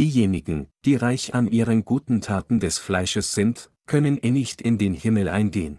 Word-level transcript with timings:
Diejenigen, 0.00 0.66
die 0.86 0.96
reich 0.96 1.34
an 1.34 1.46
ihren 1.46 1.84
guten 1.84 2.22
Taten 2.22 2.58
des 2.58 2.78
Fleisches 2.78 3.34
sind, 3.34 3.70
können 3.84 4.16
eh 4.16 4.30
nicht 4.30 4.62
in 4.62 4.78
den 4.78 4.94
Himmel 4.94 5.28
eingehen. 5.28 5.78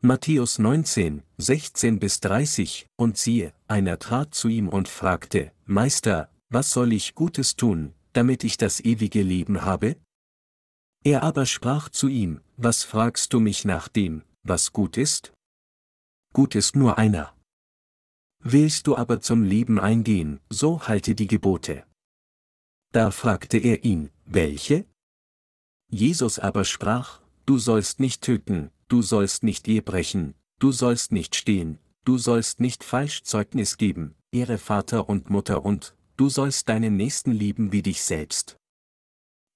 Matthäus 0.00 0.58
19, 0.58 1.22
16 1.36 1.98
bis 1.98 2.20
30, 2.20 2.86
und 2.96 3.18
siehe, 3.18 3.52
einer 3.68 3.98
trat 3.98 4.34
zu 4.34 4.48
ihm 4.48 4.70
und 4.70 4.88
fragte, 4.88 5.52
Meister, 5.66 6.30
was 6.48 6.70
soll 6.70 6.94
ich 6.94 7.14
Gutes 7.14 7.56
tun, 7.56 7.92
damit 8.14 8.42
ich 8.42 8.56
das 8.56 8.80
ewige 8.80 9.22
Leben 9.22 9.66
habe? 9.66 9.96
Er 11.04 11.22
aber 11.24 11.44
sprach 11.44 11.90
zu 11.90 12.08
ihm, 12.08 12.40
Was 12.56 12.84
fragst 12.84 13.34
du 13.34 13.38
mich 13.38 13.66
nach 13.66 13.88
dem, 13.88 14.22
was 14.44 14.72
gut 14.72 14.96
ist? 14.96 15.34
Gut 16.32 16.54
ist 16.54 16.74
nur 16.74 16.96
einer. 16.96 17.36
Willst 18.42 18.86
du 18.86 18.96
aber 18.96 19.20
zum 19.20 19.42
Leben 19.42 19.78
eingehen, 19.78 20.40
so 20.48 20.88
halte 20.88 21.14
die 21.14 21.26
Gebote. 21.26 21.84
Da 22.94 23.10
fragte 23.10 23.58
er 23.58 23.82
ihn, 23.82 24.10
welche? 24.24 24.86
Jesus 25.90 26.38
aber 26.38 26.64
sprach, 26.64 27.20
Du 27.44 27.58
sollst 27.58 27.98
nicht 27.98 28.22
töten, 28.22 28.70
du 28.86 29.02
sollst 29.02 29.42
nicht 29.42 29.66
Ehe 29.66 29.82
brechen, 29.82 30.34
du 30.60 30.70
sollst 30.70 31.10
nicht 31.10 31.34
stehen, 31.34 31.80
du 32.04 32.18
sollst 32.18 32.60
nicht 32.60 32.84
falsch 32.84 33.24
Zeugnis 33.24 33.78
geben, 33.78 34.14
ehre 34.30 34.58
Vater 34.58 35.08
und 35.08 35.28
Mutter 35.28 35.64
und, 35.64 35.96
du 36.16 36.28
sollst 36.28 36.68
deinen 36.68 36.96
Nächsten 36.96 37.32
lieben 37.32 37.72
wie 37.72 37.82
dich 37.82 38.00
selbst. 38.04 38.58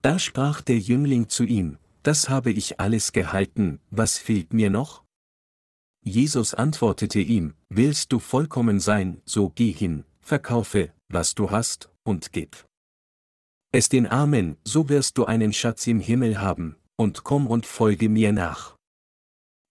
Da 0.02 0.18
sprach 0.18 0.60
der 0.60 0.80
Jüngling 0.80 1.28
zu 1.28 1.44
ihm, 1.44 1.78
das 2.02 2.28
habe 2.28 2.50
ich 2.50 2.80
alles 2.80 3.12
gehalten, 3.12 3.80
was 3.90 4.18
fehlt 4.18 4.52
mir 4.52 4.68
noch? 4.68 5.04
Jesus 6.02 6.54
antwortete 6.54 7.20
ihm, 7.20 7.54
willst 7.68 8.10
du 8.10 8.18
vollkommen 8.18 8.80
sein, 8.80 9.22
so 9.24 9.48
geh 9.48 9.70
hin, 9.70 10.04
verkaufe, 10.20 10.92
was 11.08 11.36
du 11.36 11.52
hast, 11.52 11.88
und 12.02 12.32
gib. 12.32 12.67
Es 13.70 13.88
den 13.88 14.06
Armen, 14.06 14.56
so 14.64 14.88
wirst 14.88 15.18
du 15.18 15.26
einen 15.26 15.52
Schatz 15.52 15.86
im 15.86 16.00
Himmel 16.00 16.40
haben, 16.40 16.76
und 16.96 17.22
komm 17.24 17.46
und 17.46 17.66
folge 17.66 18.08
mir 18.08 18.32
nach. 18.32 18.76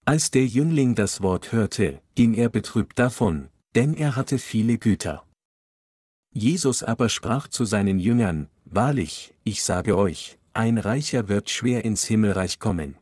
Als 0.06 0.32
der 0.32 0.46
Jüngling 0.46 0.96
das 0.96 1.22
Wort 1.22 1.52
hörte, 1.52 2.02
ging 2.16 2.34
er 2.36 2.50
betrübt 2.50 3.00
davon, 3.00 3.50
denn 3.76 3.94
er 3.94 4.16
hatte 4.16 4.38
viele 4.38 4.78
Güter. 4.78 5.26
Jesus 6.34 6.84
aber 6.84 7.10
sprach 7.10 7.48
zu 7.48 7.66
seinen 7.66 8.00
Jüngern, 8.00 8.50
Wahrlich, 8.66 9.34
ich 9.44 9.64
sage 9.64 9.98
euch, 9.98 10.38
ein 10.54 10.78
Reicher 10.78 11.28
wird 11.28 11.50
schwer 11.50 11.84
ins 11.86 12.04
Himmelreich 12.04 12.60
kommen. 12.60 12.98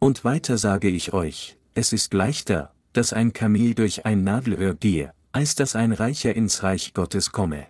Und 0.00 0.24
weiter 0.24 0.58
sage 0.58 0.88
ich 0.88 1.12
euch, 1.12 1.56
es 1.74 1.92
ist 1.92 2.12
leichter, 2.12 2.74
dass 2.92 3.12
ein 3.12 3.32
Kamel 3.32 3.74
durch 3.74 4.04
ein 4.04 4.24
Nadelöhr 4.24 4.74
gehe, 4.74 5.12
als 5.32 5.54
dass 5.54 5.76
ein 5.76 5.92
Reicher 5.92 6.34
ins 6.34 6.62
Reich 6.62 6.92
Gottes 6.92 7.32
komme. 7.32 7.66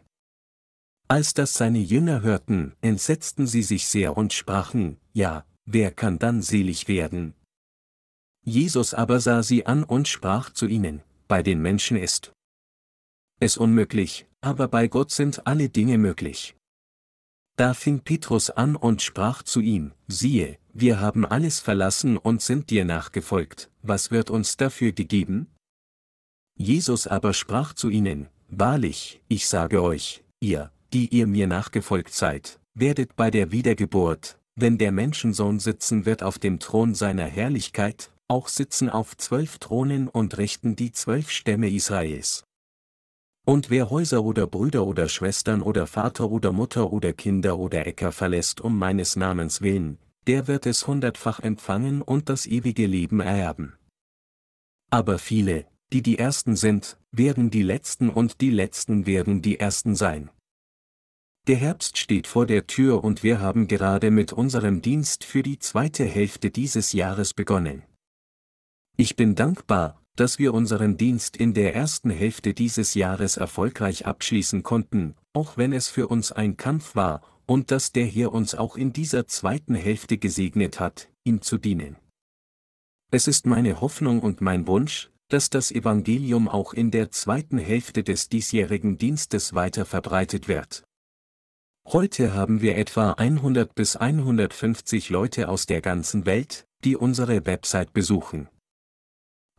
Als 1.09 1.35
das 1.35 1.55
seine 1.55 1.79
Jünger 1.79 2.23
hörten, 2.23 2.75
entsetzten 2.81 3.47
sie 3.47 3.63
sich 3.63 3.89
sehr 3.89 4.17
und 4.17 4.33
sprachen, 4.33 4.99
Ja, 5.13 5.45
wer 5.65 5.91
kann 5.91 6.19
dann 6.19 6.43
selig 6.43 6.87
werden, 6.87 7.35
Jesus 8.49 8.95
aber 8.95 9.21
sah 9.21 9.43
sie 9.43 9.67
an 9.67 9.85
und 9.85 10.09
sprach 10.09 10.51
zu 10.51 10.67
ihnen, 10.67 11.03
bei 11.29 11.43
den 11.43 11.61
Menschen 11.61 11.99
ist 11.99 12.33
es 13.41 13.59
unmöglich, 13.59 14.27
aber 14.41 14.69
bei 14.69 14.89
Gott 14.89 15.11
sind 15.13 15.47
alle 15.47 15.69
Dinge 15.69 15.99
möglich. 15.99 16.57
Da 17.57 17.75
fing 17.75 18.01
Petrus 18.01 18.51
an 18.51 18.75
und 18.75 19.03
sprach 19.03 19.43
zu 19.43 19.61
ihm, 19.61 19.93
siehe, 20.09 20.59
wir 20.73 20.99
haben 20.99 21.27
alles 21.27 21.61
verlassen 21.61 22.17
und 22.17 22.41
sind 22.41 22.71
dir 22.71 22.85
nachgefolgt, 22.85 23.71
was 23.83 24.11
wird 24.11 24.31
uns 24.31 24.57
dafür 24.57 24.93
gegeben? 24.93 25.55
Jesus 26.57 27.07
aber 27.07 27.35
sprach 27.35 27.75
zu 27.75 27.91
ihnen, 27.91 28.29
Wahrlich, 28.49 29.21
ich 29.29 29.47
sage 29.47 29.83
euch, 29.83 30.25
ihr, 30.41 30.73
die 30.93 31.15
ihr 31.15 31.27
mir 31.27 31.47
nachgefolgt 31.47 32.13
seid, 32.13 32.61
werdet 32.75 33.17
bei 33.17 33.31
der 33.31 33.53
Wiedergeburt, 33.53 34.39
wenn 34.55 34.79
der 34.79 34.93
Menschensohn 34.93 35.61
sitzen 35.61 36.07
wird 36.07 36.23
auf 36.23 36.39
dem 36.39 36.59
Thron 36.59 36.95
seiner 36.95 37.27
Herrlichkeit, 37.27 38.11
auch 38.29 38.49
sitzen 38.49 38.91
auf 38.91 39.17
zwölf 39.17 39.59
Thronen 39.59 40.09
und 40.09 40.37
richten 40.39 40.77
die 40.77 40.93
zwölf 40.93 41.31
Stämme 41.31 41.71
Israels. 41.71 42.45
Und 43.47 43.71
wer 43.71 43.89
Häuser 43.89 44.25
oder 44.25 44.47
Brüder 44.47 44.87
oder 44.87 45.09
Schwestern 45.09 45.63
oder 45.63 45.87
Vater 45.87 46.31
oder 46.31 46.53
Mutter 46.53 46.93
oder 46.93 47.15
Kinder 47.15 47.59
oder 47.59 47.87
Äcker 47.87 48.13
verlässt 48.13 48.61
um 48.61 48.79
meines 48.79 49.17
Namens 49.17 49.63
willen, 49.63 49.99
der 50.27 50.47
wird 50.47 50.67
es 50.67 50.87
hundertfach 50.87 51.41
empfangen 51.41 52.03
und 52.03 52.29
das 52.29 52.45
ewige 52.45 52.87
Leben 52.87 53.21
ererben. 53.21 53.79
Aber 54.91 55.19
viele, 55.19 55.67
die 55.93 56.03
die 56.03 56.19
Ersten 56.19 56.57
sind, 56.57 56.99
werden 57.11 57.51
die 57.51 57.63
Letzten 57.63 58.11
und 58.11 58.43
die 58.43 58.51
Letzten 58.51 59.07
werden 59.07 59.41
die 59.41 59.59
Ersten 59.59 59.95
sein. 59.95 60.31
Der 61.47 61.57
Herbst 61.57 61.97
steht 61.97 62.27
vor 62.27 62.45
der 62.47 62.67
Tür 62.67 63.05
und 63.05 63.23
wir 63.23 63.41
haben 63.41 63.69
gerade 63.69 64.11
mit 64.11 64.33
unserem 64.33 64.83
Dienst 64.83 65.25
für 65.25 65.43
die 65.43 65.59
zweite 65.59 66.05
Hälfte 66.05 66.51
dieses 66.51 66.93
Jahres 66.93 67.33
begonnen. 67.33 67.85
Ich 68.97 69.17
bin 69.17 69.35
dankbar, 69.35 70.03
dass 70.17 70.39
wir 70.39 70.53
unseren 70.53 70.97
Dienst 70.97 71.37
in 71.37 71.55
der 71.55 71.75
ersten 71.75 72.11
Hälfte 72.11 72.53
dieses 72.53 72.95
Jahres 72.95 73.37
erfolgreich 73.37 74.05
abschließen 74.05 74.65
konnten, 74.65 75.15
auch 75.33 75.57
wenn 75.57 75.73
es 75.73 75.89
für 75.89 76.09
uns 76.09 76.33
ein 76.33 76.57
Kampf 76.57 76.97
war, 76.97 77.23
und 77.47 77.71
dass 77.71 77.93
der 77.93 78.05
Herr 78.05 78.33
uns 78.33 78.55
auch 78.55 78.77
in 78.77 78.93
dieser 78.93 79.27
zweiten 79.27 79.75
Hälfte 79.75 80.19
gesegnet 80.19 80.81
hat, 80.81 81.09
ihm 81.25 81.41
zu 81.41 81.57
dienen. 81.57 81.97
Es 83.11 83.27
ist 83.29 83.47
meine 83.47 83.81
Hoffnung 83.81 84.21
und 84.21 84.41
mein 84.41 84.67
Wunsch, 84.67 85.11
dass 85.29 85.49
das 85.49 85.71
Evangelium 85.71 86.49
auch 86.49 86.75
in 86.75 86.91
der 86.91 87.11
zweiten 87.11 87.59
Hälfte 87.59 88.03
des 88.03 88.29
diesjährigen 88.29 88.99
Dienstes 88.99 89.55
weiter 89.55 89.87
verbreitet 89.87 90.49
wird. 90.49 90.85
Heute 91.91 92.35
haben 92.35 92.61
wir 92.61 92.77
etwa 92.77 93.13
100 93.13 93.75
bis 93.75 93.97
150 93.97 95.09
Leute 95.09 95.49
aus 95.49 95.67
der 95.67 95.81
ganzen 95.81 96.27
Welt, 96.27 96.67
die 96.85 96.97
unsere 96.97 97.47
Website 97.47 97.93
besuchen. 97.93 98.49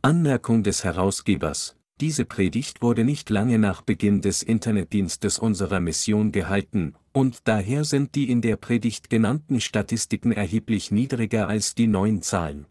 Anmerkung 0.00 0.62
des 0.62 0.84
Herausgebers 0.84 1.76
diese 2.00 2.24
Predigt 2.24 2.80
wurde 2.80 3.04
nicht 3.04 3.28
lange 3.28 3.58
nach 3.58 3.82
Beginn 3.82 4.22
des 4.22 4.42
Internetdienstes 4.42 5.38
unserer 5.38 5.80
Mission 5.80 6.32
gehalten, 6.32 6.94
und 7.12 7.40
daher 7.44 7.84
sind 7.84 8.14
die 8.14 8.30
in 8.30 8.40
der 8.40 8.56
Predigt 8.56 9.10
genannten 9.10 9.60
Statistiken 9.60 10.32
erheblich 10.32 10.90
niedriger 10.90 11.46
als 11.46 11.74
die 11.74 11.88
neuen 11.88 12.22
Zahlen. 12.22 12.64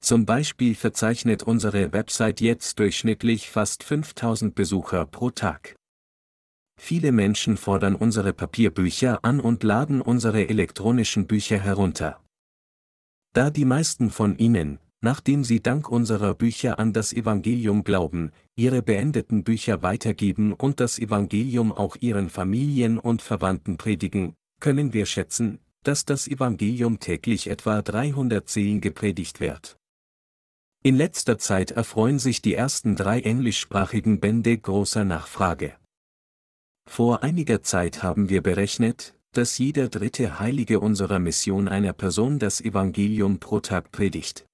Zum 0.00 0.24
Beispiel 0.24 0.74
verzeichnet 0.74 1.42
unsere 1.42 1.92
Website 1.92 2.40
jetzt 2.40 2.78
durchschnittlich 2.78 3.50
fast 3.50 3.82
5000 3.82 4.54
Besucher 4.54 5.04
pro 5.04 5.30
Tag. 5.30 5.76
Viele 6.76 7.12
Menschen 7.12 7.56
fordern 7.56 7.94
unsere 7.94 8.32
Papierbücher 8.32 9.24
an 9.24 9.40
und 9.40 9.62
laden 9.62 10.00
unsere 10.00 10.48
elektronischen 10.48 11.26
Bücher 11.26 11.58
herunter. 11.58 12.20
Da 13.32 13.50
die 13.50 13.64
meisten 13.64 14.10
von 14.10 14.36
ihnen, 14.38 14.78
nachdem 15.00 15.44
sie 15.44 15.60
dank 15.60 15.90
unserer 15.90 16.34
Bücher 16.34 16.78
an 16.78 16.92
das 16.92 17.12
Evangelium 17.12 17.84
glauben, 17.84 18.30
ihre 18.56 18.82
beendeten 18.82 19.44
Bücher 19.44 19.82
weitergeben 19.82 20.52
und 20.52 20.80
das 20.80 20.98
Evangelium 20.98 21.72
auch 21.72 21.96
ihren 22.00 22.30
Familien 22.30 22.98
und 22.98 23.22
Verwandten 23.22 23.76
predigen, 23.76 24.34
können 24.60 24.92
wir 24.92 25.06
schätzen, 25.06 25.58
dass 25.82 26.04
das 26.04 26.26
Evangelium 26.26 26.98
täglich 27.00 27.48
etwa 27.48 27.82
300 27.82 28.48
Seelen 28.48 28.80
gepredigt 28.80 29.40
wird. 29.40 29.76
In 30.82 30.96
letzter 30.96 31.38
Zeit 31.38 31.70
erfreuen 31.70 32.18
sich 32.18 32.42
die 32.42 32.54
ersten 32.54 32.94
drei 32.96 33.20
englischsprachigen 33.20 34.20
Bände 34.20 34.56
großer 34.56 35.04
Nachfrage. 35.04 35.74
Vor 36.86 37.22
einiger 37.22 37.62
Zeit 37.62 38.02
haben 38.02 38.28
wir 38.28 38.42
berechnet, 38.42 39.14
dass 39.32 39.58
jeder 39.58 39.88
dritte 39.88 40.38
Heilige 40.38 40.80
unserer 40.80 41.18
Mission 41.18 41.68
einer 41.68 41.92
Person 41.92 42.38
das 42.38 42.60
Evangelium 42.60 43.40
pro 43.40 43.60
Tag 43.60 43.90
predigt. 43.90 44.46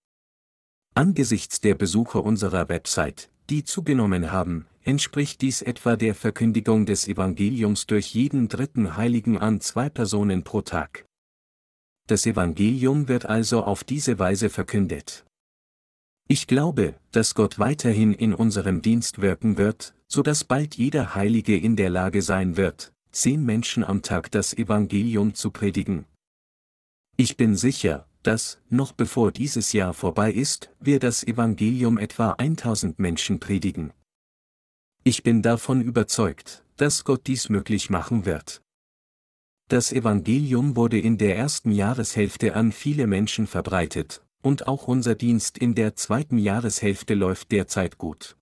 Angesichts 0.95 1.61
der 1.61 1.75
Besucher 1.75 2.25
unserer 2.25 2.69
Website, 2.69 3.31
die 3.51 3.65
zugenommen 3.65 4.33
haben, 4.33 4.67
entspricht 4.83 5.43
dies 5.43 5.63
etwa 5.63 5.97
der 5.97 6.15
Verkündigung 6.15 6.87
des 6.87 7.07
Evangeliums 7.07 7.87
durch 7.87 8.15
jeden 8.15 8.49
dritten 8.49 8.97
Heiligen 8.97 9.39
an 9.39 9.61
zwei 9.61 9.91
Personen 9.91 10.43
pro 10.43 10.63
Tag. 10.63 11.05
Das 12.07 12.27
Evangelium 12.27 13.07
wird 13.07 13.27
also 13.27 13.63
auf 13.63 13.85
diese 13.85 14.19
Weise 14.19 14.51
verkündet. 14.51 15.25
Ich 16.27 16.47
glaube, 16.47 16.95
dass 17.13 17.35
Gott 17.35 17.59
weiterhin 17.59 18.15
in 18.15 18.35
unserem 18.35 18.83
Dienst 18.83 19.21
wirken 19.21 19.59
wird, 19.59 19.95
so 20.13 20.23
dass 20.23 20.43
bald 20.45 20.75
jeder 20.75 21.15
Heilige 21.15 21.57
in 21.57 21.77
der 21.77 21.89
Lage 21.89 22.21
sein 22.21 22.57
wird, 22.57 22.93
zehn 23.13 23.45
Menschen 23.45 23.85
am 23.85 24.03
Tag 24.03 24.31
das 24.33 24.53
Evangelium 24.53 25.35
zu 25.35 25.53
predigen. 25.53 26.05
Ich 27.17 27.37
bin 27.37 27.55
sicher, 27.55 28.09
dass, 28.23 28.59
noch 28.69 28.93
bevor 28.93 29.31
dieses 29.31 29.73
Jahr 29.73 29.95
vorbei 29.95 30.33
ist, 30.33 30.71
wir 30.81 30.99
das 30.99 31.23
Evangelium 31.23 31.97
etwa 31.97 32.33
1000 32.33 32.99
Menschen 32.99 33.39
predigen. 33.39 33.93
Ich 35.05 35.23
bin 35.23 35.43
davon 35.43 35.81
überzeugt, 35.81 36.65
dass 36.77 37.05
Gott 37.05 37.27
dies 37.27 37.49
möglich 37.49 37.89
machen 37.89 38.27
wird. 38.27 38.63
Das 39.69 39.93
Evangelium 39.93 40.75
wurde 40.75 40.99
in 40.99 41.19
der 41.19 41.37
ersten 41.37 41.71
Jahreshälfte 41.71 42.55
an 42.55 42.73
viele 42.73 43.07
Menschen 43.07 43.47
verbreitet, 43.47 44.25
und 44.43 44.67
auch 44.67 44.89
unser 44.89 45.15
Dienst 45.15 45.57
in 45.57 45.77
der 45.77 45.95
zweiten 45.95 46.39
Jahreshälfte 46.39 47.15
läuft 47.15 47.53
derzeit 47.53 47.97
gut. 47.97 48.37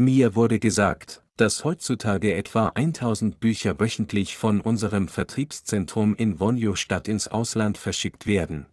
Mir 0.00 0.36
wurde 0.36 0.60
gesagt, 0.60 1.24
dass 1.36 1.64
heutzutage 1.64 2.32
etwa 2.34 2.68
1000 2.68 3.40
Bücher 3.40 3.80
wöchentlich 3.80 4.36
von 4.36 4.60
unserem 4.60 5.08
Vertriebszentrum 5.08 6.14
in 6.14 6.38
Vonjo-Stadt 6.38 7.08
ins 7.08 7.26
Ausland 7.26 7.78
verschickt 7.78 8.28
werden. 8.28 8.66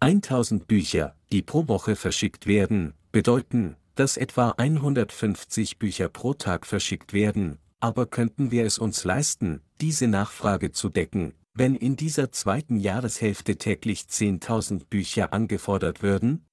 1000 0.00 0.66
Bücher, 0.66 1.14
die 1.32 1.42
pro 1.42 1.68
Woche 1.68 1.96
verschickt 1.96 2.46
werden, 2.46 2.94
bedeuten, 3.12 3.76
dass 3.94 4.16
etwa 4.16 4.54
150 4.56 5.78
Bücher 5.78 6.08
pro 6.08 6.32
Tag 6.32 6.64
verschickt 6.64 7.12
werden, 7.12 7.58
aber 7.80 8.06
könnten 8.06 8.50
wir 8.50 8.64
es 8.64 8.78
uns 8.78 9.04
leisten, 9.04 9.60
diese 9.82 10.08
Nachfrage 10.08 10.72
zu 10.72 10.88
decken, 10.88 11.34
wenn 11.52 11.74
in 11.74 11.94
dieser 11.94 12.32
zweiten 12.32 12.78
Jahreshälfte 12.78 13.56
täglich 13.56 14.04
10.000 14.04 14.86
Bücher 14.86 15.34
angefordert 15.34 16.02
würden? 16.02 16.46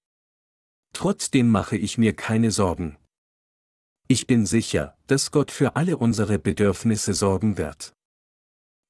Trotzdem 0.92 1.50
mache 1.50 1.77
ich 1.77 1.98
mir 1.98 2.13
keine 2.13 2.51
Sorgen. 2.51 2.98
Ich 4.07 4.27
bin 4.27 4.45
sicher, 4.45 4.97
dass 5.07 5.31
Gott 5.31 5.51
für 5.51 5.75
alle 5.75 5.97
unsere 5.97 6.38
Bedürfnisse 6.39 7.13
sorgen 7.13 7.57
wird. 7.57 7.94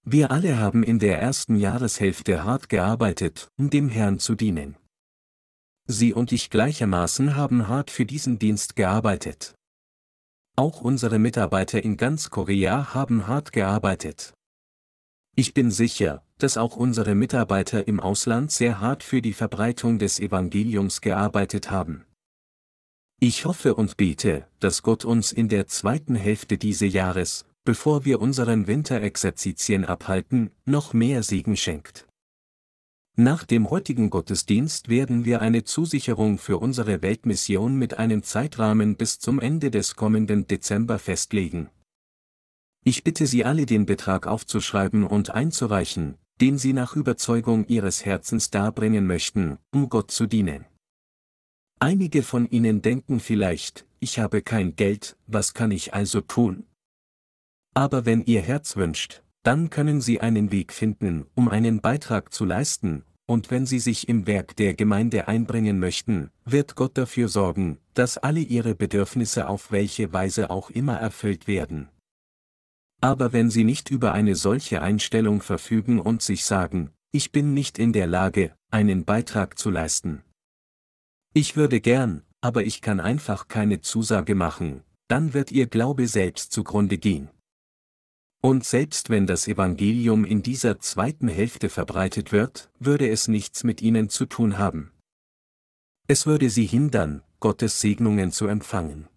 Wir 0.06 0.32
alle 0.32 0.58
haben 0.58 0.84
in 0.84 1.00
der 1.00 1.22
ersten 1.22 1.56
Jahreshälfte 1.56 2.44
hart 2.44 2.68
gearbeitet, 2.68 3.48
um 3.58 3.70
dem 3.70 3.90
Herrn 3.90 4.20
zu 4.20 4.36
dienen. 4.36 4.76
Sie 5.86 6.14
und 6.14 6.32
ich 6.32 6.50
gleichermaßen 6.50 7.36
haben 7.36 7.68
hart 7.68 7.92
für 7.92 8.06
diesen 8.06 8.40
Dienst 8.40 8.76
gearbeitet. 8.76 9.56
Auch 10.56 10.82
unsere 10.82 11.20
Mitarbeiter 11.20 11.84
in 11.84 11.98
ganz 11.98 12.30
Korea 12.30 12.94
haben 12.94 13.28
hart 13.28 13.52
gearbeitet. 13.52 14.34
Ich 15.36 15.54
bin 15.54 15.72
sicher, 15.72 16.24
dass 16.38 16.58
auch 16.58 16.76
unsere 16.76 17.16
Mitarbeiter 17.16 17.88
im 17.88 18.00
Ausland 18.00 18.52
sehr 18.52 18.80
hart 18.80 19.04
für 19.04 19.22
die 19.22 19.34
Verbreitung 19.34 20.00
des 20.00 20.20
Evangeliums 20.20 21.02
gearbeitet 21.02 21.72
haben. 21.72 22.06
Ich 23.26 23.46
hoffe 23.46 23.76
und 23.76 23.96
bete, 23.96 24.48
dass 24.60 24.84
Gott 24.84 25.06
uns 25.06 25.32
in 25.32 25.48
der 25.48 25.66
zweiten 25.68 26.14
Hälfte 26.14 26.58
dieses 26.58 26.92
Jahres, 26.92 27.46
bevor 27.64 28.04
wir 28.04 28.20
unseren 28.20 28.68
Winterexerzitien 28.68 29.86
abhalten, 29.86 30.52
noch 30.66 30.92
mehr 30.92 31.24
Segen 31.24 31.56
schenkt. 31.56 32.06
Nach 33.16 33.46
dem 33.46 33.70
heutigen 33.70 34.10
Gottesdienst 34.10 34.90
werden 34.90 35.24
wir 35.24 35.42
eine 35.42 35.64
Zusicherung 35.64 36.38
für 36.38 36.58
unsere 36.58 37.02
Weltmission 37.02 37.78
mit 37.78 37.98
einem 37.98 38.24
Zeitrahmen 38.24 38.98
bis 38.98 39.20
zum 39.20 39.40
Ende 39.40 39.72
des 39.72 39.96
kommenden 39.96 40.46
Dezember 40.46 41.00
festlegen. 41.00 41.70
Ich 42.84 43.06
bitte 43.06 43.26
Sie 43.26 43.46
alle 43.46 43.66
den 43.66 43.86
Betrag 43.86 44.28
aufzuschreiben 44.28 45.08
und 45.08 45.30
einzureichen, 45.30 46.18
den 46.42 46.58
Sie 46.58 46.74
nach 46.74 46.98
Überzeugung 46.98 47.68
Ihres 47.68 48.04
Herzens 48.04 48.52
darbringen 48.52 49.08
möchten, 49.08 49.60
um 49.72 49.88
Gott 49.88 50.12
zu 50.12 50.28
dienen. 50.28 50.66
Einige 51.84 52.24
von 52.24 52.50
Ihnen 52.50 52.82
denken 52.82 53.20
vielleicht, 53.20 53.86
ich 54.00 54.18
habe 54.18 54.42
kein 54.42 54.78
Geld, 54.78 55.18
was 55.28 55.54
kann 55.54 55.70
ich 55.70 55.94
also 55.94 56.22
tun? 56.22 56.66
Aber 57.74 58.06
wenn 58.06 58.24
Ihr 58.24 58.40
Herz 58.40 58.78
wünscht, 58.78 59.22
dann 59.44 59.70
können 59.70 60.00
Sie 60.00 60.22
einen 60.22 60.50
Weg 60.54 60.72
finden, 60.72 61.26
um 61.36 61.50
einen 61.50 61.82
Beitrag 61.82 62.32
zu 62.32 62.46
leisten, 62.46 63.04
und 63.26 63.52
wenn 63.52 63.66
Sie 63.66 63.80
sich 63.80 64.08
im 64.08 64.28
Werk 64.28 64.56
der 64.56 64.76
Gemeinde 64.76 65.28
einbringen 65.28 65.78
möchten, 65.78 66.30
wird 66.46 66.78
Gott 66.78 66.98
dafür 66.98 67.28
sorgen, 67.28 67.80
dass 67.96 68.18
alle 68.18 68.40
Ihre 68.40 68.76
Bedürfnisse 68.76 69.50
auf 69.50 69.74
welche 69.74 70.14
Weise 70.14 70.52
auch 70.52 70.70
immer 70.70 70.96
erfüllt 70.96 71.48
werden. 71.50 71.90
Aber 73.02 73.34
wenn 73.34 73.50
Sie 73.50 73.66
nicht 73.66 73.92
über 73.92 74.14
eine 74.14 74.36
solche 74.36 74.82
Einstellung 74.82 75.42
verfügen 75.42 76.00
und 76.00 76.22
sich 76.22 76.46
sagen, 76.46 76.92
ich 77.12 77.34
bin 77.34 77.54
nicht 77.54 77.78
in 77.78 77.92
der 77.92 78.08
Lage, 78.08 78.56
einen 78.72 79.04
Beitrag 79.04 79.60
zu 79.60 79.70
leisten. 79.70 80.24
Ich 81.36 81.56
würde 81.56 81.82
gern, 81.82 82.22
aber 82.42 82.64
ich 82.64 82.82
kann 82.82 83.00
einfach 83.00 83.48
keine 83.48 83.82
Zusage 83.82 84.36
machen, 84.36 84.84
dann 85.08 85.34
wird 85.34 85.52
Ihr 85.52 85.66
Glaube 85.66 86.08
selbst 86.08 86.52
zugrunde 86.52 87.00
gehen. 87.00 87.30
Und 88.42 88.66
selbst 88.66 89.10
wenn 89.10 89.26
das 89.26 89.48
Evangelium 89.48 90.26
in 90.26 90.44
dieser 90.44 90.80
zweiten 90.80 91.28
Hälfte 91.28 91.70
verbreitet 91.70 92.32
wird, 92.32 92.70
würde 92.78 93.10
es 93.10 93.28
nichts 93.28 93.64
mit 93.64 93.82
ihnen 93.82 94.10
zu 94.10 94.26
tun 94.26 94.58
haben. 94.58 94.92
Es 96.08 96.26
würde 96.26 96.50
sie 96.50 96.66
hindern, 96.66 97.24
Gottes 97.40 97.80
Segnungen 97.80 98.32
zu 98.32 98.48
empfangen. 98.48 99.08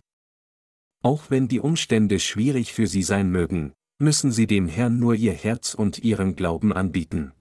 Auch 1.02 1.28
wenn 1.28 1.48
die 1.48 1.60
Umstände 1.60 2.20
schwierig 2.20 2.72
für 2.72 2.86
sie 2.86 3.02
sein 3.02 3.30
mögen, 3.30 3.72
müssen 3.98 4.32
sie 4.32 4.46
dem 4.46 4.68
Herrn 4.68 4.98
nur 4.98 5.14
ihr 5.14 5.32
Herz 5.32 5.74
und 5.74 5.98
ihren 5.98 6.36
Glauben 6.36 6.72
anbieten. 6.72 7.32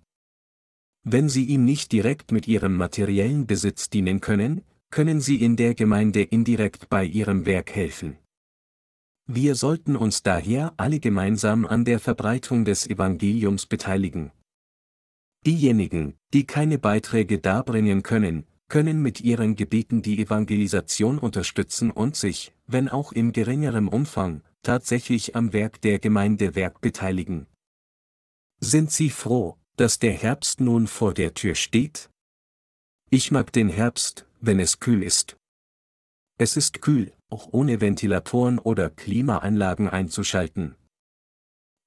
Wenn 1.08 1.30
sie 1.30 1.46
ihm 1.46 1.66
nicht 1.66 1.92
direkt 1.92 2.32
mit 2.32 2.48
ihrem 2.48 2.76
materiellen 2.78 3.46
Besitz 3.46 3.92
dienen 3.92 4.22
können, 4.22 4.64
können 4.90 5.22
sie 5.22 5.36
in 5.36 5.56
der 5.56 5.76
Gemeinde 5.76 6.24
indirekt 6.24 6.90
bei 6.90 7.06
ihrem 7.06 7.46
Werk 7.46 7.76
helfen. 7.76 8.18
Wir 9.28 9.54
sollten 9.54 9.96
uns 9.96 10.24
daher 10.24 10.74
alle 10.78 11.00
gemeinsam 11.00 11.68
an 11.68 11.86
der 11.86 12.00
Verbreitung 12.00 12.66
des 12.66 12.88
Evangeliums 12.88 13.68
beteiligen. 13.68 14.32
Diejenigen, 15.46 16.16
die 16.34 16.48
keine 16.48 16.80
Beiträge 16.80 17.38
darbringen 17.38 18.02
können, 18.02 18.48
können 18.68 19.04
mit 19.04 19.22
ihren 19.22 19.56
Gebeten 19.56 20.02
die 20.02 20.20
Evangelisation 20.20 21.20
unterstützen 21.20 21.92
und 21.92 22.16
sich, 22.16 22.52
wenn 22.66 22.90
auch 22.90 23.12
in 23.12 23.32
geringerem 23.32 23.90
Umfang, 23.90 24.42
tatsächlich 24.64 25.36
am 25.36 25.54
Werk 25.54 25.82
der 25.82 26.00
Gemeindewerk 26.00 26.82
beteiligen. 26.82 27.46
Sind 28.60 28.92
Sie 28.92 29.12
froh, 29.12 29.58
dass 29.78 30.00
der 30.00 30.14
Herbst 30.14 30.62
nun 30.62 30.88
vor 30.88 31.14
der 31.14 31.34
Tür 31.34 31.56
steht? 31.56 32.10
Ich 33.10 33.32
mag 33.32 33.52
den 33.52 33.70
Herbst, 33.70 34.26
wenn 34.42 34.60
es 34.60 34.80
kühl 34.80 35.04
ist. 35.04 35.38
Es 36.38 36.58
ist 36.58 36.82
kühl, 36.82 37.14
auch 37.30 37.50
ohne 37.52 37.82
Ventilatoren 37.82 38.60
oder 38.60 38.90
Klimaanlagen 38.90 39.90
einzuschalten. 39.90 40.76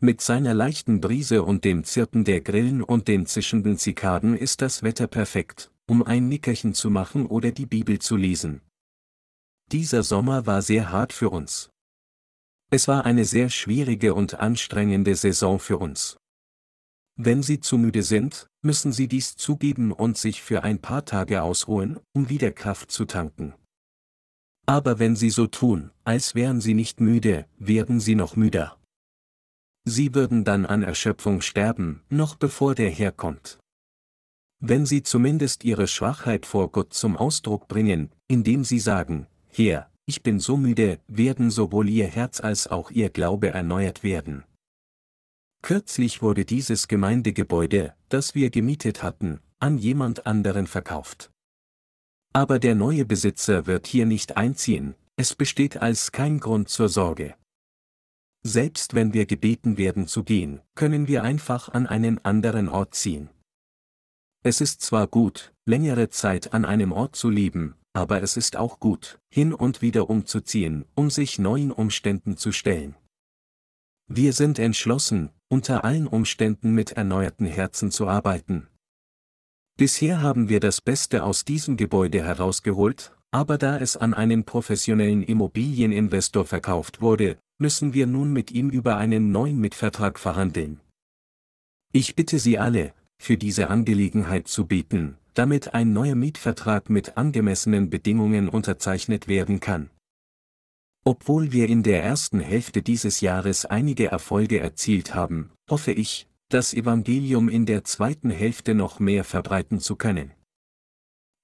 Mit 0.01 0.21
seiner 0.21 0.55
leichten 0.55 1.01
Brise 1.01 1.43
und 1.43 1.65
dem 1.65 1.83
Zirpen 1.85 2.25
der 2.25 2.41
Grillen 2.41 2.83
und 2.83 3.09
den 3.09 3.27
zischenden 3.27 3.79
Zikaden 3.79 4.37
ist 4.37 4.63
das 4.63 4.83
Wetter 4.83 5.09
perfekt, 5.09 5.73
um 5.87 6.03
ein 6.03 6.29
Nickerchen 6.29 6.73
zu 6.73 6.89
machen 6.89 7.27
oder 7.27 7.51
die 7.51 7.67
Bibel 7.67 7.99
zu 7.99 8.17
lesen. 8.17 8.61
Dieser 9.73 10.03
Sommer 10.03 10.47
war 10.47 10.63
sehr 10.63 10.93
hart 10.93 11.13
für 11.13 11.31
uns. 11.31 11.71
Es 12.71 12.87
war 12.87 13.05
eine 13.07 13.25
sehr 13.25 13.51
schwierige 13.51 14.15
und 14.15 14.35
anstrengende 14.35 15.15
Saison 15.15 15.59
für 15.59 15.79
uns. 15.79 16.17
Wenn 17.21 17.43
Sie 17.43 17.59
zu 17.59 17.79
müde 17.79 18.05
sind, 18.05 18.47
müssen 18.63 18.93
Sie 18.93 19.09
dies 19.09 19.35
zugeben 19.35 19.91
und 19.91 20.17
sich 20.17 20.41
für 20.41 20.63
ein 20.63 20.81
paar 20.81 21.05
Tage 21.05 21.43
ausruhen, 21.43 21.99
um 22.15 22.29
wieder 22.29 22.53
Kraft 22.53 22.93
zu 22.93 23.07
tanken. 23.07 23.55
Aber 24.69 24.99
wenn 24.99 25.17
sie 25.17 25.31
so 25.31 25.47
tun, 25.47 25.91
als 26.05 26.35
wären 26.35 26.61
sie 26.61 26.75
nicht 26.75 27.01
müde, 27.01 27.47
werden 27.57 28.01
sie 28.01 28.15
noch 28.15 28.37
müder. 28.37 28.77
Sie 29.85 30.15
würden 30.15 30.45
dann 30.45 30.67
an 30.67 30.83
Erschöpfung 30.83 31.41
sterben, 31.41 32.03
noch 32.11 32.37
bevor 32.37 32.75
der 32.75 32.91
Herr 32.91 33.11
kommt. 33.11 33.59
Wenn 34.61 34.85
sie 34.85 35.03
zumindest 35.03 35.65
ihre 35.65 35.87
Schwachheit 35.87 36.45
vor 36.45 36.71
Gott 36.71 36.93
zum 36.93 37.17
Ausdruck 37.17 37.67
bringen, 37.67 38.11
indem 38.29 38.63
sie 38.63 38.79
sagen, 38.79 39.27
Herr, 39.47 39.91
ich 40.05 40.23
bin 40.23 40.39
so 40.39 40.59
müde, 40.59 41.01
werden 41.09 41.51
sowohl 41.51 41.89
ihr 41.89 42.07
Herz 42.07 42.41
als 42.41 42.67
auch 42.67 42.91
ihr 42.91 43.09
Glaube 43.09 43.49
erneuert 43.49 44.03
werden. 44.03 44.45
Kürzlich 45.63 46.23
wurde 46.23 46.45
dieses 46.45 46.89
Gemeindegebäude, 46.89 47.95
das 48.09 48.35
wir 48.35 48.51
gemietet 48.51 49.03
hatten, 49.03 49.41
an 49.59 49.79
jemand 49.79 50.27
anderen 50.27 50.67
verkauft. 50.67 51.31
Aber 52.33 52.59
der 52.59 52.75
neue 52.75 53.05
Besitzer 53.05 53.67
wird 53.67 53.87
hier 53.87 54.07
nicht 54.07 54.37
einziehen, 54.37 54.95
es 55.17 55.35
besteht 55.35 55.79
als 55.79 56.13
kein 56.13 56.39
Grund 56.39 56.69
zur 56.69 56.89
Sorge. 56.89 57.35
Selbst 58.45 58.95
wenn 58.95 59.13
wir 59.13 59.27
gebeten 59.27 59.77
werden 59.77 60.07
zu 60.07 60.23
gehen, 60.23 60.61
können 60.77 61.09
wir 61.09 61.25
einfach 61.25 61.69
an 61.69 61.87
einen 61.87 62.25
anderen 62.25 62.69
Ort 62.69 62.95
ziehen. 62.95 63.29
Es 64.45 64.61
ist 64.61 64.81
zwar 64.81 65.09
gut, 65.09 65.53
längere 65.67 66.09
Zeit 66.09 66.55
an 66.55 66.65
einem 66.65 66.93
Ort 66.93 67.17
zu 67.17 67.29
leben, 67.29 67.75
aber 67.93 68.23
es 68.23 68.37
ist 68.37 68.57
auch 68.57 68.79
gut, 68.79 69.19
hin 69.29 69.53
und 69.53 69.83
wieder 69.83 70.09
umzuziehen, 70.09 70.85
um 70.95 71.11
sich 71.11 71.41
neuen 71.41 71.73
Umständen 71.73 72.37
zu 72.37 72.53
stellen. 72.53 72.95
Wir 74.09 74.33
sind 74.33 74.59
entschlossen, 74.59 75.31
unter 75.49 75.85
allen 75.85 76.07
Umständen 76.07 76.73
mit 76.73 76.93
erneuerten 76.93 77.47
Herzen 77.47 77.91
zu 77.91 78.09
arbeiten, 78.09 78.69
Bisher 79.79 80.23
haben 80.23 80.49
wir 80.49 80.59
das 80.59 80.81
Beste 80.81 81.23
aus 81.23 81.45
diesem 81.45 81.77
Gebäude 81.77 82.25
herausgeholt, 82.25 83.15
aber 83.31 83.59
da 83.59 83.79
es 83.79 83.97
an 83.97 84.13
einen 84.13 84.43
professionellen 84.43 85.23
Immobilieninvestor 85.23 86.45
verkauft 86.45 87.01
wurde, 87.01 87.39
müssen 87.59 87.95
wir 87.95 88.09
nun 88.09 88.33
mit 88.33 88.51
ihm 88.51 88.71
über 88.71 88.97
einen 88.97 89.31
neuen 89.31 89.61
Mitvertrag 89.61 90.19
verhandeln. 90.19 90.81
Ich 91.93 92.17
bitte 92.17 92.41
Sie 92.41 92.59
alle, 92.59 92.93
für 93.23 93.37
diese 93.37 93.71
Angelegenheit 93.71 94.49
zu 94.49 94.67
beten, 94.67 95.17
damit 95.35 95.75
ein 95.75 95.93
neuer 95.93 96.17
Mietvertrag 96.17 96.91
mit 96.91 97.17
angemessenen 97.17 97.89
Bedingungen 97.89 98.49
unterzeichnet 98.49 99.29
werden 99.29 99.61
kann. 99.61 99.91
Obwohl 101.05 101.53
wir 101.53 101.69
in 101.69 101.83
der 101.83 102.03
ersten 102.03 102.41
Hälfte 102.41 102.83
dieses 102.83 103.21
Jahres 103.21 103.65
einige 103.65 104.09
Erfolge 104.09 104.61
erzielt 104.61 105.15
haben, 105.15 105.51
hoffe 105.71 105.93
ich, 105.93 106.29
das 106.49 106.73
Evangelium 106.75 107.49
in 107.49 107.67
der 107.67 107.85
zweiten 107.85 108.31
Hälfte 108.31 108.75
noch 108.75 109.01
mehr 109.01 109.25
verbreiten 109.25 109.81
zu 109.81 109.97
können. 109.97 110.33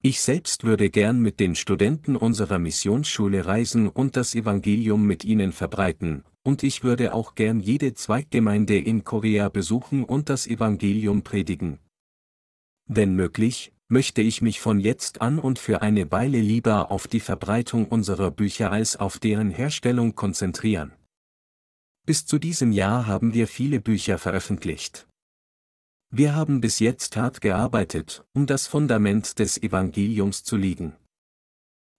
Ich 0.01 0.21
selbst 0.21 0.63
würde 0.63 0.89
gern 0.89 1.19
mit 1.19 1.39
den 1.39 1.55
Studenten 1.55 2.15
unserer 2.15 2.59
Missionsschule 2.59 3.45
reisen 3.45 3.87
und 3.87 4.15
das 4.15 4.35
Evangelium 4.35 5.05
mit 5.07 5.23
ihnen 5.23 5.51
verbreiten, 5.51 6.23
und 6.43 6.61
ich 6.61 6.83
würde 6.83 7.13
auch 7.13 7.33
gern 7.33 7.59
jede 7.59 7.95
Zweiggemeinde 7.95 8.77
in 8.77 9.03
Korea 9.03 9.49
besuchen 9.49 10.03
und 10.03 10.29
das 10.29 10.45
Evangelium 10.45 11.23
predigen. 11.23 11.79
Wenn 12.87 13.15
möglich, 13.15 13.73
möchte 13.87 14.21
ich 14.21 14.41
mich 14.41 14.59
von 14.59 14.79
jetzt 14.79 15.21
an 15.21 15.39
und 15.39 15.59
für 15.59 15.81
eine 15.81 16.11
Weile 16.11 16.39
lieber 16.39 16.91
auf 16.91 17.07
die 17.07 17.19
Verbreitung 17.19 17.85
unserer 17.87 18.31
Bücher 18.31 18.71
als 18.71 18.95
auf 18.95 19.19
deren 19.19 19.51
Herstellung 19.51 20.15
konzentrieren. 20.15 20.93
Bis 22.05 22.25
zu 22.25 22.39
diesem 22.39 22.71
Jahr 22.71 23.07
haben 23.07 23.33
wir 23.33 23.47
viele 23.47 23.79
Bücher 23.79 24.17
veröffentlicht. 24.17 25.07
Wir 26.11 26.35
haben 26.35 26.61
bis 26.61 26.79
jetzt 26.79 27.17
hart 27.17 27.41
gearbeitet, 27.41 28.23
um 28.33 28.45
das 28.45 28.67
Fundament 28.67 29.39
des 29.39 29.61
Evangeliums 29.61 30.43
zu 30.43 30.55
legen. 30.55 30.95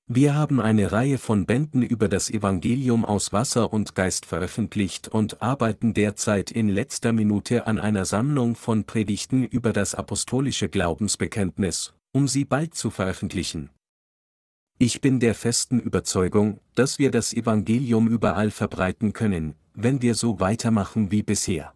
Wir 0.08 0.34
haben 0.34 0.60
eine 0.60 0.92
Reihe 0.92 1.18
von 1.18 1.46
Bänden 1.46 1.82
über 1.82 2.08
das 2.08 2.30
Evangelium 2.30 3.04
aus 3.04 3.32
Wasser 3.32 3.72
und 3.72 3.96
Geist 3.96 4.24
veröffentlicht 4.24 5.08
und 5.08 5.42
arbeiten 5.42 5.94
derzeit 5.94 6.52
in 6.52 6.68
letzter 6.68 7.12
Minute 7.12 7.66
an 7.66 7.80
einer 7.80 8.04
Sammlung 8.04 8.54
von 8.54 8.84
Predigten 8.84 9.42
über 9.42 9.72
das 9.72 9.96
apostolische 9.96 10.68
Glaubensbekenntnis, 10.68 11.92
um 12.12 12.28
sie 12.28 12.44
bald 12.44 12.76
zu 12.76 12.90
veröffentlichen. 12.90 13.70
Ich 14.78 15.00
bin 15.00 15.18
der 15.18 15.34
festen 15.34 15.80
Überzeugung, 15.80 16.60
dass 16.76 17.00
wir 17.00 17.10
das 17.10 17.32
Evangelium 17.32 18.06
überall 18.06 18.52
verbreiten 18.52 19.12
können, 19.12 19.56
wenn 19.74 20.02
wir 20.02 20.14
so 20.14 20.38
weitermachen 20.38 21.10
wie 21.10 21.24
bisher. 21.24 21.74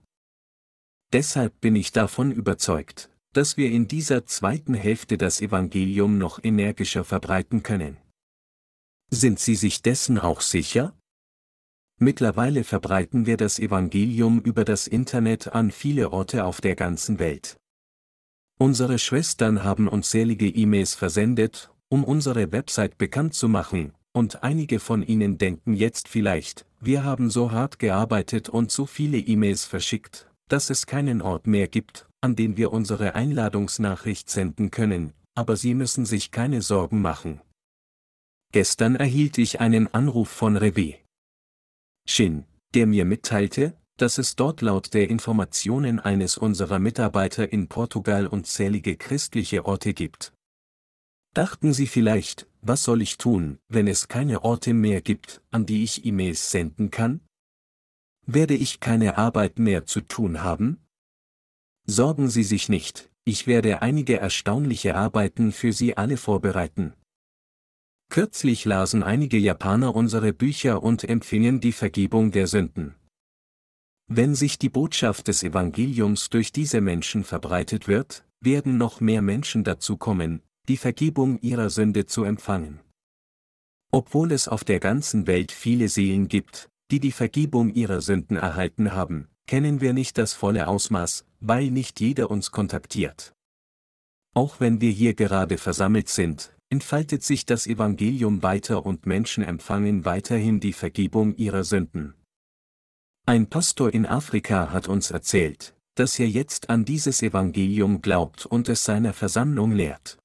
Deshalb 1.13 1.61
bin 1.61 1.75
ich 1.75 1.91
davon 1.91 2.31
überzeugt, 2.31 3.11
dass 3.33 3.57
wir 3.57 3.73
in 3.73 3.89
dieser 3.89 4.25
zweiten 4.25 4.75
Hälfte 4.75 5.19
das 5.19 5.41
Evangelium 5.41 6.17
noch 6.17 6.39
energischer 6.45 7.03
verbreiten 7.03 7.65
können. 7.65 7.97
Sind 9.13 9.41
Sie 9.41 9.57
sich 9.57 9.83
dessen 9.83 10.19
auch 10.19 10.41
sicher? 10.41 10.95
Mittlerweile 11.99 12.63
verbreiten 12.63 13.27
wir 13.27 13.37
das 13.37 13.59
Evangelium 13.59 14.41
über 14.41 14.65
das 14.65 14.87
Internet 14.87 15.49
an 15.49 15.73
viele 15.73 16.13
Orte 16.13 16.45
auf 16.45 16.61
der 16.61 16.77
ganzen 16.77 17.19
Welt. 17.19 17.57
Unsere 18.59 19.01
Schwestern 19.01 19.65
haben 19.65 19.89
unzählige 19.89 20.47
E-Mails 20.49 20.95
versendet, 20.95 21.73
um 21.89 22.05
unsere 22.05 22.53
Website 22.53 22.99
bekannt 22.99 23.35
zu 23.35 23.49
machen, 23.49 23.95
und 24.13 24.45
einige 24.45 24.79
von 24.79 25.03
Ihnen 25.03 25.39
denken 25.39 25.75
jetzt 25.75 26.07
vielleicht, 26.07 26.65
wir 26.81 27.03
haben 27.03 27.31
so 27.31 27.51
hart 27.51 27.81
gearbeitet 27.81 28.49
und 28.49 28.71
so 28.71 28.87
viele 28.87 29.19
E-Mails 29.19 29.65
verschickt, 29.65 30.31
dass 30.49 30.71
es 30.71 30.87
keinen 30.87 31.21
Ort 31.21 31.49
mehr 31.49 31.67
gibt, 31.67 32.09
an 32.21 32.37
den 32.37 32.57
wir 32.57 32.73
unsere 32.73 33.17
Einladungsnachricht 33.17 34.31
senden 34.31 34.71
können, 34.71 35.15
aber 35.35 35.57
Sie 35.57 35.75
müssen 35.75 36.07
sich 36.07 36.31
keine 36.31 36.63
Sorgen 36.63 37.03
machen. 37.03 37.41
Gestern 38.53 38.97
erhielt 38.97 39.39
ich 39.39 39.61
einen 39.61 39.93
Anruf 39.95 40.29
von 40.29 40.59
Revé 40.59 40.97
Shin, 42.09 42.45
der 42.75 42.87
mir 42.87 43.05
mitteilte, 43.05 43.77
dass 43.97 44.19
es 44.19 44.35
dort 44.35 44.61
laut 44.61 44.93
der 44.93 45.09
Informationen 45.09 46.01
eines 46.01 46.37
unserer 46.37 46.81
Mitarbeiter 46.81 47.53
in 47.53 47.69
Portugal 47.69 48.27
unzählige 48.27 48.97
christliche 48.97 49.67
Orte 49.67 49.95
gibt. 49.95 50.33
Dachten 51.33 51.73
Sie 51.73 51.87
vielleicht, 51.87 52.49
was 52.61 52.83
soll 52.83 53.03
ich 53.03 53.19
tun, 53.19 53.61
wenn 53.69 53.87
es 53.87 54.09
keine 54.09 54.43
Orte 54.43 54.75
mehr 54.75 55.01
gibt, 55.01 55.43
an 55.53 55.65
die 55.65 55.85
ich 55.85 56.05
E-Mails 56.05 56.51
senden 56.51 56.91
kann? 56.91 57.21
Werde 58.27 58.55
ich 58.55 58.81
keine 58.81 59.17
Arbeit 59.17 59.61
mehr 59.61 59.87
zu 59.87 60.01
tun 60.01 60.43
haben? 60.43 60.85
Sorgen 61.87 62.29
Sie 62.29 62.43
sich 62.43 62.69
nicht, 62.69 63.13
ich 63.25 63.47
werde 63.47 63.81
einige 63.81 64.17
erstaunliche 64.19 64.97
Arbeiten 64.97 65.53
für 65.53 65.73
Sie 65.73 65.97
alle 65.97 66.17
vorbereiten. 66.17 66.95
Kürzlich 68.11 68.65
lasen 68.65 69.05
einige 69.05 69.39
Japaner 69.39 69.95
unsere 69.95 70.33
Bücher 70.33 70.83
und 70.83 71.05
empfingen 71.05 71.61
die 71.61 71.71
Vergebung 71.71 72.33
der 72.33 72.49
Sünden. 72.49 72.97
Wenn 74.09 74.35
sich 74.35 74.59
die 74.59 74.69
Botschaft 74.69 75.29
des 75.29 75.45
Evangeliums 75.45 76.29
durch 76.29 76.51
diese 76.51 76.81
Menschen 76.81 77.23
verbreitet 77.23 77.87
wird, 77.87 78.25
werden 78.41 78.79
noch 78.79 79.01
mehr 79.01 79.23
Menschen 79.23 79.63
dazu 79.63 79.97
kommen, 79.97 80.43
die 80.69 80.77
Vergebung 80.77 81.39
ihrer 81.39 81.71
Sünde 81.71 82.07
zu 82.07 82.25
empfangen. 82.25 82.81
Obwohl 83.93 84.33
es 84.33 84.49
auf 84.49 84.65
der 84.65 84.81
ganzen 84.81 85.29
Welt 85.29 85.53
viele 85.53 85.89
Seelen 85.89 86.27
gibt, 86.27 86.69
die 86.91 86.99
die 86.99 87.13
Vergebung 87.13 87.73
ihrer 87.73 88.01
Sünden 88.01 88.37
erhalten 88.37 88.93
haben, 88.93 89.29
kennen 89.47 89.81
wir 89.81 89.93
nicht 89.93 90.19
das 90.19 90.33
volle 90.33 90.67
Ausmaß, 90.67 91.25
weil 91.39 91.71
nicht 91.71 92.01
jeder 92.01 92.29
uns 92.29 92.51
kontaktiert. 92.51 93.35
Auch 94.35 94.59
wenn 94.59 94.81
wir 94.81 94.91
hier 94.91 95.15
gerade 95.15 95.59
versammelt 95.59 96.09
sind, 96.09 96.53
entfaltet 96.71 97.23
sich 97.25 97.45
das 97.45 97.67
Evangelium 97.67 98.43
weiter 98.43 98.87
und 98.87 99.05
Menschen 99.05 99.45
empfangen 99.45 100.05
weiterhin 100.05 100.61
die 100.61 100.73
Vergebung 100.73 101.35
ihrer 101.35 101.65
Sünden. 101.65 102.15
Ein 103.27 103.49
Pastor 103.49 103.93
in 103.93 104.07
Afrika 104.07 104.73
hat 104.73 104.89
uns 104.89 105.11
erzählt, 105.11 105.75
dass 105.97 106.19
er 106.19 106.29
jetzt 106.29 106.71
an 106.71 106.85
dieses 106.85 107.23
Evangelium 107.23 108.03
glaubt 108.03 108.47
und 108.47 108.69
es 108.69 108.85
seiner 108.85 109.13
Versammlung 109.13 109.73
lehrt. 109.73 110.19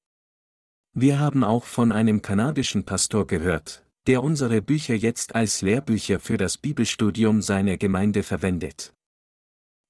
Wir 0.94 1.20
haben 1.20 1.44
auch 1.44 1.66
von 1.66 1.92
einem 1.92 2.22
kanadischen 2.22 2.86
Pastor 2.86 3.28
gehört, 3.28 3.84
der 4.08 4.24
unsere 4.24 4.62
Bücher 4.62 4.96
jetzt 4.96 5.36
als 5.36 5.62
Lehrbücher 5.62 6.20
für 6.20 6.38
das 6.38 6.58
Bibelstudium 6.58 7.42
seiner 7.42 7.78
Gemeinde 7.78 8.24
verwendet. 8.24 8.94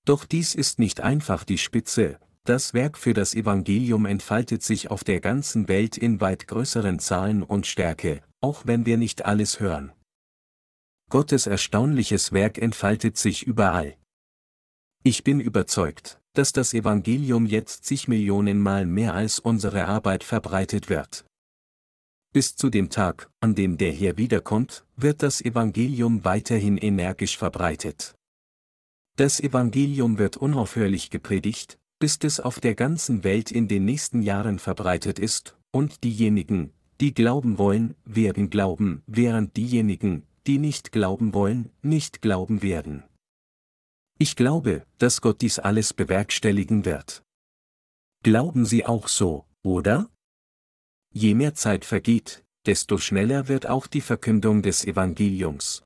Doch 0.05 0.25
dies 0.25 0.55
ist 0.55 0.79
nicht 0.79 1.01
einfach 1.01 1.43
die 1.43 1.57
Spitze, 1.57 2.19
das 2.45 2.73
Werk 2.73 2.97
für 2.97 3.13
das 3.13 3.33
Evangelium 3.33 4.05
entfaltet 4.05 4.63
sich 4.63 4.91
auf 4.91 5.03
der 5.03 5.19
ganzen 5.19 5.67
Welt 5.67 5.97
in 5.97 6.21
weit 6.21 6.47
größeren 6.47 6.99
Zahlen 6.99 7.43
und 7.43 7.67
Stärke, 7.67 8.21
auch 8.39 8.65
wenn 8.65 8.85
wir 8.85 8.97
nicht 8.97 9.25
alles 9.25 9.59
hören. 9.59 9.91
Gottes 11.09 11.47
erstaunliches 11.47 12.31
Werk 12.31 12.57
entfaltet 12.57 13.17
sich 13.17 13.43
überall. 13.43 13.97
Ich 15.03 15.23
bin 15.23 15.39
überzeugt, 15.39 16.19
dass 16.33 16.51
das 16.51 16.73
Evangelium 16.73 17.45
jetzt 17.45 17.85
zig 17.85 18.07
Millionen 18.07 18.59
Mal 18.59 18.85
mehr 18.85 19.13
als 19.13 19.39
unsere 19.39 19.85
Arbeit 19.85 20.23
verbreitet 20.23 20.89
wird. 20.89 21.25
Bis 22.33 22.55
zu 22.55 22.69
dem 22.69 22.89
Tag, 22.89 23.29
an 23.39 23.55
dem 23.55 23.77
der 23.77 23.91
Herr 23.91 24.17
wiederkommt, 24.17 24.85
wird 24.97 25.23
das 25.23 25.41
Evangelium 25.41 26.25
weiterhin 26.25 26.77
energisch 26.77 27.37
verbreitet. 27.37 28.15
Das 29.15 29.39
Evangelium 29.39 30.17
wird 30.17 30.35
unaufhörlich 30.35 31.09
gepredigt, 31.09 31.77
bis 31.99 32.17
es 32.21 32.39
auf 32.39 32.59
der 32.59 32.75
ganzen 32.75 33.23
Welt 33.23 33.51
in 33.51 33.67
den 33.67 33.85
nächsten 33.85 34.21
Jahren 34.21 34.59
verbreitet 34.59 35.19
ist, 35.19 35.57
und 35.71 36.03
diejenigen, 36.03 36.73
die 37.01 37.13
glauben 37.13 37.57
wollen, 37.57 37.95
werden 38.05 38.49
glauben, 38.49 39.03
während 39.07 39.57
diejenigen, 39.57 40.25
die 40.47 40.57
nicht 40.57 40.91
glauben 40.91 41.33
wollen, 41.33 41.69
nicht 41.81 42.21
glauben 42.21 42.61
werden. 42.61 43.03
Ich 44.17 44.35
glaube, 44.35 44.85
dass 44.97 45.21
Gott 45.21 45.41
dies 45.41 45.59
alles 45.59 45.93
bewerkstelligen 45.93 46.85
wird. 46.85 47.23
Glauben 48.23 48.65
Sie 48.65 48.85
auch 48.85 49.07
so, 49.07 49.45
oder? 49.63 50.09
Je 51.11 51.33
mehr 51.35 51.53
Zeit 51.53 51.85
vergeht, 51.85 52.45
desto 52.65 52.97
schneller 52.97 53.47
wird 53.47 53.67
auch 53.67 53.87
die 53.87 54.01
Verkündung 54.01 54.61
des 54.61 54.85
Evangeliums. 54.85 55.83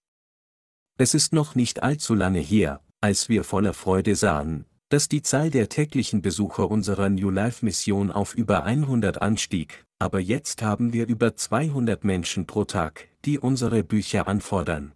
Es 0.98 1.14
ist 1.14 1.34
noch 1.34 1.56
nicht 1.56 1.82
allzu 1.82 2.14
lange 2.14 2.40
her, 2.40 2.84
als 3.02 3.30
wir 3.30 3.44
voller 3.44 3.74
Freude 3.74 4.16
sahen, 4.16 4.66
dass 4.90 5.08
die 5.08 5.22
Zahl 5.22 5.52
der 5.52 5.70
täglichen 5.70 6.22
Besucher 6.22 6.70
unserer 6.70 7.10
New 7.10 7.30
Life 7.30 7.64
Mission 7.64 8.12
auf 8.12 8.34
über 8.34 8.64
100 8.64 9.22
anstieg, 9.22 9.86
aber 10.00 10.20
jetzt 10.20 10.64
haben 10.64 10.94
wir 10.94 11.08
über 11.08 11.36
200 11.36 12.04
Menschen 12.04 12.48
pro 12.48 12.66
Tag, 12.66 13.08
die 13.24 13.38
unsere 13.38 13.84
Bücher 13.84 14.28
anfordern. 14.28 14.94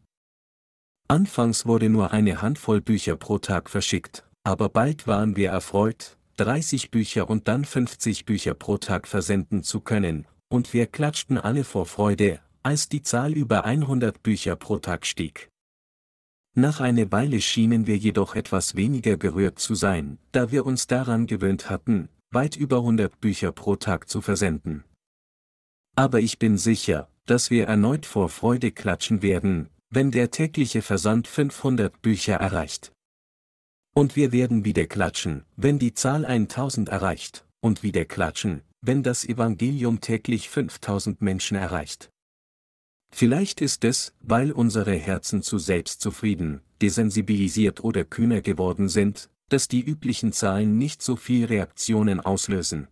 Anfangs 1.08 1.68
wurde 1.68 1.90
nur 1.90 2.12
eine 2.12 2.42
Handvoll 2.42 2.82
Bücher 2.82 3.16
pro 3.16 3.38
Tag 3.38 3.70
verschickt, 3.70 4.26
aber 4.44 4.70
bald 4.70 5.06
waren 5.06 5.36
wir 5.36 5.52
erfreut, 5.52 6.18
30 6.38 6.90
Bücher 6.90 7.30
und 7.30 7.48
dann 7.48 7.64
50 7.64 8.26
Bücher 8.26 8.56
pro 8.56 8.78
Tag 8.78 9.08
versenden 9.08 9.62
zu 9.62 9.82
können, 9.82 10.26
und 10.50 10.74
wir 10.74 10.88
klatschten 10.88 11.38
alle 11.38 11.64
vor 11.64 11.86
Freude, 11.86 12.40
als 12.64 12.90
die 12.90 13.04
Zahl 13.04 13.34
über 13.34 13.66
100 13.66 14.24
Bücher 14.24 14.56
pro 14.56 14.80
Tag 14.80 15.06
stieg. 15.06 15.53
Nach 16.56 16.80
einer 16.80 17.12
Weile 17.12 17.42
schienen 17.42 17.88
wir 17.88 17.98
jedoch 17.98 18.36
etwas 18.36 18.76
weniger 18.76 19.18
gerührt 19.18 19.58
zu 19.58 19.74
sein, 19.74 20.20
da 20.32 20.52
wir 20.52 20.68
uns 20.68 20.86
daran 20.86 21.26
gewöhnt 21.26 21.72
hatten, 21.72 22.10
weit 22.30 22.56
über 22.56 22.78
100 22.78 23.20
Bücher 23.20 23.52
pro 23.52 23.76
Tag 23.76 24.08
zu 24.08 24.22
versenden. 24.22 24.84
Aber 25.96 26.20
ich 26.20 26.38
bin 26.38 26.60
sicher, 26.60 27.10
dass 27.26 27.50
wir 27.50 27.66
erneut 27.66 28.06
vor 28.06 28.30
Freude 28.30 28.72
klatschen 28.72 29.24
werden, 29.24 29.70
wenn 29.90 30.12
der 30.12 30.30
tägliche 30.30 30.84
Versand 30.84 31.28
500 31.28 32.02
Bücher 32.04 32.36
erreicht. 32.36 32.92
Und 33.96 34.16
wir 34.16 34.32
werden 34.32 34.64
wieder 34.64 34.86
klatschen, 34.86 35.46
wenn 35.56 35.80
die 35.80 35.94
Zahl 35.96 36.24
1000 36.26 36.90
erreicht, 36.90 37.48
und 37.62 37.82
wieder 37.82 38.06
klatschen, 38.06 38.62
wenn 38.82 39.02
das 39.02 39.24
Evangelium 39.24 40.02
täglich 40.02 40.50
5000 40.50 41.22
Menschen 41.22 41.58
erreicht. 41.58 42.13
Vielleicht 43.16 43.62
ist 43.62 43.84
es, 43.84 44.12
weil 44.22 44.52
unsere 44.52 44.96
Herzen 44.96 45.44
zu 45.44 45.60
selbstzufrieden, 45.60 46.62
desensibilisiert 46.82 47.84
oder 47.84 48.06
kühner 48.06 48.42
geworden 48.42 48.90
sind, 48.90 49.30
dass 49.50 49.68
die 49.68 49.82
üblichen 49.82 50.34
Zahlen 50.34 50.80
nicht 50.80 51.04
so 51.04 51.16
viel 51.16 51.46
Reaktionen 51.46 52.20
auslösen. 52.20 52.88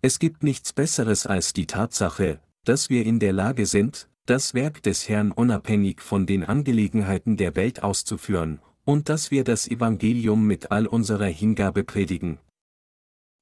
Es 0.00 0.18
gibt 0.18 0.42
nichts 0.42 0.72
Besseres 0.72 1.26
als 1.26 1.52
die 1.52 1.66
Tatsache, 1.66 2.40
dass 2.64 2.88
wir 2.88 3.04
in 3.04 3.18
der 3.18 3.34
Lage 3.34 3.66
sind, 3.66 4.08
das 4.24 4.54
Werk 4.54 4.82
des 4.82 5.10
Herrn 5.10 5.30
unabhängig 5.30 6.00
von 6.00 6.24
den 6.24 6.42
Angelegenheiten 6.42 7.36
der 7.36 7.54
Welt 7.54 7.82
auszuführen, 7.82 8.60
und 8.86 9.10
dass 9.10 9.30
wir 9.30 9.44
das 9.44 9.68
Evangelium 9.68 10.46
mit 10.46 10.70
all 10.70 10.86
unserer 10.86 11.26
Hingabe 11.26 11.84
predigen. 11.84 12.38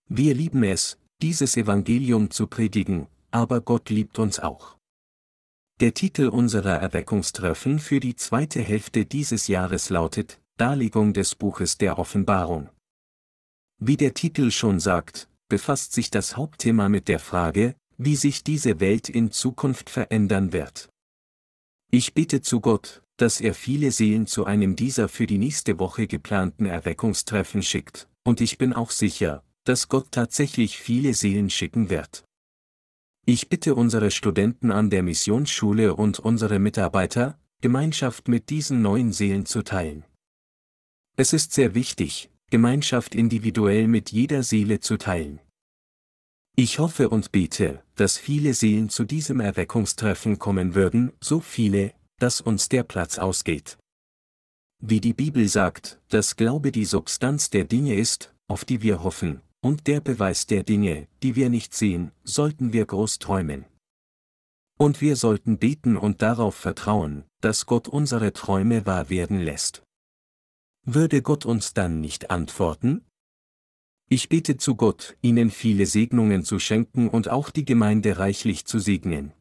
Wir 0.09 0.35
lieben 0.35 0.65
es, 0.65 0.99
dieses 1.23 1.57
Evangelium 1.57 2.33
zu 2.33 2.49
predigen, 2.49 3.07
aber 3.31 3.61
Gott 3.61 3.89
liebt 3.89 4.19
uns 4.19 4.41
auch. 4.41 4.80
Der 5.81 5.95
Titel 5.95 6.29
unserer 6.29 6.77
Erweckungstreffen 6.77 7.79
für 7.79 8.01
die 8.01 8.15
zweite 8.15 8.61
Hälfte 8.61 9.07
dieses 9.07 9.49
Jahres 9.49 9.89
lautet 9.89 10.39
Darlegung 10.59 11.15
des 11.15 11.35
Buches 11.35 11.79
der 11.79 11.99
Offenbarung. 11.99 12.69
Wie 13.79 13.97
der 13.97 14.13
Titel 14.13 14.51
schon 14.51 14.79
sagt, 14.79 15.31
befasst 15.49 15.95
sich 15.95 16.11
das 16.11 16.37
Hauptthema 16.37 16.91
mit 16.91 17.09
der 17.09 17.19
Frage, 17.19 17.77
wie 17.97 18.15
sich 18.15 18.45
diese 18.45 18.79
Welt 18.79 19.09
in 19.09 19.33
Zukunft 19.33 19.89
verändern 19.89 20.53
wird. 20.53 20.91
Ich 21.91 22.13
bitte 22.13 22.43
zu 22.43 22.61
Gott, 22.61 23.03
dass 23.17 23.41
er 23.41 23.55
viele 23.55 23.91
Seelen 23.91 24.27
zu 24.27 24.45
einem 24.45 24.77
dieser 24.77 25.09
für 25.09 25.27
die 25.27 25.39
nächste 25.39 25.79
Woche 25.79 26.07
geplanten 26.07 26.67
Erweckungstreffen 26.67 27.63
schickt, 27.63 28.07
und 28.23 28.43
ich 28.43 28.59
bin 28.59 28.75
auch 28.75 28.91
sicher, 28.91 29.43
dass 29.65 29.89
Gott 29.89 30.13
tatsächlich 30.13 30.77
viele 30.77 31.15
Seelen 31.15 31.49
schicken 31.49 31.89
wird. 31.89 32.23
Ich 33.33 33.49
bitte 33.49 33.77
unsere 33.77 34.11
Studenten 34.11 34.73
an 34.73 34.91
der 34.91 35.05
Missionsschule 35.05 35.95
und 35.95 36.19
unsere 36.19 36.59
Mitarbeiter, 36.59 37.39
Gemeinschaft 37.61 38.27
mit 38.27 38.51
diesen 38.51 38.83
neuen 38.83 39.13
Seelen 39.13 39.47
zu 39.47 39.63
teilen. 39.63 40.05
Es 41.17 41.33
ist 41.33 41.53
sehr 41.53 41.77
wichtig, 41.77 42.29
Gemeinschaft 42.51 43.15
individuell 43.15 43.87
mit 43.87 44.11
jeder 44.11 44.43
Seele 44.43 44.81
zu 44.81 44.97
teilen. 44.97 45.39
Ich 46.57 46.81
hoffe 46.81 47.09
und 47.09 47.31
bete, 47.31 47.85
dass 47.95 48.19
viele 48.19 48.53
Seelen 48.53 48.89
zu 48.89 49.05
diesem 49.05 49.39
Erweckungstreffen 49.39 50.41
kommen 50.41 50.75
würden, 50.75 51.13
so 51.21 51.39
viele, 51.39 51.95
dass 52.19 52.41
uns 52.41 52.69
der 52.69 52.83
Platz 52.83 53.17
ausgeht. 53.19 53.79
Wie 54.83 55.01
die 55.01 55.15
Bibel 55.15 55.47
sagt, 55.47 56.01
dass 56.09 56.35
Glaube 56.35 56.73
die 56.73 56.85
Substanz 56.85 57.49
der 57.49 57.63
Dinge 57.63 57.95
ist, 57.95 58.35
auf 58.49 58.65
die 58.65 58.83
wir 58.83 59.05
hoffen, 59.05 59.41
und 59.63 59.87
der 59.87 60.01
Beweis 60.01 60.47
der 60.47 60.63
Dinge, 60.63 61.07
die 61.23 61.37
wir 61.37 61.51
nicht 61.51 61.75
sehen, 61.75 62.13
sollten 62.25 62.73
wir 62.73 62.87
groß 62.87 63.19
träumen. 63.19 63.67
Und 64.79 65.01
wir 65.01 65.17
sollten 65.17 65.59
beten 65.59 65.97
und 65.97 66.23
darauf 66.23 66.55
vertrauen, 66.55 67.25
dass 67.41 67.67
Gott 67.67 67.87
unsere 67.87 68.33
Träume 68.33 68.87
wahr 68.87 69.11
werden 69.11 69.39
lässt. 69.39 69.83
Würde 70.87 71.21
Gott 71.21 71.45
uns 71.45 71.75
dann 71.75 72.01
nicht 72.01 72.31
antworten? 72.31 73.05
Ich 74.09 74.29
bete 74.29 74.57
zu 74.57 74.75
Gott, 74.75 75.17
Ihnen 75.21 75.51
viele 75.51 75.87
Segnungen 75.87 76.43
zu 76.43 76.59
schenken 76.59 77.09
und 77.09 77.29
auch 77.29 77.51
die 77.51 77.65
Gemeinde 77.65 78.19
reichlich 78.19 78.65
zu 78.65 78.79
segnen. 78.79 79.33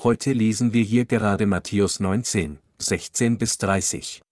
Heute 0.00 0.32
lesen 0.32 0.72
wir 0.74 0.84
hier 0.84 1.06
gerade 1.06 1.46
Matthäus 1.46 1.98
19, 1.98 2.58
16 2.78 3.38
bis 3.38 3.58
30. 3.58 4.22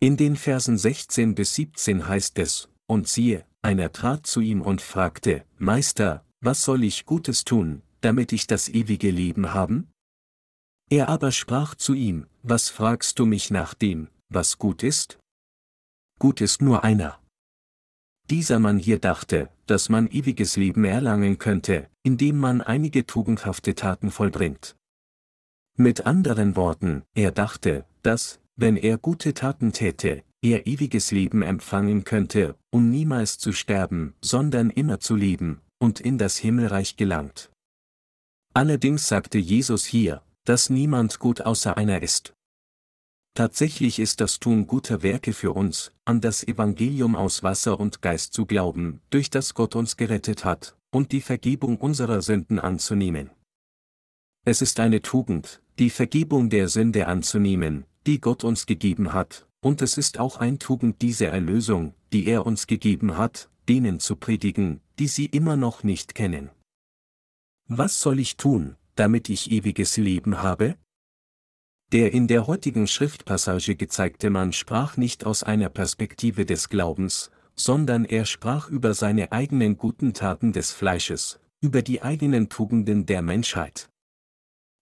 In 0.00 0.16
den 0.16 0.34
Versen 0.34 0.78
16 0.78 1.36
bis 1.36 1.54
17 1.54 2.08
heißt 2.08 2.38
es, 2.40 2.68
und 2.88 3.06
siehe, 3.06 3.46
einer 3.64 3.90
trat 3.92 4.26
zu 4.26 4.40
ihm 4.40 4.60
und 4.60 4.82
fragte, 4.82 5.44
Meister, 5.58 6.24
was 6.40 6.62
soll 6.62 6.84
ich 6.84 7.06
Gutes 7.06 7.44
tun, 7.44 7.82
damit 8.02 8.32
ich 8.32 8.46
das 8.46 8.68
ewige 8.68 9.10
Leben 9.10 9.54
haben? 9.54 9.88
Er 10.90 11.08
aber 11.08 11.32
sprach 11.32 11.74
zu 11.74 11.94
ihm, 11.94 12.26
Was 12.42 12.68
fragst 12.68 13.18
du 13.18 13.24
mich 13.24 13.50
nach 13.50 13.72
dem, 13.72 14.08
was 14.28 14.58
gut 14.58 14.82
ist? 14.82 15.18
Gut 16.18 16.42
ist 16.42 16.60
nur 16.60 16.84
einer. 16.84 17.18
Dieser 18.28 18.58
Mann 18.58 18.78
hier 18.78 18.98
dachte, 18.98 19.50
dass 19.66 19.88
man 19.88 20.08
ewiges 20.08 20.56
Leben 20.56 20.84
erlangen 20.84 21.38
könnte, 21.38 21.88
indem 22.02 22.38
man 22.38 22.60
einige 22.60 23.06
tugendhafte 23.06 23.74
Taten 23.74 24.10
vollbringt. 24.10 24.76
Mit 25.76 26.06
anderen 26.06 26.54
Worten, 26.54 27.02
er 27.14 27.32
dachte, 27.32 27.86
dass, 28.02 28.40
wenn 28.56 28.76
er 28.76 28.98
gute 28.98 29.32
Taten 29.32 29.72
täte, 29.72 30.22
er 30.44 30.66
ewiges 30.66 31.10
Leben 31.10 31.40
empfangen 31.40 32.04
könnte, 32.04 32.54
um 32.70 32.90
niemals 32.90 33.38
zu 33.38 33.52
sterben, 33.52 34.14
sondern 34.20 34.68
immer 34.68 35.00
zu 35.00 35.16
leben, 35.16 35.62
und 35.78 36.00
in 36.00 36.18
das 36.18 36.36
Himmelreich 36.36 36.96
gelangt. 36.96 37.50
Allerdings 38.52 39.08
sagte 39.08 39.38
Jesus 39.38 39.86
hier, 39.86 40.22
dass 40.44 40.68
niemand 40.68 41.18
gut 41.18 41.40
außer 41.40 41.78
einer 41.78 42.02
ist. 42.02 42.34
Tatsächlich 43.34 43.98
ist 43.98 44.20
das 44.20 44.38
Tun 44.38 44.66
guter 44.66 45.02
Werke 45.02 45.32
für 45.32 45.52
uns, 45.52 45.92
an 46.04 46.20
das 46.20 46.46
Evangelium 46.46 47.16
aus 47.16 47.42
Wasser 47.42 47.80
und 47.80 48.02
Geist 48.02 48.34
zu 48.34 48.44
glauben, 48.44 49.00
durch 49.10 49.30
das 49.30 49.54
Gott 49.54 49.74
uns 49.74 49.96
gerettet 49.96 50.44
hat, 50.44 50.76
und 50.92 51.10
die 51.10 51.22
Vergebung 51.22 51.78
unserer 51.78 52.20
Sünden 52.20 52.60
anzunehmen. 52.60 53.30
Es 54.44 54.60
ist 54.60 54.78
eine 54.78 55.00
Tugend, 55.00 55.62
die 55.78 55.90
Vergebung 55.90 56.50
der 56.50 56.68
Sünde 56.68 57.06
anzunehmen, 57.06 57.86
die 58.06 58.20
Gott 58.20 58.44
uns 58.44 58.66
gegeben 58.66 59.14
hat, 59.14 59.48
und 59.64 59.80
es 59.80 59.96
ist 59.96 60.20
auch 60.20 60.36
ein 60.36 60.58
Tugend 60.58 61.00
diese 61.00 61.26
Erlösung, 61.26 61.94
die 62.12 62.26
er 62.26 62.44
uns 62.44 62.66
gegeben 62.66 63.16
hat, 63.16 63.48
denen 63.66 63.98
zu 63.98 64.14
predigen, 64.14 64.82
die 64.98 65.08
sie 65.08 65.24
immer 65.24 65.56
noch 65.56 65.82
nicht 65.82 66.14
kennen. 66.14 66.50
Was 67.66 67.98
soll 67.98 68.20
ich 68.20 68.36
tun, 68.36 68.76
damit 68.94 69.30
ich 69.30 69.50
ewiges 69.50 69.96
Leben 69.96 70.42
habe? 70.42 70.76
Der 71.92 72.12
in 72.12 72.28
der 72.28 72.46
heutigen 72.46 72.86
Schriftpassage 72.86 73.74
gezeigte 73.74 74.28
Mann 74.28 74.52
sprach 74.52 74.98
nicht 74.98 75.24
aus 75.24 75.42
einer 75.42 75.70
Perspektive 75.70 76.44
des 76.44 76.68
Glaubens, 76.68 77.30
sondern 77.56 78.04
er 78.04 78.26
sprach 78.26 78.68
über 78.68 78.92
seine 78.92 79.32
eigenen 79.32 79.78
guten 79.78 80.12
Taten 80.12 80.52
des 80.52 80.72
Fleisches, 80.72 81.40
über 81.62 81.80
die 81.80 82.02
eigenen 82.02 82.50
Tugenden 82.50 83.06
der 83.06 83.22
Menschheit. 83.22 83.88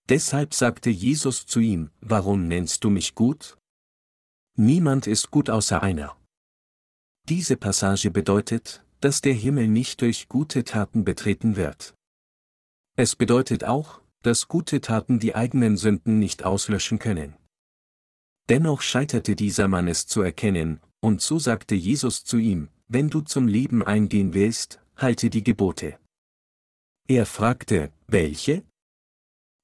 Deshalb 0.08 0.54
sagte 0.54 0.90
Jesus 0.90 1.46
zu 1.46 1.60
ihm, 1.60 1.90
Warum 2.00 2.48
nennst 2.48 2.82
du 2.82 2.90
mich 2.90 3.14
gut? 3.14 3.58
Niemand 4.56 5.06
ist 5.06 5.30
gut 5.30 5.48
außer 5.48 5.82
einer. 5.82 6.16
Diese 7.28 7.56
Passage 7.56 8.10
bedeutet, 8.10 8.84
dass 9.00 9.20
der 9.20 9.32
Himmel 9.32 9.68
nicht 9.68 10.00
durch 10.02 10.28
gute 10.28 10.64
Taten 10.64 11.04
betreten 11.04 11.56
wird. 11.56 11.94
Es 12.96 13.16
bedeutet 13.16 13.64
auch, 13.64 14.02
dass 14.22 14.48
gute 14.48 14.80
Taten 14.80 15.18
die 15.18 15.34
eigenen 15.34 15.76
Sünden 15.76 16.18
nicht 16.18 16.44
auslöschen 16.44 16.98
können. 16.98 17.34
Dennoch 18.48 18.82
scheiterte 18.82 19.36
dieser 19.36 19.68
Mann 19.68 19.88
es 19.88 20.06
zu 20.06 20.20
erkennen, 20.20 20.80
und 21.00 21.22
so 21.22 21.38
sagte 21.38 21.74
Jesus 21.74 22.24
zu 22.24 22.36
ihm, 22.36 22.68
wenn 22.88 23.08
du 23.08 23.22
zum 23.22 23.48
Leben 23.48 23.82
eingehen 23.82 24.34
willst, 24.34 24.80
halte 24.96 25.30
die 25.30 25.42
Gebote. 25.42 25.98
Er 27.08 27.24
fragte, 27.24 27.90
welche? 28.06 28.64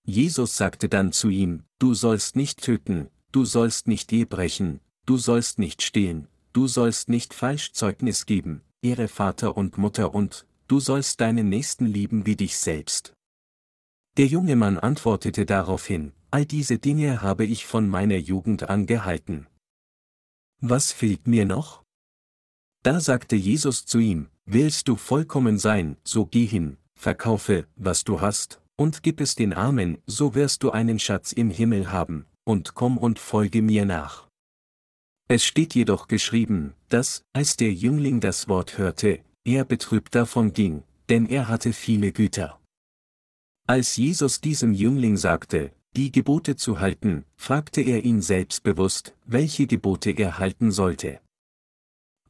Jesus 0.05 0.57
sagte 0.57 0.89
dann 0.89 1.13
zu 1.13 1.29
ihm, 1.29 1.65
du 1.79 1.93
sollst 1.93 2.35
nicht 2.35 2.63
töten, 2.63 3.11
du 3.39 3.45
sollst 3.45 3.87
nicht 3.87 4.13
Ehe 4.13 4.27
brechen, 4.27 4.81
du 5.07 5.17
sollst 5.17 5.61
nicht 5.61 5.81
stehlen, 5.83 6.27
du 6.53 6.67
sollst 6.67 7.09
nicht 7.09 7.33
falsch 7.33 7.71
Zeugnis 7.71 8.27
geben, 8.27 8.63
ehre 8.83 9.07
Vater 9.07 9.57
und 9.57 9.79
Mutter 9.79 10.13
und, 10.13 10.45
du 10.67 10.81
sollst 10.81 11.21
deinen 11.21 11.49
Nächsten 11.49 11.87
lieben 11.87 12.27
wie 12.27 12.35
dich 12.35 12.59
selbst. 12.59 13.13
Der 14.17 14.27
junge 14.27 14.57
Mann 14.57 14.77
antwortete 14.77 15.47
daraufhin, 15.47 16.11
all 16.33 16.47
diese 16.47 16.81
Dinge 16.81 17.23
habe 17.23 17.45
ich 17.45 17.65
von 17.65 17.89
meiner 17.89 18.17
Jugend 18.17 18.69
an 18.69 18.87
gehalten. 18.87 19.47
Was 20.61 20.91
fehlt 20.91 21.29
mir 21.29 21.45
noch? 21.45 21.85
Da 22.83 22.99
sagte 22.99 23.37
Jesus 23.37 23.87
zu 23.87 24.01
ihm, 24.01 24.31
willst 24.47 24.89
du 24.89 24.97
vollkommen 24.97 25.59
sein, 25.59 25.97
so 26.03 26.27
geh 26.27 26.45
hin, 26.45 26.77
verkaufe, 26.97 27.69
was 27.77 28.03
du 28.03 28.21
hast, 28.21 28.61
und 28.75 29.05
gib 29.05 29.21
es 29.21 29.37
den 29.37 29.53
Armen, 29.53 29.99
so 30.07 30.35
wirst 30.35 30.65
du 30.65 30.73
einen 30.73 30.99
Schatz 30.99 31.31
im 31.31 31.51
Himmel 31.51 31.93
haben, 31.93 32.27
und 32.49 32.75
komm 32.75 32.97
und 32.97 33.19
folge 33.19 33.61
mir 33.61 33.85
nach. 33.85 34.27
Es 35.29 35.45
steht 35.45 35.75
jedoch 35.75 36.09
geschrieben, 36.09 36.73
dass, 36.89 37.23
als 37.35 37.59
der 37.59 37.75
Jüngling 37.75 38.21
das 38.21 38.49
Wort 38.49 38.79
hörte, 38.79 39.21
er 39.45 39.67
betrübt 39.67 40.15
davon 40.15 40.55
ging, 40.55 40.83
denn 41.11 41.27
er 41.27 41.49
hatte 41.49 41.75
viele 41.75 42.11
Güter. 42.11 42.59
Als 43.67 43.99
Jesus 43.99 44.41
diesem 44.41 44.73
Jüngling 44.73 45.19
sagte, 45.19 45.73
die 45.95 46.11
Gebote 46.11 46.57
zu 46.57 46.81
halten, 46.81 47.27
fragte 47.37 47.83
er 47.83 48.03
ihn 48.07 48.23
selbstbewusst, 48.23 49.15
welche 49.27 49.67
Gebote 49.67 50.13
er 50.13 50.39
halten 50.39 50.71
sollte. 50.71 51.21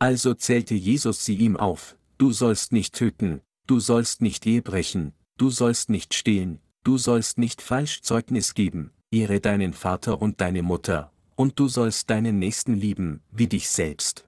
Also 0.01 0.35
zählte 0.35 0.75
Jesus 0.75 1.25
sie 1.25 1.37
ihm 1.37 1.57
auf, 1.57 1.97
du 2.19 2.33
sollst 2.33 2.73
nicht 2.73 2.93
töten, 2.93 3.41
du 3.69 3.79
sollst 3.79 4.21
nicht 4.21 4.47
Ehe 4.47 4.63
brechen, 4.63 5.13
du 5.37 5.51
sollst 5.51 5.91
nicht 5.91 6.13
stehlen, 6.13 6.59
du 6.83 6.99
sollst 6.99 7.39
nicht 7.39 7.63
falsch 7.63 8.03
Zeugnis 8.03 8.55
geben, 8.55 8.91
ehre 9.11 9.41
deinen 9.41 9.73
Vater 9.73 10.21
und 10.21 10.41
deine 10.41 10.63
Mutter, 10.63 11.13
und 11.37 11.59
du 11.59 11.69
sollst 11.69 12.11
deinen 12.11 12.39
Nächsten 12.39 12.75
lieben, 12.75 13.23
wie 13.31 13.47
dich 13.47 13.69
selbst. 13.69 14.27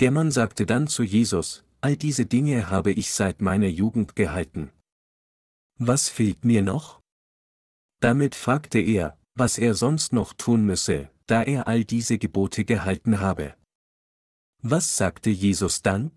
Der 0.00 0.10
Mann 0.10 0.30
sagte 0.30 0.66
dann 0.66 0.86
zu 0.86 1.02
Jesus, 1.02 1.64
all 1.80 1.96
diese 1.96 2.26
Dinge 2.26 2.70
habe 2.70 2.92
ich 2.92 3.12
seit 3.12 3.40
meiner 3.40 3.68
Jugend 3.68 4.16
gehalten. 4.16 4.70
Was 5.78 6.08
fehlt 6.08 6.44
mir 6.44 6.62
noch? 6.62 7.00
Damit 8.00 8.34
fragte 8.34 8.78
er, 8.78 9.18
was 9.34 9.58
er 9.58 9.74
sonst 9.74 10.12
noch 10.12 10.32
tun 10.32 10.64
müsse, 10.64 11.10
da 11.26 11.42
er 11.42 11.68
all 11.68 11.84
diese 11.84 12.18
Gebote 12.18 12.64
gehalten 12.64 13.20
habe. 13.20 13.54
Was 14.62 14.96
sagte 14.96 15.30
Jesus 15.30 15.80
dann? 15.80 16.10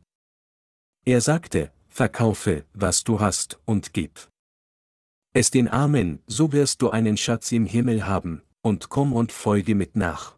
Er 1.06 1.22
sagte, 1.22 1.72
verkaufe, 1.88 2.66
was 2.74 3.04
du 3.04 3.20
hast, 3.20 3.60
und 3.66 3.94
gib. 3.94 4.30
Es 5.36 5.50
den 5.50 5.68
Armen, 5.68 6.20
so 6.28 6.52
wirst 6.54 6.84
du 6.84 6.92
einen 6.92 7.18
Schatz 7.18 7.52
im 7.52 7.66
Himmel 7.66 8.06
haben, 8.06 8.44
und 8.62 8.90
komm 8.90 9.14
und 9.14 9.32
folge 9.32 9.74
mit 9.74 9.96
nach. 9.96 10.38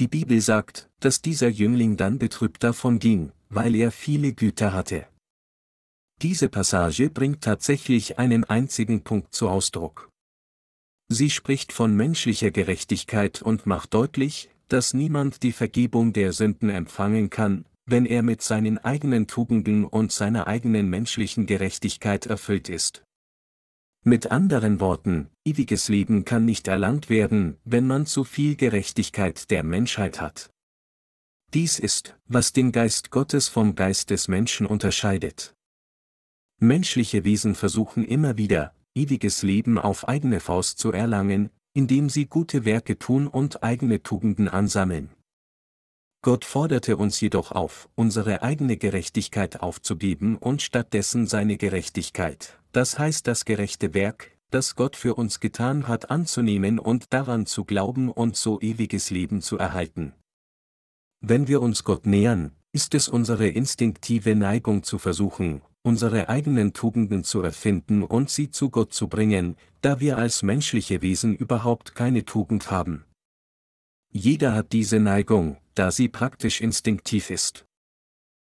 Die 0.00 0.08
Bibel 0.08 0.40
sagt, 0.40 0.90
dass 0.98 1.22
dieser 1.22 1.48
Jüngling 1.48 1.96
dann 1.96 2.18
betrübt 2.18 2.64
davon 2.64 2.98
ging, 2.98 3.30
weil 3.50 3.76
er 3.76 3.92
viele 3.92 4.32
Güter 4.32 4.72
hatte. 4.72 5.06
Diese 6.22 6.48
Passage 6.48 7.08
bringt 7.08 7.42
tatsächlich 7.42 8.18
einen 8.18 8.42
einzigen 8.42 9.02
Punkt 9.02 9.32
zu 9.32 9.48
Ausdruck. 9.48 10.10
Sie 11.08 11.30
spricht 11.30 11.72
von 11.72 11.94
menschlicher 11.94 12.50
Gerechtigkeit 12.50 13.42
und 13.42 13.66
macht 13.66 13.94
deutlich, 13.94 14.50
dass 14.66 14.92
niemand 14.92 15.44
die 15.44 15.52
Vergebung 15.52 16.12
der 16.12 16.32
Sünden 16.32 16.68
empfangen 16.68 17.30
kann, 17.30 17.64
wenn 17.86 18.06
er 18.06 18.22
mit 18.22 18.42
seinen 18.42 18.78
eigenen 18.78 19.28
Tugenden 19.28 19.84
und 19.84 20.10
seiner 20.10 20.48
eigenen 20.48 20.90
menschlichen 20.90 21.46
Gerechtigkeit 21.46 22.26
erfüllt 22.26 22.68
ist. 22.68 23.04
Mit 24.06 24.30
anderen 24.30 24.80
Worten, 24.80 25.30
ewiges 25.46 25.88
Leben 25.88 26.26
kann 26.26 26.44
nicht 26.44 26.68
erlangt 26.68 27.08
werden, 27.08 27.56
wenn 27.64 27.86
man 27.86 28.04
zu 28.04 28.22
viel 28.22 28.54
Gerechtigkeit 28.54 29.50
der 29.50 29.62
Menschheit 29.62 30.20
hat. 30.20 30.50
Dies 31.54 31.78
ist, 31.78 32.14
was 32.26 32.52
den 32.52 32.70
Geist 32.70 33.10
Gottes 33.10 33.48
vom 33.48 33.74
Geist 33.74 34.10
des 34.10 34.28
Menschen 34.28 34.66
unterscheidet. 34.66 35.54
Menschliche 36.60 37.24
Wesen 37.24 37.54
versuchen 37.54 38.04
immer 38.04 38.36
wieder, 38.36 38.74
ewiges 38.94 39.42
Leben 39.42 39.78
auf 39.78 40.06
eigene 40.06 40.40
Faust 40.40 40.78
zu 40.78 40.92
erlangen, 40.92 41.48
indem 41.72 42.10
sie 42.10 42.26
gute 42.26 42.66
Werke 42.66 42.98
tun 42.98 43.26
und 43.26 43.62
eigene 43.62 44.02
Tugenden 44.02 44.50
ansammeln. 44.50 45.08
Gott 46.24 46.46
forderte 46.46 46.96
uns 46.96 47.20
jedoch 47.20 47.52
auf, 47.52 47.90
unsere 47.96 48.40
eigene 48.40 48.78
Gerechtigkeit 48.78 49.60
aufzugeben 49.60 50.38
und 50.38 50.62
stattdessen 50.62 51.26
seine 51.26 51.58
Gerechtigkeit, 51.58 52.58
das 52.72 52.98
heißt 52.98 53.26
das 53.26 53.44
gerechte 53.44 53.92
Werk, 53.92 54.30
das 54.48 54.74
Gott 54.74 54.96
für 54.96 55.16
uns 55.16 55.38
getan 55.38 55.86
hat, 55.86 56.10
anzunehmen 56.10 56.78
und 56.78 57.12
daran 57.12 57.44
zu 57.44 57.66
glauben 57.66 58.10
und 58.10 58.36
so 58.36 58.58
ewiges 58.62 59.10
Leben 59.10 59.42
zu 59.42 59.58
erhalten. 59.58 60.14
Wenn 61.20 61.46
wir 61.46 61.60
uns 61.60 61.84
Gott 61.84 62.06
nähern, 62.06 62.52
ist 62.72 62.94
es 62.94 63.06
unsere 63.06 63.48
instinktive 63.48 64.34
Neigung 64.34 64.82
zu 64.82 64.98
versuchen, 64.98 65.60
unsere 65.82 66.30
eigenen 66.30 66.72
Tugenden 66.72 67.24
zu 67.24 67.42
erfinden 67.42 68.02
und 68.02 68.30
sie 68.30 68.50
zu 68.50 68.70
Gott 68.70 68.94
zu 68.94 69.08
bringen, 69.08 69.56
da 69.82 70.00
wir 70.00 70.16
als 70.16 70.42
menschliche 70.42 71.02
Wesen 71.02 71.36
überhaupt 71.36 71.94
keine 71.94 72.24
Tugend 72.24 72.70
haben. 72.70 73.04
Jeder 74.16 74.54
hat 74.54 74.70
diese 74.70 75.00
Neigung, 75.00 75.56
da 75.74 75.90
sie 75.90 76.08
praktisch 76.08 76.60
instinktiv 76.60 77.30
ist. 77.30 77.66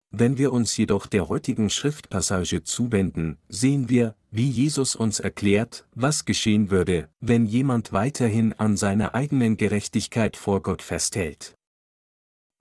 Wenn 0.09 0.39
wir 0.39 0.51
uns 0.51 0.75
jedoch 0.75 1.05
der 1.05 1.29
heutigen 1.29 1.69
Schriftpassage 1.69 2.63
zuwenden, 2.63 3.37
sehen 3.47 3.87
wir, 3.87 4.15
wie 4.31 4.49
Jesus 4.49 4.95
uns 4.95 5.19
erklärt, 5.19 5.87
was 5.93 6.25
geschehen 6.25 6.71
würde, 6.71 7.09
wenn 7.19 7.45
jemand 7.45 7.93
weiterhin 7.93 8.53
an 8.53 8.75
seiner 8.75 9.13
eigenen 9.13 9.55
Gerechtigkeit 9.55 10.35
vor 10.35 10.63
Gott 10.63 10.81
festhält. 10.81 11.53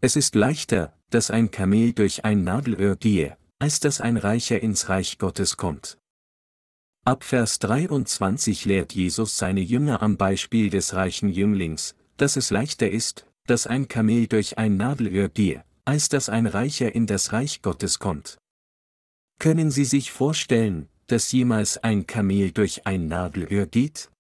Es 0.02 0.14
ist 0.14 0.34
leichter, 0.34 0.94
dass 1.08 1.30
ein 1.30 1.50
Kamel 1.50 1.94
durch 1.94 2.26
ein 2.26 2.44
Nadelöhr 2.44 2.96
gehe, 2.96 3.38
als 3.58 3.80
dass 3.80 4.02
ein 4.02 4.18
Reicher 4.18 4.60
ins 4.60 4.90
Reich 4.90 5.16
Gottes 5.16 5.56
kommt. 5.56 5.96
Ab 7.06 7.24
Vers 7.24 7.60
23 7.60 8.66
lehrt 8.66 8.92
Jesus 8.92 9.38
seine 9.38 9.60
Jünger 9.60 10.02
am 10.02 10.18
Beispiel 10.18 10.68
des 10.68 10.92
reichen 10.92 11.30
Jünglings, 11.30 11.94
dass 12.20 12.36
es 12.36 12.50
leichter 12.50 12.90
ist, 12.90 13.26
dass 13.46 13.66
ein 13.66 13.88
Kamel 13.88 14.26
durch 14.26 14.58
ein 14.58 14.76
Nadelöhr 14.76 15.30
gehe, 15.30 15.64
als 15.86 16.10
dass 16.10 16.28
ein 16.28 16.46
Reicher 16.46 16.94
in 16.94 17.06
das 17.06 17.32
Reich 17.32 17.62
Gottes 17.62 17.98
kommt. 17.98 18.38
Können 19.38 19.70
Sie 19.70 19.86
sich 19.86 20.12
vorstellen, 20.12 20.88
dass 21.06 21.32
jemals 21.32 21.78
ein 21.78 22.06
Kamel 22.06 22.52
durch 22.52 22.86
ein 22.86 23.08
Nadelöhr 23.08 23.66
geht? 23.66 24.10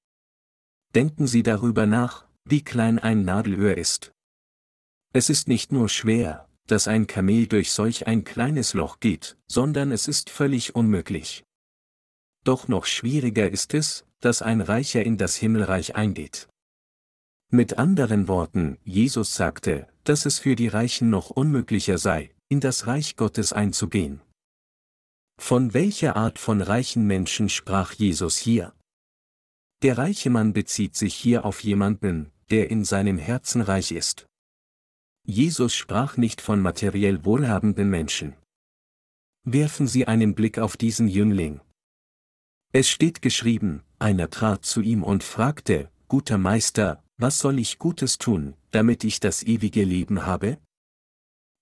Denken 0.94 1.26
Sie 1.26 1.42
darüber 1.42 1.84
nach, 1.84 2.26
wie 2.44 2.64
klein 2.64 2.98
ein 2.98 3.24
Nadelöhr 3.26 3.76
ist. 3.76 4.12
Es 5.12 5.28
ist 5.28 5.46
nicht 5.46 5.70
nur 5.70 5.90
schwer, 5.90 6.48
dass 6.66 6.88
ein 6.88 7.06
Kamel 7.06 7.48
durch 7.48 7.70
solch 7.70 8.06
ein 8.06 8.24
kleines 8.24 8.72
Loch 8.72 8.98
geht, 8.98 9.36
sondern 9.46 9.92
es 9.92 10.08
ist 10.08 10.30
völlig 10.30 10.74
unmöglich. 10.74 11.44
Doch 12.44 12.66
noch 12.66 12.86
schwieriger 12.86 13.50
ist 13.50 13.74
es, 13.74 14.06
dass 14.20 14.40
ein 14.40 14.62
Reicher 14.62 15.04
in 15.04 15.18
das 15.18 15.36
Himmelreich 15.36 15.96
eingeht. 15.96 16.48
Mit 17.52 17.78
anderen 17.78 18.28
Worten, 18.28 18.78
Jesus 18.84 19.34
sagte, 19.34 19.88
dass 20.04 20.24
es 20.24 20.38
für 20.38 20.54
die 20.54 20.68
Reichen 20.68 21.10
noch 21.10 21.30
unmöglicher 21.30 21.98
sei, 21.98 22.32
in 22.48 22.60
das 22.60 22.86
Reich 22.86 23.16
Gottes 23.16 23.52
einzugehen. 23.52 24.20
Von 25.36 25.74
welcher 25.74 26.14
Art 26.14 26.38
von 26.38 26.60
reichen 26.60 27.08
Menschen 27.08 27.48
sprach 27.48 27.92
Jesus 27.92 28.36
hier? 28.36 28.72
Der 29.82 29.98
reiche 29.98 30.30
Mann 30.30 30.52
bezieht 30.52 30.94
sich 30.94 31.12
hier 31.12 31.44
auf 31.44 31.64
jemanden, 31.64 32.30
der 32.50 32.70
in 32.70 32.84
seinem 32.84 33.18
Herzen 33.18 33.62
reich 33.62 33.90
ist. 33.90 34.26
Jesus 35.26 35.74
sprach 35.74 36.16
nicht 36.16 36.40
von 36.40 36.60
materiell 36.60 37.24
wohlhabenden 37.24 37.90
Menschen. 37.90 38.36
Werfen 39.42 39.88
Sie 39.88 40.06
einen 40.06 40.36
Blick 40.36 40.60
auf 40.60 40.76
diesen 40.76 41.08
Jüngling. 41.08 41.60
Es 42.72 42.88
steht 42.88 43.22
geschrieben, 43.22 43.82
einer 43.98 44.30
trat 44.30 44.64
zu 44.64 44.82
ihm 44.82 45.02
und 45.02 45.24
fragte, 45.24 45.90
Guter 46.06 46.38
Meister, 46.38 47.02
was 47.20 47.38
soll 47.38 47.58
ich 47.58 47.78
Gutes 47.78 48.16
tun, 48.16 48.54
damit 48.70 49.04
ich 49.04 49.20
das 49.20 49.42
ewige 49.42 49.84
Leben 49.84 50.24
habe? 50.24 50.58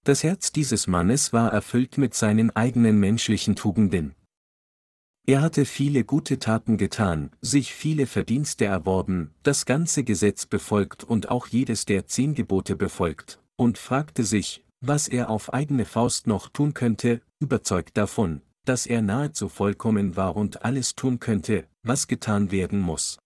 Das 0.05 0.23
Herz 0.23 0.53
dieses 0.53 0.87
Mannes 0.87 1.33
war 1.33 1.53
erfüllt 1.53 1.99
mit 1.99 2.15
seinen 2.15 2.55
eigenen 2.55 3.01
menschlichen 3.01 3.57
Tugenden. 3.57 4.15
Er 5.27 5.43
hatte 5.43 5.67
viele 5.67 6.05
gute 6.05 6.39
Taten 6.39 6.79
getan, 6.79 7.31
sich 7.43 7.75
viele 7.75 8.07
Verdienste 8.07 8.65
erworben, 8.65 9.35
das 9.43 9.67
ganze 9.67 10.05
Gesetz 10.05 10.47
befolgt 10.47 11.05
und 11.05 11.29
auch 11.29 11.49
jedes 11.49 11.85
der 11.85 12.07
zehn 12.07 12.35
Gebote 12.35 12.77
befolgt, 12.77 13.39
und 13.57 13.77
fragte 13.77 14.25
sich, 14.25 14.65
was 14.81 15.09
er 15.09 15.29
auf 15.29 15.53
eigene 15.53 15.85
Faust 15.85 16.29
noch 16.29 16.49
tun 16.49 16.73
könnte, 16.73 17.21
überzeugt 17.41 17.97
davon, 17.97 18.41
dass 18.65 18.87
er 18.87 19.03
nahezu 19.03 19.49
vollkommen 19.49 20.17
war 20.17 20.37
und 20.37 20.65
alles 20.65 20.95
tun 20.95 21.19
könnte, 21.21 21.67
was 21.83 22.07
getan 22.07 22.51
werden 22.51 22.79
muss. 22.79 23.19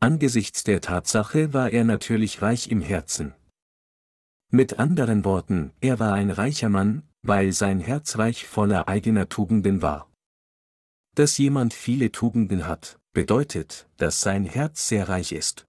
Angesichts 0.00 0.62
der 0.62 0.80
Tatsache 0.80 1.52
war 1.52 1.70
er 1.70 1.82
natürlich 1.82 2.40
reich 2.40 2.68
im 2.68 2.80
Herzen. 2.80 3.34
Mit 4.48 4.78
anderen 4.78 5.24
Worten, 5.24 5.72
er 5.80 5.98
war 5.98 6.14
ein 6.14 6.30
reicher 6.30 6.68
Mann, 6.68 7.02
weil 7.22 7.52
sein 7.52 7.80
Herz 7.80 8.16
reich 8.16 8.46
voller 8.46 8.86
eigener 8.86 9.28
Tugenden 9.28 9.82
war. 9.82 10.08
Dass 11.16 11.36
jemand 11.36 11.74
viele 11.74 12.12
Tugenden 12.12 12.68
hat, 12.68 13.00
bedeutet, 13.12 13.88
dass 13.96 14.20
sein 14.20 14.44
Herz 14.44 14.86
sehr 14.86 15.08
reich 15.08 15.32
ist. 15.32 15.66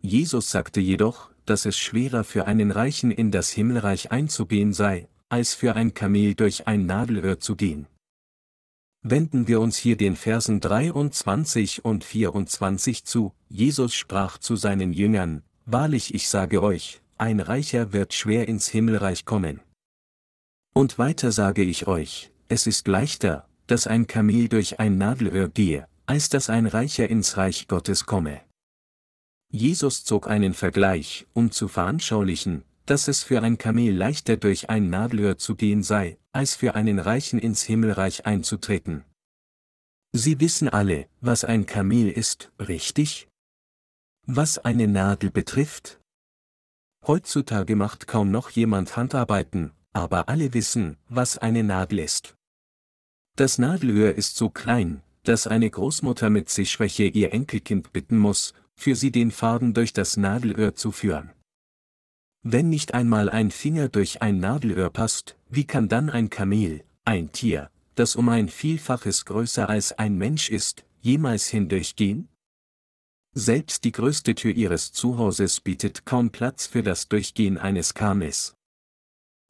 Jesus 0.00 0.50
sagte 0.50 0.80
jedoch, 0.80 1.30
dass 1.44 1.66
es 1.66 1.76
schwerer 1.76 2.24
für 2.24 2.46
einen 2.46 2.70
Reichen 2.70 3.10
in 3.10 3.30
das 3.30 3.50
Himmelreich 3.50 4.10
einzugehen 4.10 4.72
sei, 4.72 5.06
als 5.28 5.52
für 5.52 5.74
ein 5.74 5.92
Kamel 5.92 6.34
durch 6.34 6.66
ein 6.66 6.86
Nadelöhr 6.86 7.40
zu 7.40 7.56
gehen. 7.56 7.88
Wenden 9.10 9.48
wir 9.48 9.62
uns 9.62 9.78
hier 9.78 9.96
den 9.96 10.16
Versen 10.16 10.60
23 10.60 11.82
und 11.82 12.04
24 12.04 13.06
zu, 13.06 13.32
Jesus 13.48 13.94
sprach 13.94 14.36
zu 14.36 14.54
seinen 14.54 14.92
Jüngern, 14.92 15.42
Wahrlich 15.64 16.12
ich 16.12 16.28
sage 16.28 16.62
euch, 16.62 17.00
ein 17.16 17.40
Reicher 17.40 17.94
wird 17.94 18.12
schwer 18.12 18.48
ins 18.48 18.68
Himmelreich 18.68 19.24
kommen. 19.24 19.60
Und 20.74 20.98
weiter 20.98 21.32
sage 21.32 21.62
ich 21.62 21.86
euch, 21.86 22.32
es 22.48 22.66
ist 22.66 22.86
leichter, 22.86 23.48
dass 23.66 23.86
ein 23.86 24.06
Kamel 24.06 24.48
durch 24.48 24.78
ein 24.78 24.98
Nadelöhr 24.98 25.48
gehe, 25.48 25.88
als 26.04 26.28
dass 26.28 26.50
ein 26.50 26.66
Reicher 26.66 27.08
ins 27.08 27.38
Reich 27.38 27.66
Gottes 27.66 28.04
komme. 28.04 28.42
Jesus 29.50 30.04
zog 30.04 30.28
einen 30.28 30.52
Vergleich, 30.52 31.26
um 31.32 31.50
zu 31.50 31.68
veranschaulichen, 31.68 32.62
dass 32.84 33.08
es 33.08 33.22
für 33.22 33.40
ein 33.42 33.56
Kamel 33.56 33.96
leichter 33.96 34.36
durch 34.36 34.68
ein 34.68 34.90
Nadelöhr 34.90 35.38
zu 35.38 35.56
gehen 35.56 35.82
sei, 35.82 36.18
als 36.38 36.54
für 36.54 36.76
einen 36.76 37.00
Reichen 37.00 37.40
ins 37.40 37.64
Himmelreich 37.64 38.24
einzutreten. 38.24 39.02
Sie 40.12 40.38
wissen 40.38 40.68
alle, 40.68 41.08
was 41.20 41.42
ein 41.42 41.66
Kamel 41.66 42.08
ist, 42.08 42.52
richtig? 42.60 43.26
Was 44.24 44.58
eine 44.58 44.86
Nadel 44.86 45.32
betrifft? 45.32 45.98
Heutzutage 47.04 47.74
macht 47.74 48.06
kaum 48.06 48.30
noch 48.30 48.50
jemand 48.50 48.96
Handarbeiten, 48.96 49.72
aber 49.92 50.28
alle 50.28 50.54
wissen, 50.54 50.96
was 51.08 51.38
eine 51.38 51.64
Nadel 51.64 51.98
ist. 51.98 52.36
Das 53.34 53.58
Nadelöhr 53.58 54.14
ist 54.14 54.36
so 54.36 54.48
klein, 54.48 55.02
dass 55.24 55.48
eine 55.48 55.68
Großmutter 55.68 56.30
mit 56.30 56.50
Sehschwäche 56.50 57.02
ihr 57.02 57.32
Enkelkind 57.32 57.92
bitten 57.92 58.16
muss, 58.16 58.54
für 58.76 58.94
sie 58.94 59.10
den 59.10 59.32
Faden 59.32 59.74
durch 59.74 59.92
das 59.92 60.16
Nadelöhr 60.16 60.76
zu 60.76 60.92
führen. 60.92 61.32
Wenn 62.42 62.68
nicht 62.68 62.94
einmal 62.94 63.28
ein 63.28 63.50
Finger 63.50 63.88
durch 63.88 64.22
ein 64.22 64.38
Nadelöhr 64.38 64.90
passt, 64.90 65.36
wie 65.50 65.64
kann 65.64 65.88
dann 65.88 66.08
ein 66.08 66.30
Kamel, 66.30 66.84
ein 67.04 67.32
Tier, 67.32 67.70
das 67.96 68.14
um 68.14 68.28
ein 68.28 68.48
Vielfaches 68.48 69.24
größer 69.24 69.68
als 69.68 69.92
ein 69.98 70.16
Mensch 70.16 70.48
ist, 70.50 70.84
jemals 71.00 71.48
hindurchgehen? 71.48 72.28
Selbst 73.34 73.84
die 73.84 73.92
größte 73.92 74.34
Tür 74.34 74.52
ihres 74.52 74.92
Zuhauses 74.92 75.60
bietet 75.60 76.06
kaum 76.06 76.30
Platz 76.30 76.66
für 76.66 76.82
das 76.82 77.08
Durchgehen 77.08 77.58
eines 77.58 77.94
Kamels. 77.94 78.54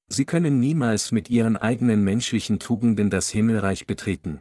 Sie 0.09 0.24
können 0.24 0.59
niemals 0.59 1.12
mit 1.12 1.29
ihren 1.29 1.59
eigenen 1.59 2.03
menschlichen 2.03 2.59
Tugenden 2.59 3.11
das 3.11 3.29
Himmelreich 3.29 3.87
betreten. 3.87 4.40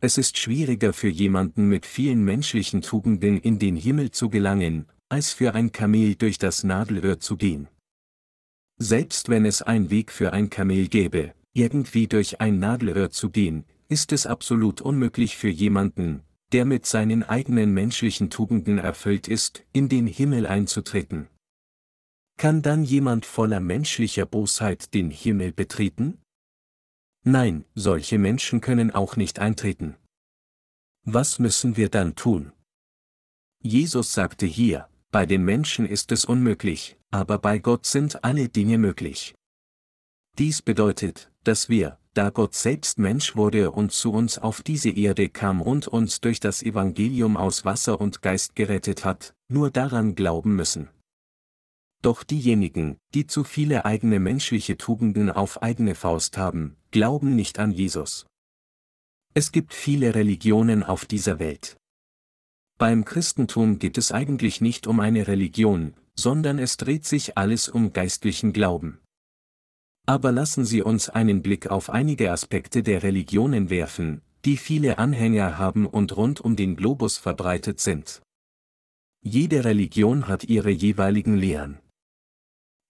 Es 0.00 0.18
ist 0.18 0.38
schwieriger 0.38 0.92
für 0.92 1.08
jemanden 1.08 1.68
mit 1.68 1.86
vielen 1.86 2.24
menschlichen 2.24 2.82
Tugenden 2.82 3.38
in 3.38 3.58
den 3.58 3.76
Himmel 3.76 4.10
zu 4.10 4.28
gelangen, 4.28 4.86
als 5.08 5.32
für 5.32 5.54
ein 5.54 5.72
Kamel 5.72 6.14
durch 6.14 6.38
das 6.38 6.64
Nadelöhr 6.64 7.18
zu 7.20 7.36
gehen. 7.36 7.68
Selbst 8.78 9.28
wenn 9.28 9.44
es 9.44 9.62
ein 9.62 9.90
Weg 9.90 10.12
für 10.12 10.32
ein 10.32 10.50
Kamel 10.50 10.88
gäbe, 10.88 11.34
irgendwie 11.52 12.06
durch 12.06 12.40
ein 12.40 12.58
Nadelöhr 12.58 13.10
zu 13.10 13.30
gehen, 13.30 13.64
ist 13.88 14.12
es 14.12 14.26
absolut 14.26 14.80
unmöglich 14.80 15.36
für 15.36 15.48
jemanden, 15.48 16.22
der 16.52 16.64
mit 16.64 16.86
seinen 16.86 17.22
eigenen 17.22 17.72
menschlichen 17.72 18.30
Tugenden 18.30 18.78
erfüllt 18.78 19.28
ist, 19.28 19.64
in 19.72 19.88
den 19.88 20.06
Himmel 20.06 20.46
einzutreten. 20.46 21.28
Kann 22.38 22.62
dann 22.62 22.84
jemand 22.84 23.26
voller 23.26 23.60
menschlicher 23.60 24.24
Bosheit 24.24 24.94
den 24.94 25.10
Himmel 25.10 25.52
betreten? 25.52 26.22
Nein, 27.24 27.64
solche 27.74 28.18
Menschen 28.18 28.60
können 28.60 28.92
auch 28.92 29.16
nicht 29.16 29.40
eintreten. 29.40 29.96
Was 31.04 31.38
müssen 31.38 31.76
wir 31.76 31.88
dann 31.88 32.14
tun? 32.14 32.52
Jesus 33.60 34.12
sagte 34.12 34.46
hier, 34.46 34.88
bei 35.10 35.24
den 35.24 35.44
Menschen 35.44 35.86
ist 35.86 36.12
es 36.12 36.24
unmöglich, 36.24 36.98
aber 37.10 37.38
bei 37.38 37.58
Gott 37.58 37.86
sind 37.86 38.22
alle 38.24 38.48
Dinge 38.48 38.76
möglich. 38.76 39.34
Dies 40.36 40.60
bedeutet, 40.60 41.32
dass 41.44 41.70
wir, 41.70 41.98
da 42.12 42.28
Gott 42.28 42.54
selbst 42.54 42.98
Mensch 42.98 43.34
wurde 43.34 43.70
und 43.70 43.90
zu 43.92 44.12
uns 44.12 44.38
auf 44.38 44.62
diese 44.62 44.90
Erde 44.90 45.30
kam 45.30 45.62
und 45.62 45.88
uns 45.88 46.20
durch 46.20 46.40
das 46.40 46.62
Evangelium 46.62 47.36
aus 47.36 47.64
Wasser 47.64 48.00
und 48.00 48.20
Geist 48.20 48.54
gerettet 48.54 49.04
hat, 49.04 49.34
nur 49.48 49.70
daran 49.70 50.14
glauben 50.14 50.54
müssen. 50.54 50.90
Doch 52.02 52.22
diejenigen, 52.22 52.98
die 53.14 53.26
zu 53.26 53.44
viele 53.44 53.84
eigene 53.86 54.20
menschliche 54.20 54.76
Tugenden 54.76 55.30
auf 55.30 55.62
eigene 55.62 55.94
Faust 55.94 56.36
haben, 56.36 56.76
glauben 56.90 57.34
nicht 57.34 57.58
an 57.58 57.72
Jesus. 57.72 58.26
Es 59.32 59.52
gibt 59.52 59.72
viele 59.72 60.14
Religionen 60.14 60.82
auf 60.82 61.06
dieser 61.06 61.38
Welt. 61.38 61.77
Beim 62.78 63.04
Christentum 63.04 63.80
geht 63.80 63.98
es 63.98 64.12
eigentlich 64.12 64.60
nicht 64.60 64.86
um 64.86 65.00
eine 65.00 65.26
Religion, 65.26 65.94
sondern 66.14 66.60
es 66.60 66.76
dreht 66.76 67.04
sich 67.04 67.36
alles 67.36 67.68
um 67.68 67.92
geistlichen 67.92 68.52
Glauben. 68.52 69.00
Aber 70.06 70.30
lassen 70.30 70.64
Sie 70.64 70.80
uns 70.80 71.08
einen 71.08 71.42
Blick 71.42 71.66
auf 71.66 71.90
einige 71.90 72.30
Aspekte 72.30 72.84
der 72.84 73.02
Religionen 73.02 73.68
werfen, 73.68 74.22
die 74.44 74.56
viele 74.56 74.98
Anhänger 74.98 75.58
haben 75.58 75.86
und 75.86 76.16
rund 76.16 76.40
um 76.40 76.54
den 76.54 76.76
Globus 76.76 77.18
verbreitet 77.18 77.80
sind. 77.80 78.22
Jede 79.24 79.64
Religion 79.64 80.28
hat 80.28 80.44
ihre 80.44 80.70
jeweiligen 80.70 81.36
Lehren. 81.36 81.80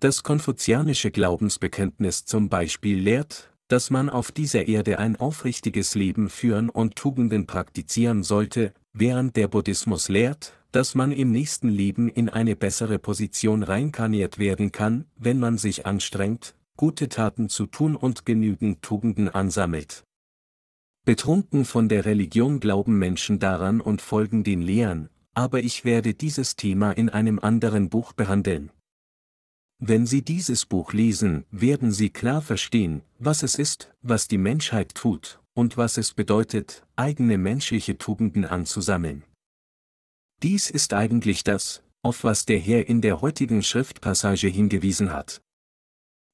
Das 0.01 0.22
konfuzianische 0.22 1.11
Glaubensbekenntnis 1.11 2.27
zum 2.27 2.51
Beispiel 2.51 2.98
lehrt, 3.01 3.53
dass 3.69 3.91
man 3.91 4.09
auf 4.11 4.33
dieser 4.33 4.67
Erde 4.67 4.99
ein 4.99 5.17
aufrichtiges 5.17 5.95
Leben 5.95 6.31
führen 6.31 6.71
und 6.71 6.97
Tugenden 6.97 7.47
praktizieren 7.47 8.23
sollte, 8.23 8.73
während 8.93 9.37
der 9.37 9.49
Buddhismus 9.49 10.09
lehrt, 10.09 10.55
dass 10.73 10.95
man 10.95 11.13
im 11.13 11.31
nächsten 11.31 11.69
Leben 11.69 12.09
in 12.09 12.29
eine 12.29 12.57
bessere 12.57 12.99
Position 12.99 13.63
reinkarniert 13.63 14.39
werden 14.39 14.73
kann, 14.73 15.05
wenn 15.17 15.39
man 15.39 15.59
sich 15.59 15.87
anstrengt, 15.87 16.55
gute 16.77 17.09
Taten 17.09 17.49
zu 17.49 17.67
tun 17.67 17.97
und 17.97 18.27
genügend 18.27 18.83
Tugenden 18.83 19.29
ansammelt. 19.29 20.05
Betrunken 21.05 21.65
von 21.65 21.89
der 21.89 22.05
Religion 22.05 22.61
glauben 22.61 22.99
Menschen 22.99 23.39
daran 23.39 23.81
und 23.81 24.03
folgen 24.03 24.45
den 24.45 24.61
Lehren, 24.61 25.09
aber 25.35 25.61
ich 25.61 25.85
werde 25.85 26.15
dieses 26.15 26.57
Thema 26.57 26.93
in 26.93 27.09
einem 27.09 27.39
anderen 27.39 27.89
Buch 27.89 28.13
behandeln. 28.13 28.71
Wenn 29.81 30.07
Sie 30.07 30.23
dieses 30.23 30.67
Buch 30.67 30.93
lesen, 30.93 31.45
werden 31.53 31.93
Sie 31.93 32.11
klar 32.11 32.43
verstehen, 32.43 33.03
was 33.19 33.45
es 33.45 33.55
ist, 33.55 33.95
was 34.03 34.27
die 34.27 34.38
Menschheit 34.38 34.95
tut, 34.95 35.41
und 35.55 35.77
was 35.77 35.99
es 35.99 36.14
bedeutet, 36.14 36.85
eigene 36.97 37.38
menschliche 37.38 37.97
Tugenden 37.97 38.45
anzusammeln. 38.45 39.23
Dies 40.43 40.69
ist 40.69 40.95
eigentlich 40.95 41.45
das, 41.45 41.83
auf 42.03 42.25
was 42.25 42.45
der 42.45 42.59
Herr 42.59 42.88
in 42.88 43.01
der 43.01 43.21
heutigen 43.21 43.62
Schriftpassage 43.62 44.49
hingewiesen 44.49 45.12
hat. 45.12 45.43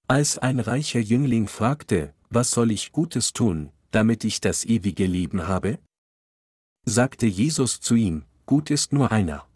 Als 0.09 0.39
ein 0.39 0.61
reicher 0.61 1.01
Jüngling 1.01 1.47
fragte, 1.47 2.15
was 2.31 2.51
soll 2.51 2.71
ich 2.71 2.93
Gutes 2.93 3.33
tun, 3.33 3.71
damit 3.91 4.25
ich 4.25 4.41
das 4.41 4.65
ewige 4.65 5.07
Leben 5.07 5.49
habe? 5.49 5.79
sagte 6.87 7.27
Jesus 7.27 7.81
zu 7.81 7.95
ihm, 7.95 8.25
gut 8.47 8.71
ist 8.71 8.93
nur 8.93 9.13
einer. 9.13 9.47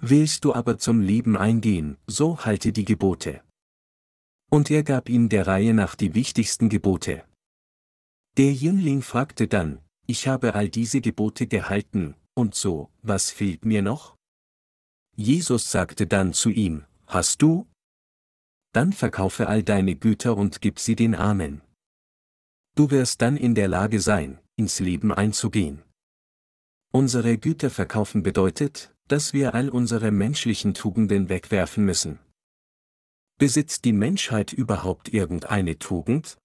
Willst 0.00 0.44
du 0.44 0.54
aber 0.54 0.78
zum 0.78 1.00
Leben 1.00 1.36
eingehen, 1.36 1.96
so 2.06 2.44
halte 2.44 2.72
die 2.72 2.84
Gebote. 2.84 3.42
Und 4.50 4.70
er 4.70 4.82
gab 4.82 5.08
ihm 5.08 5.28
der 5.28 5.46
Reihe 5.46 5.74
nach 5.74 5.94
die 5.94 6.14
wichtigsten 6.14 6.68
Gebote. 6.68 7.24
Der 8.36 8.52
Jüngling 8.52 9.02
fragte 9.02 9.48
dann, 9.48 9.80
ich 10.06 10.28
habe 10.28 10.54
all 10.54 10.68
diese 10.68 11.00
Gebote 11.00 11.46
gehalten, 11.46 12.14
und 12.34 12.54
so, 12.54 12.90
was 13.02 13.30
fehlt 13.30 13.64
mir 13.64 13.82
noch? 13.82 14.16
Jesus 15.16 15.70
sagte 15.70 16.06
dann 16.06 16.32
zu 16.32 16.50
ihm, 16.50 16.84
Hast 17.08 17.42
du? 17.42 17.66
Dann 18.72 18.92
verkaufe 18.92 19.48
all 19.48 19.62
deine 19.62 19.96
Güter 19.96 20.36
und 20.36 20.60
gib 20.60 20.78
sie 20.78 20.94
den 20.94 21.14
Armen. 21.14 21.62
Du 22.76 22.90
wirst 22.90 23.22
dann 23.22 23.36
in 23.36 23.54
der 23.54 23.66
Lage 23.66 23.98
sein, 23.98 24.38
ins 24.56 24.78
Leben 24.78 25.12
einzugehen. 25.12 25.82
Unsere 26.92 27.38
Güter 27.38 27.70
verkaufen 27.70 28.22
bedeutet, 28.22 28.94
dass 29.08 29.32
wir 29.32 29.54
all 29.54 29.68
unsere 29.68 30.10
menschlichen 30.10 30.74
Tugenden 30.74 31.28
wegwerfen 31.28 31.84
müssen. 31.84 32.18
Besitzt 33.38 33.84
die 33.84 33.92
Menschheit 33.92 34.52
überhaupt 34.52 35.12
irgendeine 35.12 35.78
Tugend? 35.78 36.38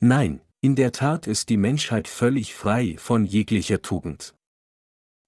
Nein, 0.00 0.40
in 0.60 0.74
der 0.76 0.92
Tat 0.92 1.26
ist 1.26 1.48
die 1.48 1.56
Menschheit 1.56 2.08
völlig 2.08 2.54
frei 2.54 2.96
von 2.98 3.24
jeglicher 3.24 3.82
Tugend. 3.82 4.34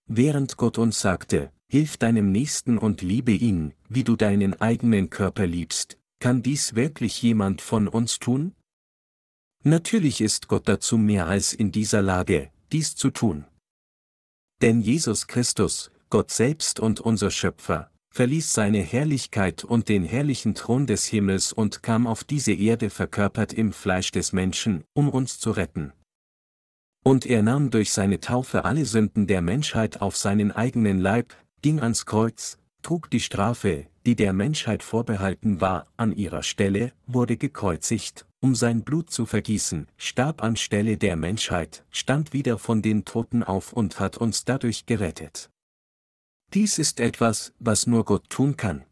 Während 0.07 0.57
Gott 0.57 0.79
uns 0.79 1.01
sagte, 1.01 1.53
Hilf 1.73 1.99
deinem 1.99 2.33
Nächsten 2.33 2.79
und 2.79 3.01
liebe 3.01 3.31
ihn, 3.31 3.75
wie 3.89 4.03
du 4.03 4.17
deinen 4.17 4.61
eigenen 4.61 5.09
Körper 5.09 5.47
liebst, 5.47 6.01
kann 6.19 6.43
dies 6.43 6.75
wirklich 6.75 7.23
jemand 7.23 7.63
von 7.63 7.87
uns 7.87 8.19
tun? 8.19 8.57
Natürlich 9.63 10.21
ist 10.21 10.49
Gott 10.49 10.67
dazu 10.67 10.99
mehr 10.99 11.29
als 11.29 11.53
in 11.53 11.71
dieser 11.71 12.03
Lage, 12.03 12.51
dies 12.73 12.97
zu 12.97 13.11
tun. 13.11 13.45
Denn 14.61 14.81
Jesus 14.81 15.29
Christus, 15.29 15.93
Gott 16.11 16.33
selbst 16.33 16.81
und 16.81 16.99
unser 16.99 17.31
Schöpfer, 17.31 17.89
verließ 18.11 18.53
seine 18.53 18.81
Herrlichkeit 18.81 19.63
und 19.63 19.89
den 19.89 20.03
herrlichen 20.03 20.57
Thron 20.57 20.89
des 20.89 21.07
Himmels 21.07 21.53
und 21.53 21.85
kam 21.85 22.09
auf 22.09 22.25
diese 22.25 22.53
Erde 22.53 22.91
verkörpert 22.91 23.53
im 23.53 23.73
Fleisch 23.73 24.11
des 24.11 24.33
Menschen, 24.33 24.83
um 24.93 25.09
uns 25.09 25.39
zu 25.39 25.53
retten. 25.53 25.93
Und 27.05 27.27
er 27.27 27.43
nahm 27.43 27.71
durch 27.71 27.93
seine 27.93 28.19
Taufe 28.19 28.65
alle 28.65 28.87
Sünden 28.87 29.29
der 29.29 29.41
Menschheit 29.41 30.03
auf 30.03 30.17
seinen 30.17 30.51
eigenen 30.51 30.99
Leib, 30.99 31.33
ging 31.63 31.79
ans 31.81 32.07
Kreuz, 32.07 32.59
trug 32.83 33.09
die 33.11 33.21
Strafe, 33.21 33.87
die 34.05 34.17
der 34.17 34.33
Menschheit 34.33 34.83
vorbehalten 34.83 35.61
war, 35.61 35.87
an 35.97 36.11
ihrer 36.11 36.43
Stelle, 36.43 36.93
wurde 37.07 37.37
gekreuzigt, 37.37 38.27
um 38.41 38.57
sein 38.57 38.83
Blut 38.83 39.11
zu 39.11 39.27
vergießen, 39.27 39.87
starb 39.97 40.43
anstelle 40.43 40.97
der 40.97 41.15
Menschheit, 41.15 41.85
stand 41.91 42.33
wieder 42.33 42.59
von 42.59 42.83
den 42.83 43.05
Toten 43.05 43.45
auf 43.45 43.73
und 43.73 44.01
hat 44.01 44.17
uns 44.17 44.45
dadurch 44.45 44.87
gerettet. 44.87 45.51
Dies 46.53 46.79
ist 46.79 46.99
etwas, 46.99 47.53
was 47.61 47.87
nur 47.87 48.05
Gott 48.05 48.29
tun 48.29 48.57
kann. 48.57 48.85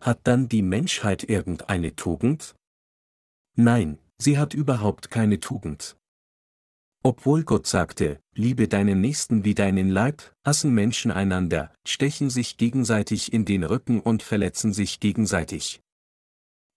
Hat 0.00 0.20
dann 0.24 0.48
die 0.48 0.62
Menschheit 0.62 1.22
irgendeine 1.28 1.94
Tugend? 1.96 2.54
Nein, 3.56 3.98
sie 4.18 4.38
hat 4.38 4.54
überhaupt 4.54 5.10
keine 5.10 5.38
Tugend. 5.38 5.96
Obwohl 7.02 7.44
Gott 7.44 7.66
sagte, 7.66 8.20
liebe 8.34 8.68
deinen 8.68 9.00
Nächsten 9.00 9.44
wie 9.44 9.54
deinen 9.54 9.90
Leib, 9.90 10.34
hassen 10.44 10.72
Menschen 10.72 11.10
einander, 11.10 11.74
stechen 11.86 12.30
sich 12.30 12.56
gegenseitig 12.56 13.32
in 13.34 13.44
den 13.44 13.62
Rücken 13.62 14.00
und 14.00 14.22
verletzen 14.22 14.72
sich 14.72 14.98
gegenseitig. 14.98 15.82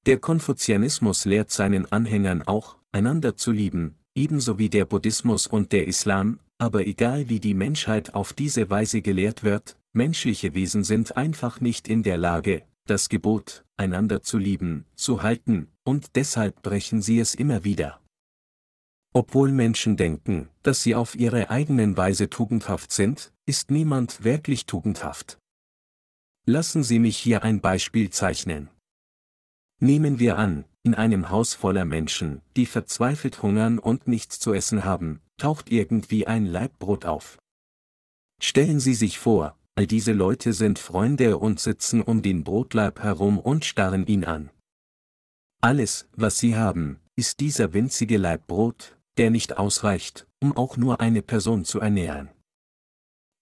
Der 0.05 0.19
Konfuzianismus 0.19 1.25
lehrt 1.25 1.51
seinen 1.51 1.91
Anhängern 1.91 2.43
auch, 2.43 2.77
einander 2.91 3.37
zu 3.37 3.51
lieben, 3.51 3.97
ebenso 4.13 4.59
wie 4.59 4.69
der 4.69 4.85
Buddhismus 4.85 5.47
und 5.47 5.71
der 5.71 5.87
Islam, 5.87 6.39
aber 6.59 6.85
egal 6.85 7.29
wie 7.29 7.39
die 7.39 7.55
Menschheit 7.55 8.13
auf 8.13 8.33
diese 8.33 8.69
Weise 8.69 9.01
gelehrt 9.01 9.43
wird, 9.43 9.77
menschliche 9.93 10.53
Wesen 10.53 10.83
sind 10.83 11.17
einfach 11.17 11.61
nicht 11.61 11.87
in 11.87 12.03
der 12.03 12.17
Lage, 12.17 12.63
das 12.85 13.09
Gebot, 13.09 13.65
einander 13.77 14.21
zu 14.21 14.37
lieben, 14.37 14.85
zu 14.95 15.23
halten, 15.23 15.69
und 15.83 16.15
deshalb 16.15 16.61
brechen 16.61 17.01
sie 17.01 17.19
es 17.19 17.33
immer 17.33 17.63
wieder. 17.63 18.01
Obwohl 19.13 19.51
Menschen 19.51 19.97
denken, 19.97 20.49
dass 20.61 20.83
sie 20.83 20.93
auf 20.93 21.15
ihre 21.15 21.49
eigenen 21.49 21.97
Weise 21.97 22.29
tugendhaft 22.29 22.91
sind, 22.91 23.33
ist 23.47 23.71
niemand 23.71 24.23
wirklich 24.23 24.67
tugendhaft. 24.67 25.39
Lassen 26.45 26.83
Sie 26.83 26.99
mich 26.99 27.17
hier 27.17 27.43
ein 27.43 27.61
Beispiel 27.61 28.09
zeichnen. 28.11 28.69
Nehmen 29.81 30.19
wir 30.19 30.37
an, 30.37 30.65
in 30.83 30.93
einem 30.93 31.29
Haus 31.29 31.53
voller 31.53 31.85
Menschen, 31.85 32.41
die 32.57 32.65
verzweifelt 32.65 33.41
hungern 33.41 33.79
und 33.79 34.07
nichts 34.07 34.39
zu 34.39 34.53
essen 34.53 34.83
haben, 34.83 35.21
taucht 35.37 35.71
irgendwie 35.71 36.27
ein 36.27 36.45
Leibbrot 36.45 37.05
auf. 37.05 37.37
Stellen 38.41 38.79
Sie 38.81 38.93
sich 38.93 39.19
vor, 39.19 39.57
all 39.75 39.87
diese 39.87 40.11
Leute 40.11 40.51
sind 40.51 40.79
Freunde 40.79 41.37
und 41.37 41.61
sitzen 41.61 42.01
um 42.01 42.21
den 42.21 42.43
Brotleib 42.43 42.99
herum 42.99 43.39
und 43.39 43.63
starren 43.63 44.05
ihn 44.05 44.25
an. 44.25 44.49
Alles, 45.61 46.07
was 46.15 46.37
sie 46.37 46.55
haben, 46.55 46.99
ist 47.15 47.39
dieser 47.39 47.73
winzige 47.73 48.17
Laib 48.17 48.47
Brot, 48.47 48.97
der 49.17 49.29
nicht 49.29 49.57
ausreicht, 49.57 50.27
um 50.41 50.55
auch 50.55 50.77
nur 50.77 50.99
eine 50.99 51.21
Person 51.21 51.63
zu 51.63 51.79
ernähren. 51.79 52.29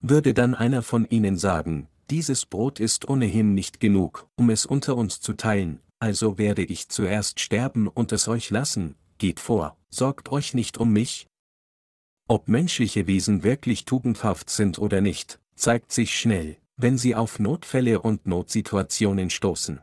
Würde 0.00 0.34
dann 0.34 0.54
einer 0.54 0.82
von 0.82 1.04
ihnen 1.08 1.36
sagen, 1.36 1.88
dieses 2.10 2.46
Brot 2.46 2.80
ist 2.80 3.08
ohnehin 3.08 3.54
nicht 3.54 3.80
genug, 3.80 4.28
um 4.36 4.50
es 4.50 4.66
unter 4.66 4.96
uns 4.96 5.20
zu 5.20 5.34
teilen, 5.34 5.80
also 5.98 6.38
werde 6.38 6.64
ich 6.64 6.88
zuerst 6.88 7.40
sterben 7.40 7.88
und 7.88 8.12
es 8.12 8.28
euch 8.28 8.50
lassen, 8.50 8.96
geht 9.18 9.40
vor, 9.40 9.76
sorgt 9.90 10.30
euch 10.30 10.54
nicht 10.54 10.78
um 10.78 10.92
mich? 10.92 11.26
Ob 12.28 12.48
menschliche 12.48 13.06
Wesen 13.06 13.42
wirklich 13.42 13.84
tugendhaft 13.84 14.50
sind 14.50 14.78
oder 14.78 15.00
nicht, 15.00 15.40
zeigt 15.54 15.92
sich 15.92 16.18
schnell, 16.18 16.58
wenn 16.76 16.98
sie 16.98 17.14
auf 17.14 17.38
Notfälle 17.38 18.00
und 18.00 18.26
Notsituationen 18.26 19.30
stoßen. 19.30 19.80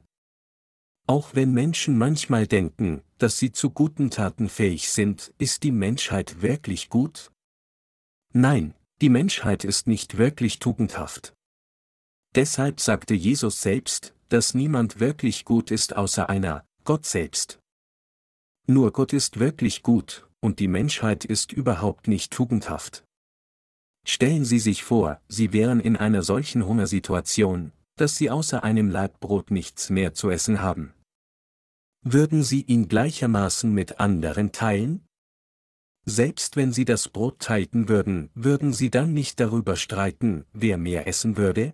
Auch 1.07 1.35
wenn 1.35 1.51
Menschen 1.51 1.97
manchmal 1.97 2.47
denken, 2.47 3.03
dass 3.17 3.37
sie 3.37 3.51
zu 3.51 3.69
guten 3.69 4.09
Taten 4.09 4.49
fähig 4.49 4.89
sind, 4.89 5.33
ist 5.37 5.63
die 5.63 5.71
Menschheit 5.71 6.41
wirklich 6.41 6.89
gut? 6.89 7.31
Nein, 8.33 8.73
die 9.01 9.09
Menschheit 9.09 9.63
ist 9.63 9.87
nicht 9.87 10.17
wirklich 10.17 10.59
tugendhaft. 10.59 11.33
Deshalb 12.33 12.79
sagte 12.79 13.13
Jesus 13.13 13.61
selbst, 13.61 14.14
dass 14.29 14.53
niemand 14.53 14.99
wirklich 14.99 15.45
gut 15.45 15.71
ist 15.71 15.95
außer 15.95 16.29
einer, 16.29 16.65
Gott 16.83 17.05
selbst. 17.05 17.59
Nur 18.67 18.91
Gott 18.91 19.13
ist 19.13 19.39
wirklich 19.39 19.83
gut, 19.83 20.27
und 20.39 20.59
die 20.59 20.67
Menschheit 20.67 21.25
ist 21.25 21.51
überhaupt 21.51 22.07
nicht 22.07 22.31
tugendhaft. 22.31 23.03
Stellen 24.07 24.45
Sie 24.45 24.59
sich 24.59 24.83
vor, 24.83 25.19
Sie 25.27 25.53
wären 25.53 25.79
in 25.79 25.97
einer 25.97 26.21
solchen 26.21 26.65
Hungersituation, 26.65 27.71
dass 27.95 28.17
Sie 28.17 28.29
außer 28.29 28.63
einem 28.63 28.89
Laib 28.89 29.19
Brot 29.19 29.51
nichts 29.51 29.89
mehr 29.89 30.13
zu 30.13 30.29
essen 30.29 30.61
haben. 30.61 30.93
Würden 32.03 32.43
Sie 32.43 32.61
ihn 32.61 32.87
gleichermaßen 32.87 33.73
mit 33.73 33.99
anderen 33.99 34.51
teilen? 34.51 35.05
Selbst 36.07 36.55
wenn 36.55 36.71
sie 36.71 36.85
das 36.85 37.09
Brot 37.09 37.39
teilten 37.39 37.89
würden, 37.89 38.29
würden 38.35 38.73
sie 38.73 38.91
dann 38.91 39.13
nicht 39.13 39.39
darüber 39.39 39.75
streiten, 39.75 40.45
wer 40.53 40.77
mehr 40.77 41.07
essen 41.07 41.35
würde? 41.35 41.73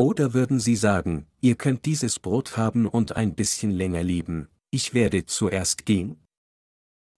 Oder 0.00 0.32
würden 0.32 0.60
sie 0.60 0.76
sagen, 0.76 1.26
ihr 1.40 1.56
könnt 1.56 1.84
dieses 1.84 2.20
Brot 2.20 2.56
haben 2.56 2.86
und 2.86 3.16
ein 3.16 3.34
bisschen 3.34 3.72
länger 3.72 4.04
leben, 4.04 4.48
ich 4.70 4.94
werde 4.94 5.26
zuerst 5.26 5.86
gehen? 5.86 6.24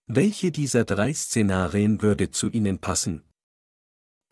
Welche 0.06 0.50
dieser 0.50 0.84
drei 0.84 1.12
Szenarien 1.12 2.00
würde 2.00 2.30
zu 2.30 2.48
ihnen 2.48 2.78
passen? 2.78 3.22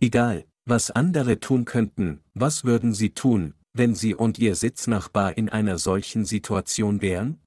Egal, 0.00 0.46
was 0.64 0.90
andere 0.90 1.40
tun 1.40 1.66
könnten, 1.66 2.22
was 2.32 2.64
würden 2.64 2.94
sie 2.94 3.10
tun, 3.10 3.52
wenn 3.74 3.94
sie 3.94 4.14
und 4.14 4.38
ihr 4.38 4.54
Sitznachbar 4.54 5.36
in 5.36 5.50
einer 5.50 5.78
solchen 5.78 6.24
Situation 6.24 7.02
wären? 7.02 7.42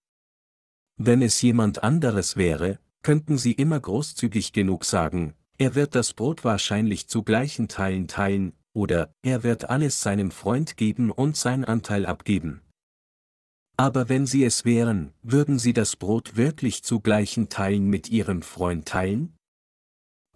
Wenn 0.97 1.23
es 1.23 1.41
jemand 1.41 1.83
anderes 1.83 2.35
wäre, 2.35 2.79
könnten 3.01 3.39
sie 3.39 3.53
immer 3.53 3.79
großzügig 3.79 4.53
genug 4.53 4.85
sagen, 4.85 5.33
er 5.57 5.73
wird 5.73 5.95
das 5.95 6.13
Brot 6.13 6.43
wahrscheinlich 6.43 7.07
zu 7.07 7.23
gleichen 7.23 7.67
Teilen 7.67 8.07
teilen, 8.07 8.53
oder 8.73 9.13
er 9.21 9.43
wird 9.43 9.69
alles 9.69 10.01
seinem 10.01 10.31
Freund 10.31 10.77
geben 10.77 11.11
und 11.11 11.35
sein 11.35 11.65
Anteil 11.65 12.05
abgeben. 12.05 12.61
Aber 13.77 14.09
wenn 14.09 14.25
sie 14.27 14.43
es 14.43 14.63
wären, 14.63 15.13
würden 15.23 15.57
sie 15.57 15.73
das 15.73 15.95
Brot 15.95 16.35
wirklich 16.35 16.83
zu 16.83 16.99
gleichen 16.99 17.49
Teilen 17.49 17.89
mit 17.89 18.09
ihrem 18.09 18.41
Freund 18.41 18.87
teilen? 18.87 19.35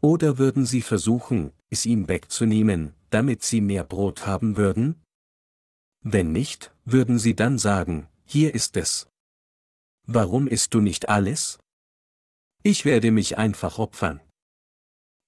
Oder 0.01 0.37
würden 0.37 0.65
sie 0.65 0.81
versuchen, 0.81 1.51
es 1.69 1.85
ihm 1.85 2.07
wegzunehmen, 2.07 2.93
damit 3.09 3.43
sie 3.43 3.61
mehr 3.61 3.83
Brot 3.83 4.25
haben 4.25 4.57
würden? 4.57 5.01
Wenn 6.01 6.31
nicht, 6.31 6.73
würden 6.85 7.19
sie 7.19 7.35
dann 7.35 7.57
sagen, 7.57 8.07
hier 8.25 8.53
ist 8.53 8.77
es. 8.77 9.07
Warum 10.07 10.47
isst 10.47 10.73
du 10.73 10.81
nicht 10.81 11.09
alles? 11.09 11.59
Ich 12.63 12.85
werde 12.85 13.11
mich 13.11 13.37
einfach 13.37 13.79
opfern. 13.79 14.21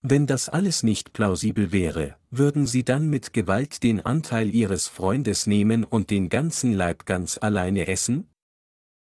Wenn 0.10 0.26
das 0.26 0.48
alles 0.48 0.84
nicht 0.84 1.12
plausibel 1.12 1.74
wäre, 1.74 2.15
würden 2.32 2.65
sie 2.65 2.86
dann 2.86 3.10
mit 3.10 3.34
Gewalt 3.34 3.84
den 3.84 4.00
Anteil 4.06 4.56
ihres 4.56 4.88
Freundes 4.88 5.48
nehmen 5.48 5.84
und 5.84 6.12
den 6.12 6.30
ganzen 6.30 6.72
Leib 6.72 7.06
ganz 7.06 7.38
alleine 7.38 7.89
essen? 7.89 8.30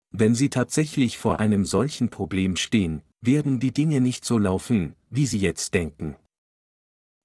Wenn 0.10 0.34
sie 0.34 0.50
tatsächlich 0.50 1.20
vor 1.20 1.40
einem 1.40 1.64
solchen 1.64 2.10
Problem 2.10 2.56
stehen, 2.56 3.04
werden 3.22 3.60
die 3.60 3.72
Dinge 3.72 4.02
nicht 4.02 4.26
so 4.26 4.40
laufen, 4.40 4.96
wie 5.12 5.28
sie 5.28 5.38
jetzt 5.38 5.76
denken. 5.76 6.16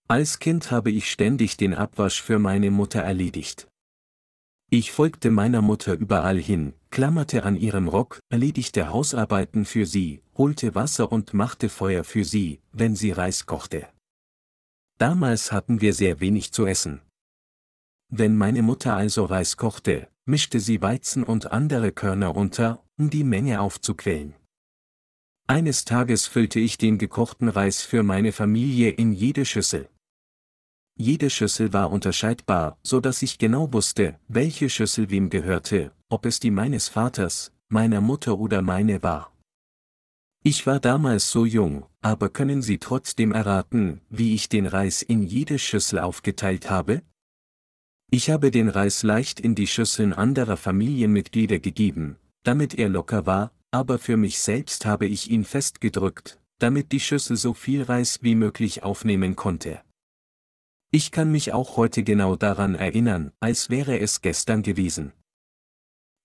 Als 0.09 0.40
Kind 0.40 0.70
habe 0.70 0.90
ich 0.90 1.11
ständig 1.11 1.57
den 1.57 1.72
Abwasch 1.72 2.20
für 2.20 2.38
meine 2.38 2.70
Mutter 2.70 3.00
erledigt. 3.00 3.66
Ich 4.70 4.90
folgte 4.92 5.31
meiner 5.31 5.62
Mutter 5.62 5.94
überall 5.94 6.38
hin, 6.38 6.74
klammerte 6.90 7.44
an 7.44 7.57
ihrem 7.57 7.88
Rock, 7.88 8.18
erledigte 8.29 8.88
Hausarbeiten 8.88 9.64
für 9.64 9.87
sie, 9.87 10.22
holte 10.37 10.74
Wasser 10.74 11.12
und 11.12 11.33
machte 11.35 11.68
Feuer 11.68 12.03
für 12.05 12.24
sie, 12.24 12.61
wenn 12.72 12.96
sie 12.96 13.12
Reis 13.12 13.46
kochte. 13.46 13.88
Damals 14.98 15.53
hatten 15.53 15.81
wir 15.81 15.92
sehr 15.92 16.20
wenig 16.20 16.53
zu 16.53 16.66
essen. 16.66 17.00
Wenn 18.09 18.37
meine 18.37 18.62
Mutter 18.62 18.94
also 18.94 19.24
Reis 19.24 19.57
kochte, 19.57 20.09
mischte 20.24 20.61
sie 20.61 20.81
Weizen 20.83 21.24
und 21.24 21.53
andere 21.53 21.92
Körner 21.92 22.37
unter, 22.37 22.85
um 22.96 23.11
die 23.11 23.24
Menge 23.24 23.61
aufzuquellen. 23.61 24.35
Eines 25.46 25.85
Tages 25.85 26.27
füllte 26.27 26.59
ich 26.59 26.79
den 26.79 26.96
gekochten 26.96 27.48
Reis 27.48 27.83
für 27.83 28.03
meine 28.03 28.33
Familie 28.33 28.90
in 28.90 29.12
jede 29.12 29.44
Schüssel. 29.44 29.88
Jede 30.96 31.28
Schüssel 31.28 31.72
war 31.72 31.90
unterscheidbar, 31.90 32.78
so 32.85 33.00
dass 33.00 33.22
ich 33.22 33.38
genau 33.38 33.72
wusste, 33.72 34.20
welche 34.28 34.70
Schüssel 34.70 35.11
wem 35.11 35.28
gehörte, 35.28 35.90
ob 36.09 36.24
es 36.24 36.38
die 36.38 36.52
meines 36.52 36.88
Vaters, 36.88 37.52
meiner 37.68 38.00
Mutter 38.00 38.38
oder 38.38 38.62
meine 38.62 39.02
war. 39.02 39.33
Ich 40.44 40.66
war 40.66 40.78
damals 40.78 41.30
so 41.30 41.44
jung, 41.44 41.87
aber 42.00 42.28
können 42.28 42.62
Sie 42.62 42.78
trotzdem 42.78 43.33
erraten, 43.33 44.02
wie 44.09 44.35
ich 44.35 44.48
den 44.48 44.66
Reis 44.66 45.02
in 45.02 45.22
jede 45.22 45.59
Schüssel 45.59 45.98
aufgeteilt 45.98 46.70
habe? 46.70 47.02
Ich 48.11 48.30
habe 48.30 48.52
den 48.52 48.68
Reis 48.68 49.02
leicht 49.02 49.40
in 49.40 49.57
die 49.57 49.66
Schüsseln 49.66 50.12
anderer 50.12 50.57
Familienmitglieder 50.57 51.59
gegeben, 51.59 52.18
damit 52.44 52.74
er 52.74 52.88
locker 52.88 53.26
war, 53.26 53.50
aber 53.72 53.98
für 53.98 54.16
mich 54.16 54.38
selbst 54.38 54.87
habe 54.87 55.07
ich 55.07 55.28
ihn 55.28 55.44
festgedrückt, 55.44 56.38
damit 56.59 56.92
die 56.92 57.00
Schüssel 57.00 57.37
so 57.37 57.52
viel 57.52 57.83
Reis 57.83 58.22
wie 58.22 58.37
möglich 58.37 58.85
aufnehmen 58.85 59.35
konnte. 59.35 59.80
Ich 60.94 61.11
kann 61.11 61.33
mich 61.33 61.52
auch 61.52 61.76
heute 61.76 62.04
genau 62.04 62.37
daran 62.37 62.76
erinnern, 62.76 63.33
als 63.40 63.68
wäre 63.68 63.98
es 63.98 64.20
gestern 64.20 64.62
gewesen. 64.62 65.12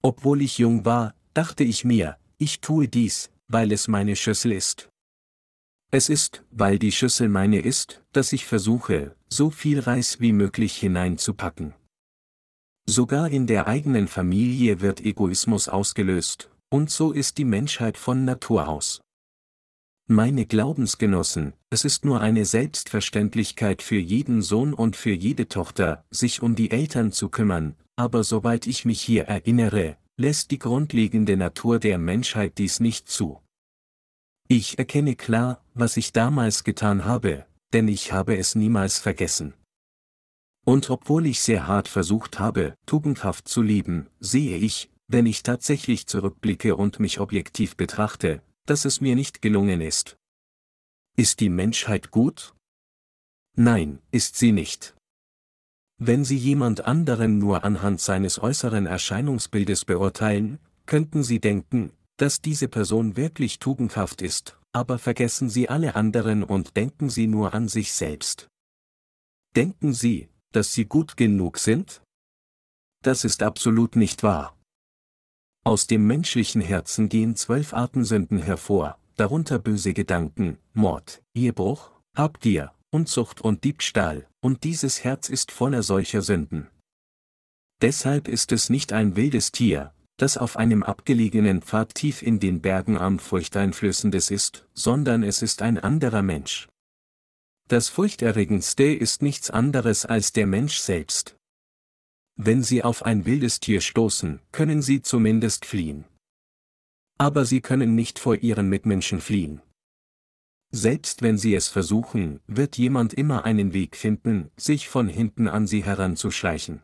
Obwohl 0.03 0.43
ich 0.43 0.59
jung 0.59 0.85
war, 0.85 1.15
dachte 1.33 1.63
ich 1.63 1.85
mir, 1.85 2.17
ich 2.37 2.61
tue 2.61 2.87
dies, 2.87 3.31
weil 3.47 3.71
es 3.71 3.87
meine 3.87 4.15
Schüssel 4.15 4.51
ist. 4.51 4.87
Es 5.89 6.07
ist, 6.07 6.43
weil 6.51 6.77
die 6.77 6.91
Schüssel 6.91 7.29
meine 7.29 7.59
ist, 7.59 8.03
dass 8.11 8.31
ich 8.31 8.45
versuche, 8.45 9.15
so 9.27 9.49
viel 9.49 9.79
Reis 9.79 10.19
wie 10.19 10.33
möglich 10.33 10.77
hineinzupacken. 10.77 11.73
Sogar 12.85 13.27
in 13.29 13.47
der 13.47 13.65
eigenen 13.65 14.07
Familie 14.07 14.81
wird 14.81 15.01
Egoismus 15.01 15.67
ausgelöst, 15.67 16.51
und 16.69 16.91
so 16.91 17.11
ist 17.11 17.39
die 17.39 17.45
Menschheit 17.45 17.97
von 17.97 18.23
Natur 18.23 18.67
aus. 18.67 19.01
Meine 20.11 20.47
Glaubensgenossen, 20.47 21.53
es 21.69 21.85
ist 21.85 22.03
nur 22.03 22.19
eine 22.19 22.43
Selbstverständlichkeit 22.43 23.83
für 23.83 23.99
jeden 23.99 24.41
Sohn 24.41 24.73
und 24.73 24.95
für 24.95 25.11
jede 25.11 25.47
Tochter, 25.47 26.03
sich 26.09 26.41
um 26.41 26.55
die 26.55 26.71
Eltern 26.71 27.11
zu 27.11 27.29
kümmern, 27.29 27.75
aber 27.95 28.23
soweit 28.23 28.65
ich 28.65 28.85
mich 28.85 29.03
hier 29.03 29.25
erinnere, 29.25 29.97
lässt 30.17 30.49
die 30.49 30.57
grundlegende 30.57 31.37
Natur 31.37 31.77
der 31.77 31.99
Menschheit 31.99 32.57
dies 32.57 32.79
nicht 32.79 33.07
zu. 33.07 33.39
Ich 34.47 34.79
erkenne 34.79 35.15
klar, 35.15 35.63
was 35.75 35.95
ich 35.95 36.11
damals 36.11 36.63
getan 36.63 37.05
habe, 37.05 37.45
denn 37.71 37.87
ich 37.87 38.11
habe 38.11 38.35
es 38.35 38.55
niemals 38.55 38.97
vergessen. 38.97 39.53
Und 40.65 40.89
obwohl 40.89 41.27
ich 41.27 41.39
sehr 41.39 41.67
hart 41.67 41.87
versucht 41.87 42.39
habe, 42.39 42.73
tugendhaft 42.87 43.47
zu 43.47 43.61
leben, 43.61 44.07
sehe 44.19 44.57
ich, 44.57 44.89
wenn 45.07 45.27
ich 45.27 45.43
tatsächlich 45.43 46.07
zurückblicke 46.07 46.75
und 46.75 46.99
mich 46.99 47.19
objektiv 47.19 47.77
betrachte, 47.77 48.41
dass 48.69 48.85
es 48.85 49.01
mir 49.01 49.15
nicht 49.15 49.41
gelungen 49.41 49.81
ist. 49.81 50.17
Ist 51.17 51.39
die 51.39 51.49
Menschheit 51.49 52.11
gut? 52.11 52.53
Nein, 53.55 53.99
ist 54.11 54.35
sie 54.37 54.51
nicht. 54.51 54.95
Wenn 56.01 56.23
Sie 56.23 56.37
jemand 56.37 56.85
anderen 56.85 57.39
nur 57.39 57.65
anhand 57.65 57.99
seines 57.99 58.41
äußeren 58.41 58.85
Erscheinungsbildes 58.85 59.83
beurteilen, 59.83 60.59
könnten 60.85 61.23
Sie 61.23 61.39
denken, 61.39 61.91
dass 62.15 62.41
diese 62.41 62.69
Person 62.69 63.17
wirklich 63.17 63.59
tugendhaft 63.59 64.21
ist, 64.21 64.57
aber 64.71 64.97
vergessen 64.97 65.49
Sie 65.49 65.67
alle 65.67 65.95
anderen 65.95 66.43
und 66.43 66.77
denken 66.77 67.09
Sie 67.09 67.27
nur 67.27 67.53
an 67.53 67.67
sich 67.67 67.91
selbst. 67.91 68.47
Denken 69.55 69.93
Sie, 69.93 70.29
dass 70.53 70.73
Sie 70.73 70.85
gut 70.85 71.17
genug 71.17 71.57
sind? 71.57 72.01
Das 73.03 73.25
ist 73.25 73.43
absolut 73.43 73.95
nicht 73.95 74.23
wahr. 74.23 74.58
Aus 75.63 75.87
dem 75.87 76.07
menschlichen 76.07 76.61
Herzen 76.61 77.09
gehen 77.09 77.35
zwölf 77.35 77.73
Arten 77.73 78.05
Sünden 78.05 78.39
hervor, 78.39 78.97
darunter 79.17 79.59
böse 79.59 79.93
Gedanken, 79.93 80.57
Mord, 80.73 81.21
Ehebruch, 81.33 81.91
Habgier, 82.15 82.71
Unzucht 82.91 83.41
und 83.41 83.63
Diebstahl, 83.63 84.27
und 84.41 84.63
dieses 84.63 85.03
Herz 85.03 85.29
ist 85.29 85.51
voller 85.51 85.83
solcher 85.83 86.21
Sünden. 86.21 86.69
Deshalb 87.81 88.27
ist 88.27 88.51
es 88.51 88.69
nicht 88.69 88.93
ein 88.93 89.15
wildes 89.15 89.51
Tier, 89.51 89.93
das 90.17 90.37
auf 90.37 90.57
einem 90.57 90.83
abgelegenen 90.83 91.61
Pfad 91.61 91.95
tief 91.95 92.21
in 92.21 92.39
den 92.39 92.61
Bergen 92.61 92.97
am 92.97 93.19
furchteinflößendes 93.19 94.31
ist, 94.31 94.67
sondern 94.73 95.23
es 95.23 95.41
ist 95.41 95.61
ein 95.61 95.77
anderer 95.77 96.21
Mensch. 96.21 96.67
Das 97.67 97.87
furchterregendste 97.87 98.83
ist 98.83 99.21
nichts 99.21 99.49
anderes 99.49 100.05
als 100.05 100.33
der 100.33 100.47
Mensch 100.47 100.79
selbst. 100.79 101.37
Wenn 102.41 102.63
Sie 102.63 102.85
auf 102.85 103.03
ein 103.03 103.25
wildes 103.25 103.59
Tier 103.59 103.81
stoßen, 103.81 104.39
können 104.53 104.81
Sie 104.81 105.01
zumindest 105.01 105.65
fliehen. 105.65 106.05
Aber 107.17 107.43
Sie 107.43 107.59
können 107.59 107.95
nicht 107.95 108.17
vor 108.17 108.37
Ihren 108.37 108.69
Mitmenschen 108.69 109.19
fliehen. 109.19 109.61
Selbst 110.71 111.21
wenn 111.21 111.37
Sie 111.37 111.53
es 111.53 111.67
versuchen, 111.67 112.39
wird 112.47 112.77
jemand 112.77 113.13
immer 113.13 113.43
einen 113.43 113.73
Weg 113.73 113.97
finden, 113.97 114.51
sich 114.55 114.87
von 114.87 115.09
hinten 115.09 115.49
an 115.49 115.67
Sie 115.67 115.83
heranzuschleichen. 115.83 116.81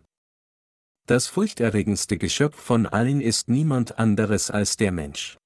Das 1.08 1.28
furchterregendste 1.28 2.18
Geschöpf 2.18 2.58
von 2.58 2.86
allen 2.86 3.22
ist 3.22 3.47
niemand 3.47 3.97
anderes 3.97 4.51
als 4.51 4.76
der 4.76 4.91
Mensch. 4.91 5.38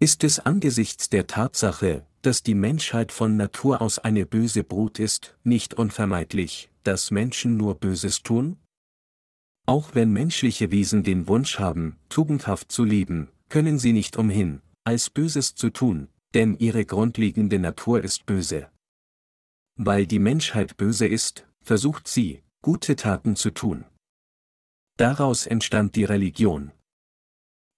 Ist 0.00 0.24
es 0.24 0.40
angesichts 0.40 1.10
der 1.10 1.26
Tatsache, 1.26 2.06
dass 2.22 2.42
die 2.42 2.54
Menschheit 2.54 3.12
von 3.12 3.36
Natur 3.36 3.82
aus 3.82 3.98
eine 3.98 4.24
böse 4.24 4.64
Brut 4.64 4.98
ist, 4.98 5.36
nicht 5.44 5.74
unvermeidlich, 5.74 6.70
dass 6.82 7.10
Menschen 7.10 7.58
nur 7.58 7.74
Böses 7.74 8.22
tun? 8.22 8.56
Auch 9.66 9.94
wenn 9.94 10.12
menschliche 10.12 10.70
Wesen 10.70 11.02
den 11.02 11.28
Wunsch 11.28 11.58
haben, 11.58 11.96
tugendhaft 12.08 12.72
zu 12.72 12.84
leben, 12.84 13.28
können 13.48 13.78
sie 13.78 13.92
nicht 13.92 14.16
umhin, 14.16 14.60
als 14.84 15.10
Böses 15.10 15.54
zu 15.54 15.70
tun, 15.70 16.08
denn 16.34 16.56
ihre 16.58 16.84
grundlegende 16.84 17.58
Natur 17.58 18.02
ist 18.02 18.26
böse. 18.26 18.68
Weil 19.76 20.06
die 20.06 20.18
Menschheit 20.18 20.76
böse 20.76 21.06
ist, 21.06 21.46
versucht 21.60 22.08
sie, 22.08 22.42
gute 22.60 22.96
Taten 22.96 23.36
zu 23.36 23.50
tun. 23.50 23.84
Daraus 24.96 25.46
entstand 25.46 25.96
die 25.96 26.04
Religion. 26.04 26.72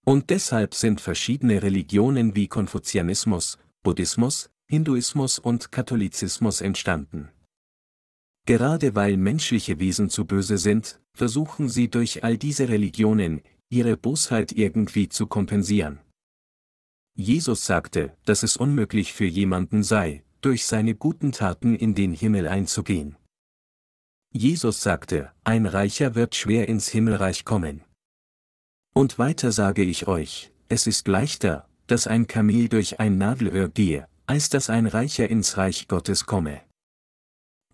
Und 0.05 0.30
deshalb 0.30 0.74
sind 0.74 1.01
verschiedene 1.01 1.62
Religionen 1.62 2.35
wie 2.35 2.49
Konfuzianismus, 2.49 3.59
Buddhismus, 3.82 4.51
Hinduismus 4.66 5.39
und 5.39 5.72
Katholizismus 5.72 6.61
entstanden. 6.61 7.30
Gerade 8.47 8.95
weil 8.95 9.16
menschliche 9.16 9.78
Wesen 9.78 10.11
zu 10.11 10.26
böse 10.26 10.59
sind, 10.59 11.01
versuchen 11.14 11.68
sie 11.68 11.88
durch 11.88 12.24
all 12.24 12.36
diese 12.36 12.68
Religionen, 12.68 13.40
ihre 13.70 13.97
Bosheit 13.97 14.53
irgendwie 14.53 15.09
zu 15.09 15.26
kompensieren. 15.26 16.01
Jesus 17.16 17.64
sagte, 17.64 18.16
dass 18.24 18.42
es 18.42 18.57
unmöglich 18.57 19.12
für 19.12 19.24
jemanden 19.24 19.82
sei, 19.82 20.24
durch 20.40 20.66
seine 20.66 20.95
guten 20.95 21.32
Taten 21.32 21.74
in 21.74 21.95
den 21.95 22.12
Himmel 22.12 22.47
einzugehen. 22.47 23.16
Jesus 24.30 24.82
sagte, 24.82 25.30
ein 25.45 25.64
Reicher 25.64 26.14
wird 26.14 26.34
schwer 26.34 26.68
ins 26.68 26.88
Himmelreich 26.88 27.45
kommen. 27.45 27.82
Und 28.92 29.18
weiter 29.18 29.53
sage 29.53 29.82
ich 29.82 30.07
euch, 30.07 30.53
es 30.68 30.86
ist 30.86 31.09
leichter, 31.09 31.68
dass 31.86 32.07
ein 32.07 32.26
Kamel 32.26 32.68
durch 32.68 33.01
ein 33.01 33.16
Nadelöhr 33.16 33.68
gehe, 33.68 34.07
als 34.26 34.49
dass 34.49 34.70
ein 34.70 34.86
Reicher 34.86 35.30
ins 35.30 35.57
Reich 35.57 35.88
Gottes 35.88 36.26
komme. 36.26 36.61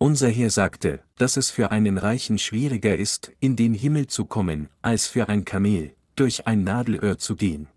Unser 0.01 0.29
Herr 0.29 0.49
sagte, 0.49 1.03
dass 1.15 1.37
es 1.37 1.51
für 1.51 1.69
einen 1.69 1.99
Reichen 1.99 2.39
schwieriger 2.39 2.97
ist, 2.97 3.33
in 3.39 3.55
den 3.55 3.75
Himmel 3.75 4.07
zu 4.07 4.25
kommen, 4.25 4.67
als 4.81 5.05
für 5.05 5.29
ein 5.29 5.45
Kamel, 5.45 5.95
durch 6.15 6.47
ein 6.47 6.63
Nadelöhr 6.63 7.19
zu 7.19 7.35
gehen. 7.35 7.67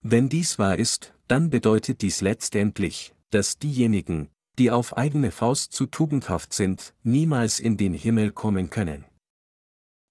Wenn 0.00 0.28
dies 0.28 0.58
wahr 0.58 0.76
ist, 0.76 1.14
dann 1.28 1.48
bedeutet 1.48 2.02
dies 2.02 2.22
letztendlich, 2.22 3.14
dass 3.30 3.56
diejenigen, 3.56 4.30
die 4.58 4.72
auf 4.72 4.96
eigene 4.96 5.30
Faust 5.30 5.72
zu 5.72 5.86
tugendhaft 5.86 6.52
sind, 6.52 6.92
niemals 7.04 7.60
in 7.60 7.76
den 7.76 7.94
Himmel 7.94 8.32
kommen 8.32 8.68
können. 8.68 9.04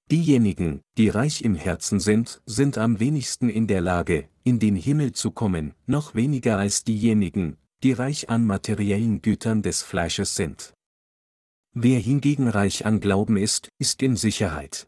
Diejenigen, 0.09 0.79
die 0.97 1.09
reich 1.09 1.41
im 1.41 1.55
Herzen 1.55 1.99
sind, 1.99 2.41
sind 2.45 2.77
am 2.77 3.01
wenigsten 3.01 3.49
in 3.49 3.67
der 3.67 3.81
Lage, 3.81 4.29
in 4.45 4.59
den 4.59 4.77
Himmel 4.77 5.11
zu 5.11 5.31
kommen, 5.31 5.73
noch 5.87 6.15
weniger 6.15 6.57
als 6.57 6.85
diejenigen, 6.85 7.57
die 7.83 7.91
reich 7.91 8.29
an 8.29 8.45
materiellen 8.45 9.21
Gütern 9.21 9.61
des 9.61 9.81
Fleisches 9.81 10.35
sind. 10.35 10.73
Wer 11.73 11.99
hingegen 11.99 12.49
reich 12.49 12.85
an 12.85 12.99
Glauben 12.99 13.37
ist, 13.37 13.69
ist 13.79 14.03
in 14.03 14.17
Sicherheit. 14.17 14.87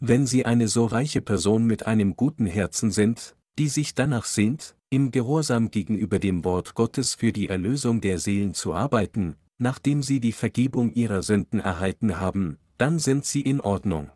Wenn 0.00 0.26
Sie 0.26 0.46
eine 0.46 0.66
so 0.66 0.86
reiche 0.86 1.20
Person 1.20 1.66
mit 1.66 1.86
einem 1.86 2.16
guten 2.16 2.46
Herzen 2.46 2.90
sind, 2.90 3.36
die 3.58 3.68
sich 3.68 3.94
danach 3.94 4.24
sehnt, 4.24 4.76
im 4.88 5.10
Gehorsam 5.10 5.70
gegenüber 5.70 6.18
dem 6.18 6.42
Wort 6.42 6.74
Gottes 6.74 7.14
für 7.14 7.32
die 7.32 7.48
Erlösung 7.48 8.00
der 8.00 8.18
Seelen 8.18 8.54
zu 8.54 8.72
arbeiten, 8.72 9.36
nachdem 9.58 10.02
sie 10.02 10.20
die 10.20 10.32
Vergebung 10.32 10.92
ihrer 10.92 11.22
Sünden 11.22 11.60
erhalten 11.60 12.18
haben, 12.18 12.58
dann 12.78 12.98
sind 12.98 13.26
sie 13.26 13.42
in 13.42 13.60
Ordnung. 13.60 14.10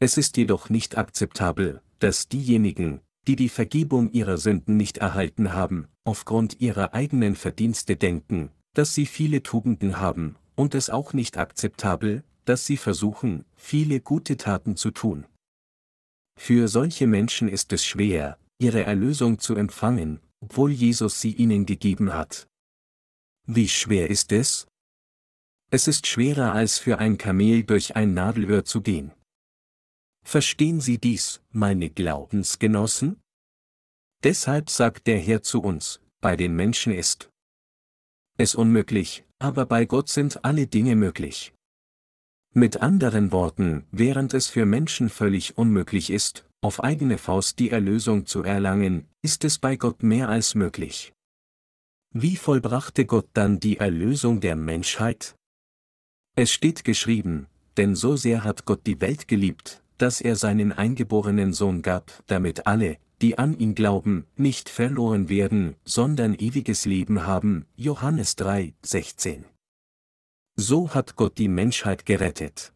Es 0.00 0.16
ist 0.16 0.36
jedoch 0.38 0.70
nicht 0.70 0.96
akzeptabel, 0.96 1.82
dass 1.98 2.28
diejenigen, 2.28 3.00
die 3.26 3.36
die 3.36 3.48
Vergebung 3.48 4.10
ihrer 4.10 4.38
Sünden 4.38 4.76
nicht 4.76 4.98
erhalten 4.98 5.52
haben, 5.52 5.88
aufgrund 6.04 6.60
ihrer 6.60 6.94
eigenen 6.94 7.34
Verdienste 7.34 7.96
denken, 7.96 8.50
dass 8.72 8.94
sie 8.94 9.06
viele 9.06 9.42
Tugenden 9.42 10.00
haben, 10.00 10.36
und 10.56 10.74
es 10.74 10.90
auch 10.90 11.12
nicht 11.12 11.38
akzeptabel, 11.38 12.24
dass 12.44 12.66
sie 12.66 12.76
versuchen, 12.76 13.44
viele 13.54 14.00
gute 14.00 14.36
Taten 14.36 14.76
zu 14.76 14.90
tun. 14.90 15.26
Für 16.38 16.68
solche 16.68 17.06
Menschen 17.06 17.48
ist 17.48 17.72
es 17.72 17.84
schwer, 17.84 18.38
ihre 18.58 18.84
Erlösung 18.84 19.38
zu 19.38 19.54
empfangen, 19.54 20.20
obwohl 20.40 20.72
Jesus 20.72 21.20
sie 21.20 21.32
ihnen 21.32 21.66
gegeben 21.66 22.12
hat. 22.12 22.48
Wie 23.46 23.68
schwer 23.68 24.10
ist 24.10 24.32
es? 24.32 24.66
Es 25.70 25.88
ist 25.88 26.06
schwerer 26.06 26.52
als 26.52 26.78
für 26.78 26.98
ein 26.98 27.18
Kamel 27.18 27.64
durch 27.64 27.96
ein 27.96 28.14
Nadelöhr 28.14 28.64
zu 28.64 28.80
gehen. 28.80 29.12
Verstehen 30.24 30.80
Sie 30.80 30.98
dies, 30.98 31.40
meine 31.50 31.90
Glaubensgenossen? 31.90 33.20
Deshalb 34.22 34.70
sagt 34.70 35.06
der 35.06 35.18
Herr 35.18 35.42
zu 35.42 35.60
uns, 35.62 36.00
bei 36.20 36.36
den 36.36 36.54
Menschen 36.56 36.92
ist 36.92 37.30
es 38.38 38.54
unmöglich, 38.54 39.24
aber 39.38 39.66
bei 39.66 39.84
Gott 39.84 40.08
sind 40.08 40.44
alle 40.44 40.66
Dinge 40.66 40.96
möglich. 40.96 41.52
Mit 42.52 42.80
anderen 42.80 43.32
Worten, 43.32 43.84
während 43.90 44.32
es 44.32 44.48
für 44.48 44.64
Menschen 44.64 45.10
völlig 45.10 45.58
unmöglich 45.58 46.10
ist, 46.10 46.46
auf 46.62 46.82
eigene 46.82 47.18
Faust 47.18 47.58
die 47.58 47.70
Erlösung 47.70 48.26
zu 48.26 48.42
erlangen, 48.42 49.06
ist 49.22 49.44
es 49.44 49.58
bei 49.58 49.76
Gott 49.76 50.02
mehr 50.02 50.28
als 50.28 50.54
möglich. 50.54 51.12
Wie 52.14 52.36
vollbrachte 52.36 53.04
Gott 53.04 53.28
dann 53.34 53.60
die 53.60 53.76
Erlösung 53.76 54.40
der 54.40 54.56
Menschheit? 54.56 55.34
Es 56.34 56.50
steht 56.50 56.84
geschrieben, 56.84 57.46
denn 57.76 57.94
so 57.94 58.16
sehr 58.16 58.42
hat 58.42 58.64
Gott 58.64 58.86
die 58.86 59.00
Welt 59.02 59.28
geliebt, 59.28 59.82
dass 59.98 60.20
er 60.20 60.36
seinen 60.36 60.72
eingeborenen 60.72 61.52
Sohn 61.52 61.82
gab, 61.82 62.22
damit 62.26 62.66
alle, 62.66 62.96
die 63.22 63.38
an 63.38 63.58
ihn 63.58 63.74
glauben, 63.74 64.26
nicht 64.36 64.68
verloren 64.68 65.28
werden, 65.28 65.76
sondern 65.84 66.34
ewiges 66.34 66.84
Leben 66.84 67.26
haben. 67.26 67.66
Johannes 67.76 68.36
3, 68.36 68.74
16. 68.82 69.44
So 70.56 70.94
hat 70.94 71.16
Gott 71.16 71.38
die 71.38 71.48
Menschheit 71.48 72.06
gerettet. 72.06 72.72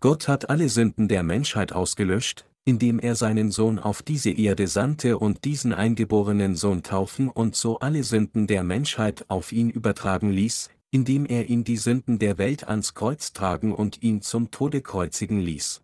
Gott 0.00 0.28
hat 0.28 0.48
alle 0.48 0.68
Sünden 0.68 1.08
der 1.08 1.22
Menschheit 1.22 1.72
ausgelöscht, 1.72 2.46
indem 2.64 2.98
er 2.98 3.14
seinen 3.14 3.50
Sohn 3.50 3.78
auf 3.78 4.02
diese 4.02 4.30
Erde 4.30 4.66
sandte 4.66 5.18
und 5.18 5.44
diesen 5.44 5.72
eingeborenen 5.72 6.56
Sohn 6.56 6.82
taufen 6.82 7.28
und 7.28 7.56
so 7.56 7.78
alle 7.80 8.04
Sünden 8.04 8.46
der 8.46 8.62
Menschheit 8.62 9.24
auf 9.28 9.52
ihn 9.52 9.70
übertragen 9.70 10.30
ließ, 10.30 10.70
indem 10.90 11.26
er 11.26 11.48
ihn 11.48 11.64
die 11.64 11.76
Sünden 11.76 12.18
der 12.18 12.38
Welt 12.38 12.68
ans 12.68 12.94
Kreuz 12.94 13.32
tragen 13.32 13.74
und 13.74 14.02
ihn 14.02 14.22
zum 14.22 14.50
Tode 14.50 14.82
kreuzigen 14.82 15.40
ließ. 15.40 15.82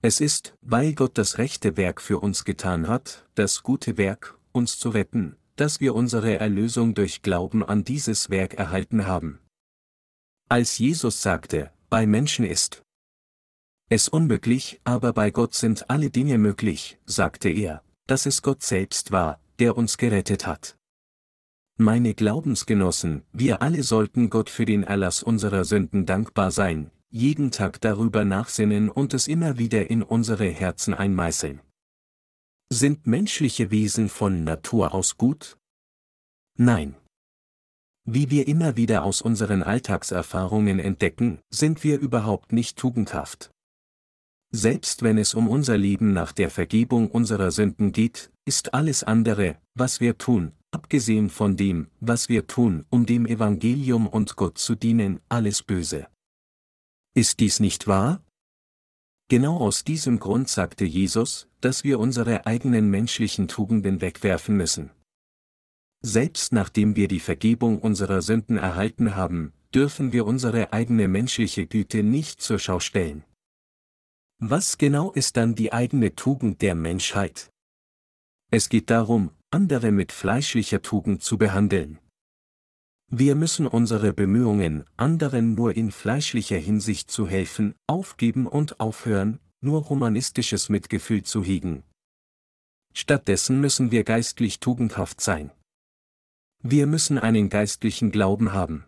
Es 0.00 0.20
ist, 0.20 0.56
weil 0.62 0.94
Gott 0.94 1.18
das 1.18 1.38
rechte 1.38 1.76
Werk 1.76 2.00
für 2.00 2.20
uns 2.20 2.44
getan 2.44 2.86
hat, 2.86 3.26
das 3.34 3.64
gute 3.64 3.98
Werk, 3.98 4.38
uns 4.52 4.78
zu 4.78 4.90
retten, 4.90 5.36
dass 5.56 5.80
wir 5.80 5.94
unsere 5.94 6.38
Erlösung 6.38 6.94
durch 6.94 7.22
Glauben 7.22 7.64
an 7.64 7.82
dieses 7.82 8.30
Werk 8.30 8.54
erhalten 8.54 9.06
haben. 9.06 9.40
Als 10.48 10.78
Jesus 10.78 11.20
sagte, 11.20 11.72
bei 11.90 12.06
Menschen 12.06 12.44
ist 12.44 12.82
es 13.90 14.08
unmöglich, 14.08 14.80
aber 14.84 15.12
bei 15.12 15.30
Gott 15.30 15.54
sind 15.54 15.90
alle 15.90 16.10
Dinge 16.10 16.38
möglich, 16.38 16.98
sagte 17.06 17.48
er, 17.48 17.82
dass 18.06 18.26
es 18.26 18.42
Gott 18.42 18.62
selbst 18.62 19.10
war, 19.12 19.40
der 19.58 19.76
uns 19.76 19.96
gerettet 19.96 20.46
hat. 20.46 20.76
Meine 21.76 22.14
Glaubensgenossen, 22.14 23.24
wir 23.32 23.62
alle 23.62 23.82
sollten 23.82 24.30
Gott 24.30 24.50
für 24.50 24.66
den 24.66 24.82
Erlass 24.82 25.22
unserer 25.22 25.64
Sünden 25.64 26.06
dankbar 26.06 26.50
sein, 26.50 26.90
jeden 27.10 27.50
Tag 27.50 27.80
darüber 27.80 28.24
nachsinnen 28.24 28.90
und 28.90 29.14
es 29.14 29.28
immer 29.28 29.58
wieder 29.58 29.90
in 29.90 30.02
unsere 30.02 30.48
Herzen 30.48 30.94
einmeißeln. 30.94 31.60
Sind 32.70 33.06
menschliche 33.06 33.70
Wesen 33.70 34.08
von 34.08 34.44
Natur 34.44 34.92
aus 34.92 35.16
gut? 35.16 35.56
Nein. 36.58 36.96
Wie 38.04 38.30
wir 38.30 38.46
immer 38.48 38.76
wieder 38.76 39.04
aus 39.04 39.22
unseren 39.22 39.62
Alltagserfahrungen 39.62 40.78
entdecken, 40.78 41.40
sind 41.50 41.84
wir 41.84 41.98
überhaupt 41.98 42.52
nicht 42.52 42.76
tugendhaft. 42.76 43.50
Selbst 44.50 45.02
wenn 45.02 45.18
es 45.18 45.34
um 45.34 45.48
unser 45.48 45.76
Leben 45.76 46.12
nach 46.12 46.32
der 46.32 46.50
Vergebung 46.50 47.10
unserer 47.10 47.50
Sünden 47.50 47.92
geht, 47.92 48.30
ist 48.46 48.72
alles 48.72 49.04
andere, 49.04 49.58
was 49.74 50.00
wir 50.00 50.16
tun, 50.16 50.52
abgesehen 50.70 51.28
von 51.28 51.56
dem, 51.56 51.88
was 52.00 52.30
wir 52.30 52.46
tun, 52.46 52.86
um 52.88 53.04
dem 53.04 53.26
Evangelium 53.26 54.06
und 54.06 54.36
Gott 54.36 54.58
zu 54.58 54.74
dienen, 54.74 55.20
alles 55.28 55.62
böse. 55.62 56.06
Ist 57.14 57.40
dies 57.40 57.60
nicht 57.60 57.86
wahr? 57.86 58.22
Genau 59.28 59.58
aus 59.58 59.84
diesem 59.84 60.18
Grund 60.18 60.48
sagte 60.48 60.84
Jesus, 60.84 61.48
dass 61.60 61.84
wir 61.84 62.00
unsere 62.00 62.46
eigenen 62.46 62.90
menschlichen 62.90 63.48
Tugenden 63.48 64.00
wegwerfen 64.00 64.56
müssen. 64.56 64.90
Selbst 66.00 66.52
nachdem 66.52 66.96
wir 66.96 67.08
die 67.08 67.20
Vergebung 67.20 67.80
unserer 67.80 68.22
Sünden 68.22 68.56
erhalten 68.56 69.16
haben, 69.16 69.52
dürfen 69.74 70.12
wir 70.12 70.26
unsere 70.26 70.72
eigene 70.72 71.08
menschliche 71.08 71.66
Güte 71.66 72.02
nicht 72.02 72.40
zur 72.40 72.58
Schau 72.58 72.80
stellen. 72.80 73.24
Was 74.38 74.78
genau 74.78 75.10
ist 75.12 75.36
dann 75.36 75.54
die 75.54 75.72
eigene 75.72 76.14
Tugend 76.14 76.62
der 76.62 76.74
Menschheit? 76.74 77.50
Es 78.50 78.68
geht 78.68 78.88
darum, 78.88 79.32
andere 79.50 79.90
mit 79.90 80.12
fleischlicher 80.12 80.80
Tugend 80.80 81.22
zu 81.22 81.36
behandeln. 81.36 81.98
Wir 83.10 83.34
müssen 83.34 83.66
unsere 83.66 84.12
Bemühungen, 84.12 84.84
anderen 84.98 85.54
nur 85.54 85.74
in 85.74 85.90
fleischlicher 85.90 86.58
Hinsicht 86.58 87.10
zu 87.10 87.26
helfen, 87.26 87.74
aufgeben 87.86 88.46
und 88.46 88.80
aufhören, 88.80 89.40
nur 89.62 89.88
humanistisches 89.88 90.68
Mitgefühl 90.68 91.22
zu 91.22 91.42
hegen. 91.42 91.84
Stattdessen 92.92 93.60
müssen 93.62 93.90
wir 93.90 94.04
geistlich 94.04 94.60
tugendhaft 94.60 95.22
sein. 95.22 95.50
Wir 96.62 96.86
müssen 96.86 97.18
einen 97.18 97.48
geistlichen 97.48 98.10
Glauben 98.10 98.52
haben. 98.52 98.84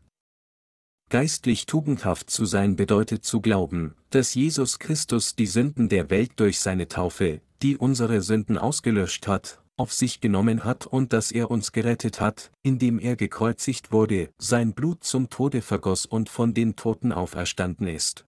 Geistlich 1.08 1.64
tugendhaft 1.64 2.28
zu 2.28 2.44
sein 2.44 2.76
bedeutet 2.76 3.24
zu 3.24 3.40
glauben, 3.40 3.94
dass 4.10 4.34
Jesus 4.34 4.78
Christus 4.78 5.34
die 5.34 5.46
Sünden 5.46 5.88
der 5.88 6.10
Welt 6.10 6.32
durch 6.36 6.60
seine 6.60 6.88
Taufe, 6.88 7.40
die 7.62 7.78
unsere 7.78 8.20
Sünden 8.20 8.58
ausgelöscht 8.58 9.26
hat, 9.26 9.62
auf 9.80 9.94
sich 9.94 10.20
genommen 10.20 10.62
hat 10.64 10.86
und 10.86 11.14
dass 11.14 11.32
er 11.32 11.50
uns 11.50 11.72
gerettet 11.72 12.20
hat, 12.20 12.52
indem 12.62 12.98
er 12.98 13.16
gekreuzigt 13.16 13.92
wurde, 13.92 14.28
sein 14.36 14.74
Blut 14.74 15.04
zum 15.04 15.30
Tode 15.30 15.62
vergoss 15.62 16.04
und 16.04 16.28
von 16.28 16.52
den 16.52 16.76
Toten 16.76 17.12
auferstanden 17.12 17.88
ist. 17.88 18.26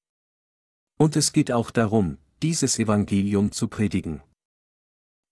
Und 0.99 1.15
es 1.15 1.35
geht 1.35 1.53
auch 1.53 1.71
darum, 1.71 2.17
dieses 2.43 2.79
Evangelium 2.79 3.53
zu 3.53 3.69
predigen. 3.69 4.23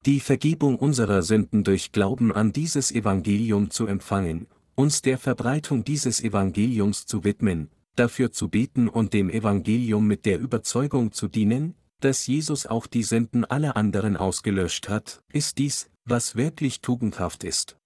Die 0.05 0.21
Vergebung 0.21 0.77
unserer 0.77 1.23
Sünden 1.23 1.65
durch 1.65 1.91
Glauben 1.91 2.33
an 2.33 2.53
dieses 2.53 2.93
Evangelium 2.93 3.71
zu 3.71 3.87
empfangen, 3.87 4.47
uns 4.75 5.01
der 5.01 5.17
Verbreitung 5.17 5.85
dieses 5.85 6.23
Evangeliums 6.23 7.07
zu 7.07 7.25
widmen, 7.25 7.71
dafür 7.97 8.31
zu 8.31 8.51
beten 8.51 8.91
und 8.91 9.15
dem 9.15 9.31
Evangelium 9.31 10.07
mit 10.07 10.27
der 10.27 10.39
Überzeugung 10.39 11.13
zu 11.13 11.29
dienen, 11.29 11.77
dass 12.01 12.27
Jesus 12.27 12.67
auch 12.67 12.87
die 12.87 13.05
Sünden 13.05 13.47
aller 13.47 13.77
anderen 13.77 14.19
ausgelöscht 14.19 14.91
hat, 14.91 15.23
ist 15.33 15.57
dies, 15.57 15.91
was 16.11 16.37
wirklich 16.37 16.81
tugendhaft 16.81 17.45
ist. 17.45 17.79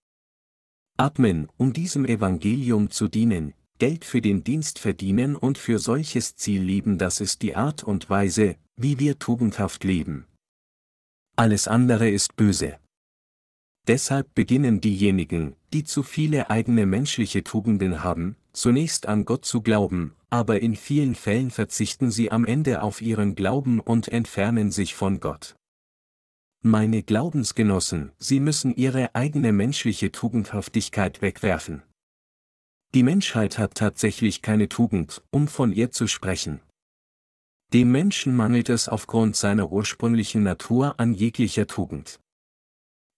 Atmen, 0.97 1.49
um 1.57 1.72
diesem 1.72 2.05
Evangelium 2.05 2.91
zu 2.91 3.09
dienen, 3.09 3.55
Geld 3.79 4.05
für 4.05 4.20
den 4.20 4.45
Dienst 4.45 4.79
verdienen 4.79 5.35
und 5.35 5.59
für 5.59 5.79
solches 5.79 6.37
Ziel 6.37 6.62
leben, 6.62 6.99
das 6.99 7.20
ist 7.20 7.43
die 7.43 7.57
Art 7.57 7.83
und 7.83 8.09
Weise, 8.09 8.57
wie 8.77 8.99
wir 8.99 9.18
tugendhaft 9.18 9.85
leben. 9.85 10.27
Alles 11.37 11.66
andere 11.66 12.09
ist 12.09 12.37
böse. 12.37 12.79
Deshalb 13.89 14.35
beginnen 14.35 14.81
diejenigen, 14.81 15.57
die 15.72 15.85
zu 15.85 16.03
viele 16.03 16.49
eigene 16.49 16.87
menschliche 16.87 17.45
Tugenden 17.45 18.03
haben, 18.05 18.37
zunächst 18.53 19.07
an 19.07 19.25
Gott 19.25 19.45
zu 19.45 19.61
glauben, 19.61 20.14
aber 20.31 20.62
in 20.62 20.77
vielen 20.77 21.16
Fällen 21.16 21.51
verzichten 21.51 22.11
sie 22.11 22.31
am 22.31 22.45
Ende 22.45 22.83
auf 22.83 23.03
ihren 23.03 23.35
Glauben 23.35 23.81
und 23.81 24.09
entfernen 24.09 24.70
sich 24.70 24.95
von 24.95 25.20
Gott. 25.20 25.57
Meine 26.67 27.03
Glaubensgenossen, 27.03 28.12
Sie 28.19 28.41
müssen 28.41 28.75
Ihre 28.75 29.15
eigene 29.15 29.53
menschliche 29.53 30.11
Tugendhaftigkeit 30.11 31.21
wegwerfen. 31.21 31.83
Die 32.95 33.03
Menschheit 33.03 33.59
hat 33.59 33.75
tatsächlich 33.75 34.41
keine 34.41 34.71
Tugend, 34.71 35.23
um 35.31 35.47
von 35.47 35.73
ihr 35.73 35.91
zu 35.91 36.07
sprechen. 36.07 36.62
Dem 37.75 37.93
Menschen 37.93 38.35
mangelt 38.35 38.71
es 38.71 38.89
aufgrund 38.89 39.37
seiner 39.37 39.73
ursprünglichen 39.73 40.43
Natur 40.43 40.99
an 40.99 41.12
jeglicher 41.12 41.67
Tugend. 41.67 42.19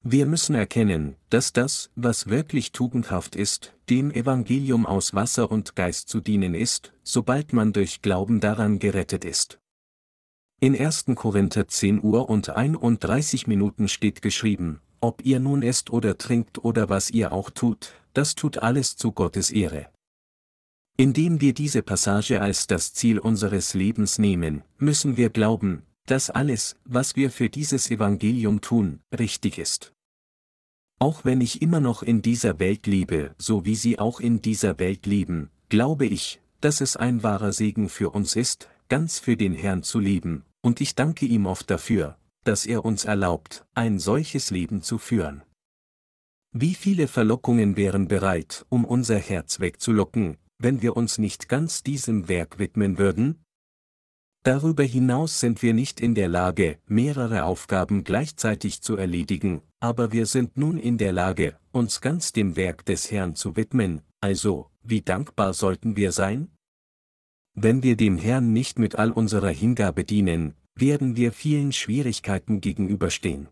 Wir 0.02 0.26
müssen 0.26 0.56
erkennen, 0.56 1.14
dass 1.30 1.52
das, 1.52 1.92
was 1.94 2.26
wirklich 2.26 2.72
tugendhaft 2.72 3.36
ist, 3.36 3.76
dem 3.88 4.10
Evangelium 4.10 4.86
aus 4.86 5.14
Wasser 5.14 5.52
und 5.52 5.76
Geist 5.76 6.08
zu 6.08 6.20
dienen 6.20 6.56
ist, 6.56 6.92
sobald 7.04 7.52
man 7.52 7.72
durch 7.72 8.02
Glauben 8.02 8.40
daran 8.40 8.80
gerettet 8.80 9.24
ist. 9.24 9.60
In 10.58 10.74
1. 10.74 11.04
Korinther 11.16 11.68
10 11.68 12.02
Uhr 12.02 12.30
und 12.30 12.48
31 12.48 13.46
Minuten 13.46 13.88
steht 13.88 14.22
geschrieben, 14.22 14.80
ob 15.02 15.22
ihr 15.22 15.38
nun 15.38 15.62
esst 15.62 15.90
oder 15.90 16.16
trinkt 16.16 16.64
oder 16.64 16.88
was 16.88 17.10
ihr 17.10 17.32
auch 17.32 17.50
tut, 17.50 17.92
das 18.14 18.34
tut 18.34 18.56
alles 18.56 18.96
zu 18.96 19.12
Gottes 19.12 19.50
Ehre. 19.50 19.88
Indem 20.96 21.42
wir 21.42 21.52
diese 21.52 21.82
Passage 21.82 22.40
als 22.40 22.66
das 22.66 22.94
Ziel 22.94 23.18
unseres 23.18 23.74
Lebens 23.74 24.18
nehmen, 24.18 24.62
müssen 24.78 25.18
wir 25.18 25.28
glauben, 25.28 25.82
dass 26.06 26.30
alles, 26.30 26.76
was 26.86 27.16
wir 27.16 27.30
für 27.30 27.50
dieses 27.50 27.90
Evangelium 27.90 28.62
tun, 28.62 29.00
richtig 29.18 29.58
ist. 29.58 29.92
Auch 30.98 31.26
wenn 31.26 31.42
ich 31.42 31.60
immer 31.60 31.80
noch 31.80 32.02
in 32.02 32.22
dieser 32.22 32.58
Welt 32.58 32.86
lebe, 32.86 33.34
so 33.36 33.66
wie 33.66 33.74
Sie 33.74 33.98
auch 33.98 34.20
in 34.20 34.40
dieser 34.40 34.78
Welt 34.78 35.04
leben, 35.04 35.50
glaube 35.68 36.06
ich, 36.06 36.40
dass 36.62 36.80
es 36.80 36.96
ein 36.96 37.22
wahrer 37.22 37.52
Segen 37.52 37.90
für 37.90 38.08
uns 38.08 38.34
ist, 38.34 38.70
ganz 38.88 39.18
für 39.18 39.36
den 39.36 39.54
Herrn 39.54 39.82
zu 39.82 39.98
leben, 39.98 40.44
und 40.62 40.80
ich 40.80 40.94
danke 40.94 41.26
ihm 41.26 41.46
oft 41.46 41.70
dafür, 41.70 42.18
dass 42.44 42.66
er 42.66 42.84
uns 42.84 43.04
erlaubt, 43.04 43.66
ein 43.74 43.98
solches 43.98 44.50
Leben 44.50 44.82
zu 44.82 44.98
führen. 44.98 45.42
Wie 46.52 46.74
viele 46.74 47.08
Verlockungen 47.08 47.76
wären 47.76 48.08
bereit, 48.08 48.64
um 48.68 48.84
unser 48.84 49.18
Herz 49.18 49.60
wegzulocken, 49.60 50.38
wenn 50.58 50.80
wir 50.80 50.96
uns 50.96 51.18
nicht 51.18 51.48
ganz 51.48 51.82
diesem 51.82 52.28
Werk 52.28 52.58
widmen 52.58 52.98
würden? 52.98 53.42
Darüber 54.42 54.84
hinaus 54.84 55.40
sind 55.40 55.60
wir 55.60 55.74
nicht 55.74 56.00
in 56.00 56.14
der 56.14 56.28
Lage, 56.28 56.78
mehrere 56.86 57.44
Aufgaben 57.44 58.04
gleichzeitig 58.04 58.80
zu 58.80 58.96
erledigen, 58.96 59.60
aber 59.80 60.12
wir 60.12 60.24
sind 60.24 60.56
nun 60.56 60.78
in 60.78 60.98
der 60.98 61.12
Lage, 61.12 61.58
uns 61.72 62.00
ganz 62.00 62.32
dem 62.32 62.54
Werk 62.54 62.84
des 62.84 63.10
Herrn 63.10 63.34
zu 63.34 63.56
widmen, 63.56 64.02
also, 64.20 64.70
wie 64.82 65.02
dankbar 65.02 65.52
sollten 65.52 65.96
wir 65.96 66.12
sein? 66.12 66.48
Wenn 67.58 67.82
wir 67.82 67.96
dem 67.96 68.18
Herrn 68.18 68.52
nicht 68.52 68.78
mit 68.78 68.96
all 68.96 69.10
unserer 69.10 69.48
Hingabe 69.48 70.04
dienen, 70.04 70.54
werden 70.74 71.16
wir 71.16 71.32
vielen 71.32 71.72
Schwierigkeiten 71.72 72.60
gegenüberstehen. 72.60 73.48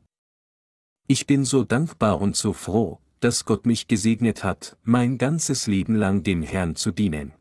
Ich 1.09 1.27
bin 1.27 1.47
so 1.47 1.65
dankbar 1.65 2.21
und 2.21 2.37
so 2.37 2.53
froh, 2.53 3.01
dass 3.21 3.47
Gott 3.47 3.65
mich 3.65 3.89
gesegnet 3.89 4.45
hat, 4.45 4.77
mein 4.83 5.17
ganzes 5.17 5.67
Leben 5.67 5.95
lang 5.95 6.23
dem 6.23 6.43
Herrn 6.43 6.77
zu 6.77 6.93
dienen. 6.93 7.33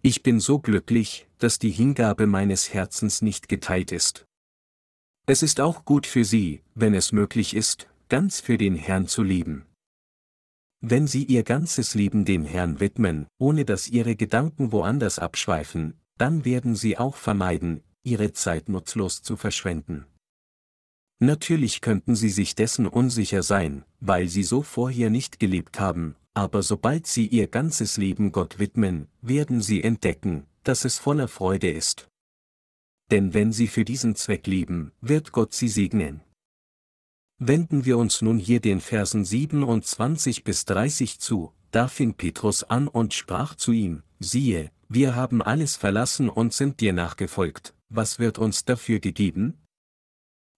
Ich 0.00 0.22
bin 0.22 0.40
so 0.40 0.60
glücklich, 0.60 1.28
dass 1.36 1.58
die 1.58 1.70
Hingabe 1.70 2.26
meines 2.26 2.72
Herzens 2.72 3.20
nicht 3.20 3.50
geteilt 3.50 3.92
ist. 3.92 4.24
Es 5.26 5.42
ist 5.42 5.60
auch 5.60 5.84
gut 5.84 6.06
für 6.06 6.24
Sie, 6.24 6.62
wenn 6.74 6.94
es 6.94 7.12
möglich 7.12 7.54
ist, 7.54 7.86
ganz 8.08 8.40
für 8.40 8.56
den 8.56 8.76
Herrn 8.76 9.06
zu 9.06 9.22
leben. 9.22 9.66
Wenn 10.82 11.06
Sie 11.06 11.24
Ihr 11.24 11.42
ganzes 11.42 11.94
Leben 11.94 12.24
dem 12.24 12.44
Herrn 12.44 12.80
widmen, 12.80 13.26
ohne 13.38 13.66
dass 13.66 13.88
Ihre 13.88 14.16
Gedanken 14.16 14.72
woanders 14.72 15.18
abschweifen, 15.18 16.00
dann 16.16 16.46
werden 16.46 16.74
Sie 16.74 16.96
auch 16.96 17.16
vermeiden, 17.16 17.82
Ihre 18.02 18.32
Zeit 18.32 18.70
nutzlos 18.70 19.22
zu 19.22 19.36
verschwenden. 19.36 20.06
Natürlich 21.18 21.82
könnten 21.82 22.16
Sie 22.16 22.30
sich 22.30 22.54
dessen 22.54 22.86
unsicher 22.86 23.42
sein, 23.42 23.84
weil 24.00 24.28
Sie 24.28 24.42
so 24.42 24.62
vorher 24.62 25.10
nicht 25.10 25.38
gelebt 25.38 25.78
haben, 25.78 26.16
aber 26.32 26.62
sobald 26.62 27.06
Sie 27.06 27.26
Ihr 27.26 27.46
ganzes 27.48 27.98
Leben 27.98 28.32
Gott 28.32 28.58
widmen, 28.58 29.08
werden 29.20 29.60
Sie 29.60 29.84
entdecken, 29.84 30.46
dass 30.64 30.86
es 30.86 30.98
voller 30.98 31.28
Freude 31.28 31.70
ist. 31.70 32.08
Denn 33.10 33.34
wenn 33.34 33.52
Sie 33.52 33.66
für 33.66 33.84
diesen 33.84 34.14
Zweck 34.14 34.46
leben, 34.46 34.92
wird 35.02 35.32
Gott 35.32 35.52
Sie 35.52 35.68
segnen. 35.68 36.22
Wenden 37.42 37.86
wir 37.86 37.96
uns 37.96 38.20
nun 38.20 38.38
hier 38.38 38.60
den 38.60 38.82
Versen 38.82 39.24
27 39.24 40.44
bis 40.44 40.66
30 40.66 41.20
zu, 41.20 41.54
da 41.70 41.88
fing 41.88 42.12
Petrus 42.12 42.64
an 42.64 42.86
und 42.86 43.14
sprach 43.14 43.54
zu 43.54 43.72
ihm, 43.72 44.02
siehe, 44.18 44.70
wir 44.90 45.16
haben 45.16 45.40
alles 45.40 45.74
verlassen 45.74 46.28
und 46.28 46.52
sind 46.52 46.82
dir 46.82 46.92
nachgefolgt, 46.92 47.74
was 47.88 48.18
wird 48.18 48.38
uns 48.38 48.66
dafür 48.66 49.00
gegeben? 49.00 49.56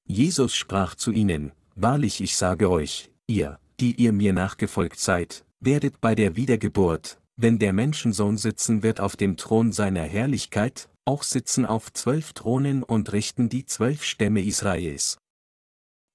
Jesus 0.08 0.56
sprach 0.56 0.96
zu 0.96 1.12
ihnen, 1.12 1.52
Wahrlich 1.76 2.20
ich 2.20 2.36
sage 2.36 2.68
euch, 2.68 3.12
ihr, 3.28 3.60
die 3.78 3.94
ihr 3.94 4.12
mir 4.12 4.32
nachgefolgt 4.32 4.98
seid, 4.98 5.44
werdet 5.60 6.00
bei 6.00 6.16
der 6.16 6.34
Wiedergeburt, 6.34 7.20
wenn 7.36 7.60
der 7.60 7.72
Menschensohn 7.72 8.36
sitzen 8.36 8.82
wird 8.82 8.98
auf 8.98 9.14
dem 9.14 9.36
Thron 9.36 9.70
seiner 9.70 10.02
Herrlichkeit, 10.02 10.88
auch 11.04 11.22
sitzen 11.22 11.64
auf 11.64 11.92
zwölf 11.92 12.32
Thronen 12.32 12.82
und 12.82 13.12
richten 13.12 13.48
die 13.48 13.66
zwölf 13.66 14.02
Stämme 14.02 14.42
Israels. 14.42 15.21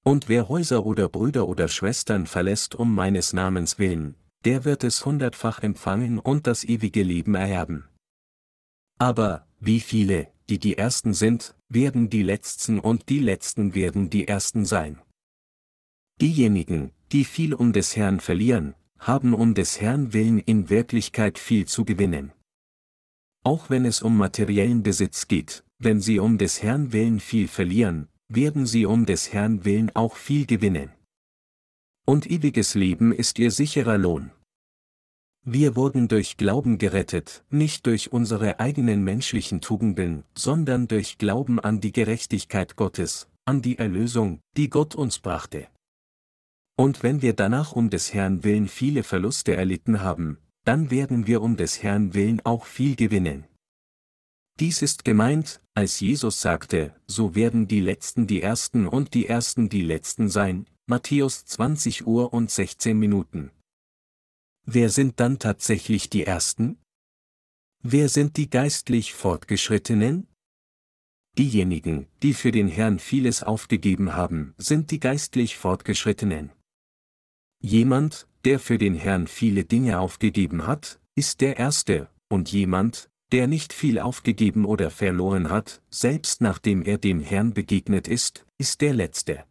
Und 0.07 0.29
wer 0.29 0.47
Häuser 0.47 0.85
oder 0.85 1.09
Brüder 1.09 1.49
oder 1.49 1.67
Schwestern 1.67 2.27
verlässt 2.27 2.75
um 2.75 2.95
meines 2.95 3.33
Namens 3.33 3.77
willen, 3.77 4.15
der 4.45 4.63
wird 4.63 4.85
es 4.85 5.05
hundertfach 5.05 5.61
empfangen 5.61 6.17
und 6.17 6.47
das 6.47 6.63
ewige 6.63 7.03
Leben 7.03 7.35
ererben. 7.35 7.89
Aber, 8.97 9.45
wie 9.59 9.81
viele, 9.81 10.29
die 10.49 10.59
die 10.59 10.77
Ersten 10.77 11.13
sind, 11.13 11.55
werden 11.67 12.09
die 12.09 12.23
Letzten 12.23 12.79
und 12.79 13.09
die 13.09 13.19
Letzten 13.19 13.75
werden 13.75 14.09
die 14.09 14.29
Ersten 14.29 14.63
sein. 14.63 15.01
Diejenigen, 16.21 16.93
die 17.11 17.25
viel 17.25 17.53
um 17.53 17.73
des 17.73 17.97
Herrn 17.97 18.21
verlieren, 18.21 18.75
haben 18.99 19.33
um 19.33 19.55
des 19.55 19.81
Herrn 19.81 20.13
willen 20.13 20.39
in 20.39 20.69
Wirklichkeit 20.69 21.37
viel 21.37 21.65
zu 21.65 21.83
gewinnen. 21.83 22.31
Auch 23.43 23.69
wenn 23.69 23.83
es 23.83 24.01
um 24.01 24.15
materiellen 24.15 24.83
Besitz 24.83 25.27
geht, 25.27 25.65
wenn 25.79 25.99
sie 25.99 26.19
um 26.19 26.37
des 26.37 26.63
Herrn 26.63 26.93
willen 26.93 27.19
viel 27.19 27.49
verlieren, 27.49 28.07
werden 28.29 28.65
sie 28.65 28.85
um 28.85 29.05
des 29.05 29.33
Herrn 29.33 29.65
willen 29.65 29.95
auch 29.95 30.15
viel 30.15 30.45
gewinnen. 30.45 30.91
Und 32.05 32.29
ewiges 32.29 32.73
Leben 32.73 33.11
ist 33.11 33.39
ihr 33.39 33.51
sicherer 33.51 33.97
Lohn. 33.97 34.31
Wir 35.43 35.77
wurden 35.77 36.09
durch 36.09 36.35
Glauben 36.35 36.77
gerettet, 36.77 37.45
nicht 37.49 37.85
durch 37.85 38.11
unsere 38.11 38.59
eigenen 38.59 39.03
menschlichen 39.03 39.61
Tugenden, 39.61 40.25
sondern 40.37 40.89
durch 40.89 41.17
Glauben 41.17 41.59
an 41.59 41.79
die 41.79 41.93
Gerechtigkeit 41.93 42.75
Gottes, 42.75 43.29
an 43.45 43.61
die 43.61 43.77
Erlösung, 43.77 44.41
die 44.57 44.69
Gott 44.69 44.93
uns 44.93 45.19
brachte. 45.19 45.67
Und 46.77 47.01
wenn 47.01 47.21
wir 47.21 47.33
danach 47.33 47.71
um 47.71 47.89
des 47.89 48.13
Herrn 48.13 48.43
willen 48.43 48.67
viele 48.67 49.03
Verluste 49.03 49.55
erlitten 49.55 50.01
haben, 50.01 50.37
dann 50.65 50.91
werden 50.91 51.27
wir 51.27 51.41
um 51.41 51.55
des 51.55 51.81
Herrn 51.81 52.13
willen 52.13 52.45
auch 52.45 52.65
viel 52.65 52.97
gewinnen. 52.97 53.45
Dies 54.59 54.81
ist 54.81 55.05
gemeint, 55.05 55.61
als 55.75 55.99
Jesus 55.99 56.41
sagte, 56.41 56.95
so 57.05 57.35
werden 57.35 57.67
die 57.67 57.79
Letzten 57.79 58.25
die 58.25 58.41
Ersten 58.41 58.87
und 58.87 59.13
die 59.13 59.27
Ersten 59.27 59.69
die 59.69 59.83
Letzten 59.83 60.29
sein, 60.29 60.65
Matthäus 60.87 61.45
20 61.45 62.07
Uhr 62.07 62.33
und 62.33 62.49
16 62.49 62.97
Minuten. 62.97 63.51
Wer 64.65 64.89
sind 64.89 65.19
dann 65.19 65.37
tatsächlich 65.37 66.09
die 66.09 66.23
Ersten? 66.23 66.79
Wer 67.83 68.09
sind 68.09 68.37
die 68.37 68.49
geistlich 68.49 69.13
Fortgeschrittenen? 69.13 70.27
Diejenigen, 71.37 72.07
die 72.23 72.33
für 72.33 72.51
den 72.51 72.67
Herrn 72.67 72.97
vieles 72.97 73.43
aufgegeben 73.43 74.15
haben, 74.15 74.55
sind 74.57 74.89
die 74.89 74.99
geistlich 74.99 75.55
Fortgeschrittenen. 75.55 76.51
Jemand, 77.61 78.27
der 78.43 78.59
für 78.59 78.79
den 78.79 78.95
Herrn 78.95 79.27
viele 79.27 79.65
Dinge 79.65 79.99
aufgegeben 79.99 80.65
hat, 80.65 80.99
ist 81.15 81.41
der 81.41 81.57
Erste, 81.57 82.09
und 82.27 82.51
jemand, 82.51 83.09
der 83.31 83.47
nicht 83.47 83.73
viel 83.73 83.99
aufgegeben 83.99 84.65
oder 84.65 84.89
verloren 84.89 85.49
hat, 85.49 85.81
selbst 85.89 86.41
nachdem 86.41 86.81
er 86.81 86.97
dem 86.97 87.19
Herrn 87.19 87.53
begegnet 87.53 88.07
ist, 88.07 88.45
ist 88.57 88.81
der 88.81 88.93
Letzte. 88.93 89.45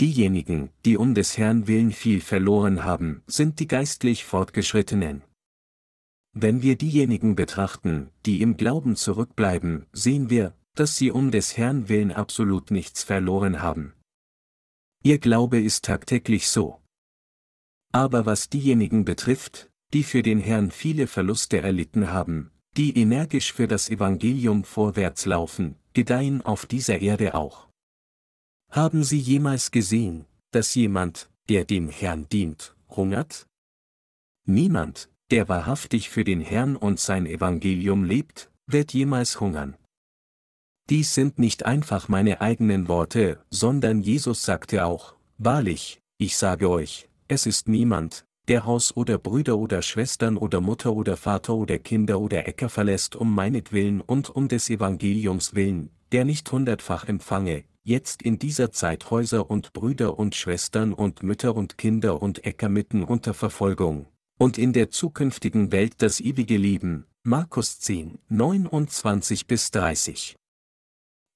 Diejenigen, 0.00 0.70
die 0.84 0.96
um 0.96 1.14
des 1.14 1.36
Herrn 1.36 1.66
willen 1.66 1.92
viel 1.92 2.20
verloren 2.20 2.84
haben, 2.84 3.22
sind 3.26 3.60
die 3.60 3.68
geistlich 3.68 4.24
Fortgeschrittenen. 4.24 5.22
Wenn 6.32 6.62
wir 6.62 6.76
diejenigen 6.76 7.34
betrachten, 7.34 8.10
die 8.24 8.40
im 8.40 8.56
Glauben 8.56 8.96
zurückbleiben, 8.96 9.86
sehen 9.92 10.30
wir, 10.30 10.54
dass 10.74 10.96
sie 10.96 11.10
um 11.10 11.30
des 11.30 11.56
Herrn 11.56 11.88
willen 11.88 12.12
absolut 12.12 12.70
nichts 12.70 13.02
verloren 13.02 13.60
haben. 13.60 13.92
Ihr 15.02 15.18
Glaube 15.18 15.60
ist 15.60 15.84
tagtäglich 15.84 16.48
so. 16.48 16.80
Aber 17.92 18.24
was 18.24 18.48
diejenigen 18.48 19.04
betrifft, 19.04 19.70
die 19.92 20.04
für 20.04 20.22
den 20.22 20.38
Herrn 20.38 20.70
viele 20.70 21.08
Verluste 21.08 21.60
erlitten 21.60 22.12
haben, 22.12 22.52
die 22.76 22.96
energisch 22.98 23.52
für 23.52 23.66
das 23.66 23.88
Evangelium 23.88 24.64
vorwärts 24.64 25.26
laufen, 25.26 25.76
gedeihen 25.92 26.42
auf 26.42 26.66
dieser 26.66 27.00
Erde 27.00 27.34
auch. 27.34 27.68
Haben 28.70 29.02
Sie 29.02 29.18
jemals 29.18 29.70
gesehen, 29.70 30.26
dass 30.52 30.74
jemand, 30.74 31.30
der 31.48 31.64
dem 31.64 31.88
Herrn 31.88 32.28
dient, 32.28 32.76
hungert? 32.88 33.46
Niemand, 34.46 35.10
der 35.30 35.48
wahrhaftig 35.48 36.10
für 36.10 36.24
den 36.24 36.40
Herrn 36.40 36.76
und 36.76 37.00
sein 37.00 37.26
Evangelium 37.26 38.04
lebt, 38.04 38.50
wird 38.66 38.92
jemals 38.92 39.40
hungern. 39.40 39.76
Dies 40.88 41.14
sind 41.14 41.38
nicht 41.38 41.66
einfach 41.66 42.08
meine 42.08 42.40
eigenen 42.40 42.88
Worte, 42.88 43.44
sondern 43.50 44.00
Jesus 44.00 44.44
sagte 44.44 44.84
auch, 44.84 45.14
Wahrlich, 45.38 46.00
ich 46.18 46.36
sage 46.36 46.68
euch, 46.68 47.08
es 47.28 47.46
ist 47.46 47.68
niemand, 47.68 48.26
der 48.50 48.66
Haus 48.66 48.96
oder 48.96 49.16
Brüder 49.16 49.58
oder 49.58 49.80
Schwestern 49.80 50.36
oder 50.36 50.60
Mutter 50.60 50.92
oder 50.92 51.16
Vater 51.16 51.54
oder 51.54 51.78
Kinder 51.78 52.18
oder 52.20 52.48
Äcker 52.48 52.68
verlässt 52.68 53.14
um 53.14 53.32
meinetwillen 53.32 54.00
und 54.00 54.28
um 54.28 54.48
des 54.48 54.68
Evangeliums 54.68 55.54
willen, 55.54 55.90
der 56.10 56.24
nicht 56.24 56.50
hundertfach 56.50 57.04
empfange, 57.06 57.62
jetzt 57.84 58.22
in 58.22 58.40
dieser 58.40 58.72
Zeit 58.72 59.08
Häuser 59.08 59.48
und 59.48 59.72
Brüder 59.72 60.18
und 60.18 60.34
Schwestern 60.34 60.92
und 60.92 61.22
Mütter 61.22 61.54
und 61.54 61.78
Kinder 61.78 62.20
und 62.20 62.44
Äcker 62.44 62.68
mitten 62.68 63.04
unter 63.04 63.34
Verfolgung, 63.34 64.06
und 64.36 64.58
in 64.58 64.72
der 64.72 64.90
zukünftigen 64.90 65.70
Welt 65.70 65.94
das 65.98 66.18
ewige 66.18 66.56
Leben, 66.56 67.06
Markus 67.22 67.78
10, 67.78 68.18
29 68.30 69.46
bis 69.46 69.70
30. 69.70 70.34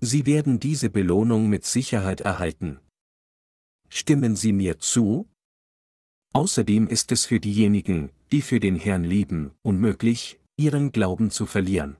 Sie 0.01 0.27
werden 0.27 0.59
diese 0.59 0.91
Belohnung 0.91 1.49
mit 1.49 1.65
Sicherheit 1.65 2.23
erhalten. 2.23 2.81
Stimmen 3.89 4.35
Sie 4.35 4.53
mir 4.53 4.81
zu? 4.81 5.29
Außerdem 6.35 6.89
ist 6.89 7.13
es 7.13 7.27
für 7.27 7.39
diejenigen, 7.39 8.11
die 8.33 8.43
für 8.43 8.59
den 8.59 8.75
Herrn 8.75 9.05
leben, 9.05 9.53
unmöglich, 9.63 10.41
ihren 10.57 10.91
Glauben 10.91 11.31
zu 11.31 11.47
verlieren. 11.47 11.97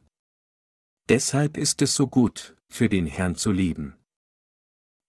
Deshalb 1.09 1.57
ist 1.57 1.83
es 1.83 1.95
so 1.95 2.09
gut, 2.09 2.57
für 2.69 2.89
den 2.89 3.07
Herrn 3.07 3.37
zu 3.37 3.53
leben. 3.53 3.95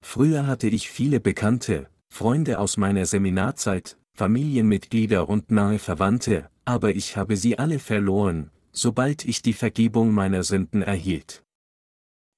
Früher 0.03 0.45
hatte 0.45 0.67
ich 0.67 0.91
viele 0.91 1.19
Bekannte, 1.19 1.89
Freunde 2.07 2.59
aus 2.59 2.77
meiner 2.77 3.07
Seminarzeit, 3.07 3.97
Familienmitglieder 4.13 5.27
und 5.27 5.49
nahe 5.49 5.79
Verwandte, 5.79 6.51
aber 6.63 6.95
ich 6.95 7.17
habe 7.17 7.35
sie 7.35 7.57
alle 7.57 7.79
verloren, 7.79 8.51
sobald 8.71 9.25
ich 9.25 9.41
die 9.41 9.53
Vergebung 9.53 10.11
meiner 10.13 10.43
Sünden 10.43 10.83
erhielt. 10.83 11.43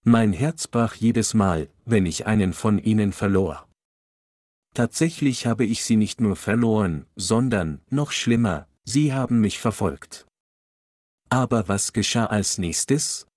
Mein 0.06 0.32
Herz 0.32 0.68
brach 0.68 0.96
jedes 0.96 1.34
Mal, 1.34 1.68
wenn 1.84 2.06
ich 2.06 2.26
einen 2.26 2.54
von 2.54 2.80
ihnen 2.80 3.12
verlor. 3.12 3.68
Tatsächlich 4.74 5.46
habe 5.46 5.66
ich 5.66 5.84
sie 5.84 5.96
nicht 5.96 6.22
nur 6.22 6.36
verloren, 6.36 7.06
sondern, 7.16 7.82
noch 7.90 8.12
schlimmer, 8.12 8.68
sie 8.84 9.14
haben 9.14 9.42
mich 9.42 9.60
verfolgt. 9.60 10.26
Aber 11.30 11.68
was 11.68 11.94
geschah 11.94 12.26
als 12.26 12.58
nächstes? 12.58 13.28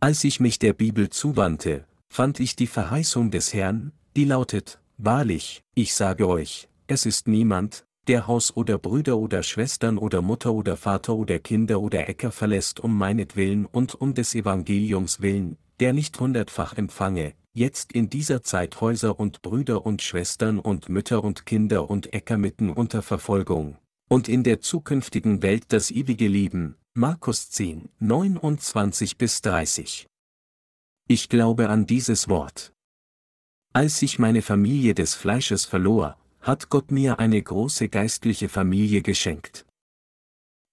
Als 0.00 0.24
ich 0.24 0.40
mich 0.40 0.58
der 0.58 0.72
Bibel 0.72 1.10
zuwandte, 1.10 1.86
fand 2.08 2.40
ich 2.40 2.56
die 2.56 2.66
Verheißung 2.66 3.30
des 3.30 3.52
Herrn, 3.52 3.92
die 4.16 4.24
lautet, 4.24 4.80
Wahrlich, 4.96 5.62
ich 5.74 5.94
sage 5.94 6.26
euch, 6.26 6.68
es 6.88 7.06
ist 7.06 7.28
niemand, 7.28 7.84
der 8.08 8.26
Haus 8.26 8.56
oder 8.56 8.78
Brüder 8.78 9.16
oder 9.18 9.44
Schwestern 9.44 9.96
oder 9.96 10.22
Mutter 10.22 10.52
oder 10.52 10.76
Vater 10.76 11.14
oder 11.14 11.38
Kinder 11.38 11.80
oder 11.80 12.08
Äcker 12.08 12.32
verlässt 12.32 12.80
um 12.80 12.98
meinetwillen 12.98 13.66
und 13.66 13.94
um 13.94 14.14
des 14.14 14.34
Evangeliums 14.34 15.20
willen, 15.20 15.56
der 15.78 15.92
nicht 15.92 16.18
hundertfach 16.18 16.76
empfange, 16.76 17.34
jetzt 17.52 17.92
in 17.92 18.08
dieser 18.10 18.42
Zeit 18.42 18.80
Häuser 18.80 19.18
und 19.18 19.42
Brüder 19.42 19.84
und 19.84 20.02
Schwestern 20.02 20.58
und 20.58 20.88
Mütter 20.88 21.24
und 21.24 21.46
Kinder 21.46 21.90
und 21.90 22.12
Äcker 22.12 22.38
mitten 22.38 22.70
unter 22.70 23.02
Verfolgung, 23.02 23.76
und 24.08 24.28
in 24.28 24.42
der 24.42 24.60
zukünftigen 24.60 25.42
Welt 25.42 25.64
das 25.68 25.90
ewige 25.90 26.28
Leben, 26.28 26.76
Markus 26.94 27.50
10, 27.50 27.88
29 27.98 29.18
bis 29.18 29.42
30. 29.42 30.06
Ich 31.08 31.28
glaube 31.28 31.68
an 31.68 31.86
dieses 31.86 32.28
Wort. 32.28 32.72
Als 33.72 34.02
ich 34.02 34.18
meine 34.18 34.42
Familie 34.42 34.94
des 34.94 35.14
Fleisches 35.14 35.64
verlor, 35.64 36.16
hat 36.40 36.70
Gott 36.70 36.90
mir 36.90 37.18
eine 37.18 37.42
große 37.42 37.88
geistliche 37.88 38.48
Familie 38.48 39.02
geschenkt. 39.02 39.66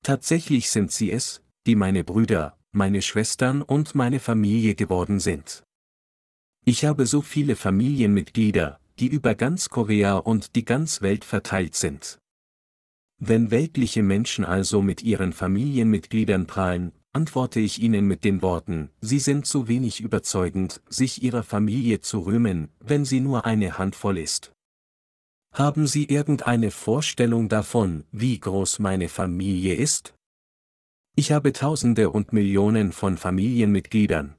Tatsächlich 0.03 0.69
sind 0.69 0.91
sie 0.91 1.11
es, 1.11 1.41
die 1.65 1.75
meine 1.75 2.03
Brüder, 2.03 2.57
meine 2.71 3.01
Schwestern 3.01 3.61
und 3.61 3.95
meine 3.95 4.19
Familie 4.19 4.75
geworden 4.75 5.19
sind. 5.19 5.64
Ich 6.67 6.83
habe 6.83 7.05
so 7.05 7.21
viele 7.21 7.55
Familienmitglieder, 7.55 8.79
die 8.97 9.05
über 9.05 9.35
ganz 9.35 9.69
Korea 9.69 10.17
und 10.17 10.55
die 10.55 10.65
ganz 10.65 11.03
Welt 11.03 11.23
verteilt 11.23 11.75
sind. 11.75 12.17
Wenn 13.19 13.51
weltliche 13.51 14.01
Menschen 14.01 14.43
also 14.43 14.81
mit 14.81 15.03
ihren 15.03 15.31
Familienmitgliedern 15.31 16.47
prahlen, 16.47 16.91
antworte 17.13 17.59
ich 17.59 17.83
ihnen 17.83 18.07
mit 18.07 18.23
den 18.23 18.41
Worten, 18.41 18.89
Sie 18.99 19.19
sind 19.19 19.45
zu 19.45 19.67
wenig 19.67 20.01
überzeugend, 20.01 20.81
sich 20.89 21.21
Ihrer 21.21 21.43
Familie 21.43 22.01
zu 22.01 22.21
rühmen, 22.21 22.69
wenn 22.79 23.05
sie 23.05 23.19
nur 23.19 23.45
eine 23.45 23.77
Handvoll 23.77 24.17
ist. 24.17 24.51
Haben 25.53 25.85
Sie 25.85 26.05
irgendeine 26.05 26.71
Vorstellung 26.71 27.47
davon, 27.47 28.05
wie 28.11 28.39
groß 28.39 28.79
meine 28.79 29.07
Familie 29.07 29.75
ist? 29.75 30.15
Ich 31.15 31.31
habe 31.31 31.53
Tausende 31.53 32.09
und 32.09 32.33
Millionen 32.33 32.91
von 32.91 33.17
Familienmitgliedern. 33.17 34.35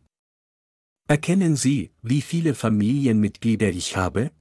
Erkennen 1.09 1.55
Sie, 1.55 1.93
wie 2.03 2.21
viele 2.21 2.53
Familienmitglieder 2.53 3.69
ich 3.69 3.97
habe? 3.97 4.33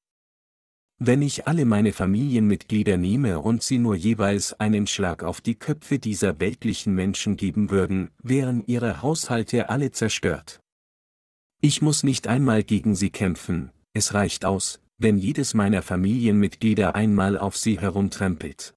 Wenn 0.97 1.21
ich 1.21 1.45
alle 1.45 1.63
meine 1.63 1.93
Familienmitglieder 1.93 2.97
nehme 2.97 3.39
und 3.39 3.61
sie 3.61 3.77
nur 3.77 3.95
jeweils 3.95 4.53
einen 4.53 4.87
Schlag 4.87 5.21
auf 5.21 5.41
die 5.41 5.53
Köpfe 5.53 5.99
dieser 5.99 6.39
weltlichen 6.39 6.95
Menschen 6.95 7.37
geben 7.37 7.69
würden, 7.69 8.09
wären 8.23 8.63
ihre 8.65 9.03
Haushalte 9.03 9.69
alle 9.69 9.91
zerstört. 9.91 10.59
Ich 11.61 11.83
muss 11.83 12.01
nicht 12.01 12.27
einmal 12.27 12.63
gegen 12.63 12.95
sie 12.95 13.11
kämpfen, 13.11 13.71
es 13.93 14.15
reicht 14.15 14.43
aus, 14.43 14.81
wenn 14.97 15.19
jedes 15.19 15.53
meiner 15.53 15.83
Familienmitglieder 15.83 16.95
einmal 16.95 17.37
auf 17.37 17.57
sie 17.57 17.79
herumtrempelt. 17.79 18.73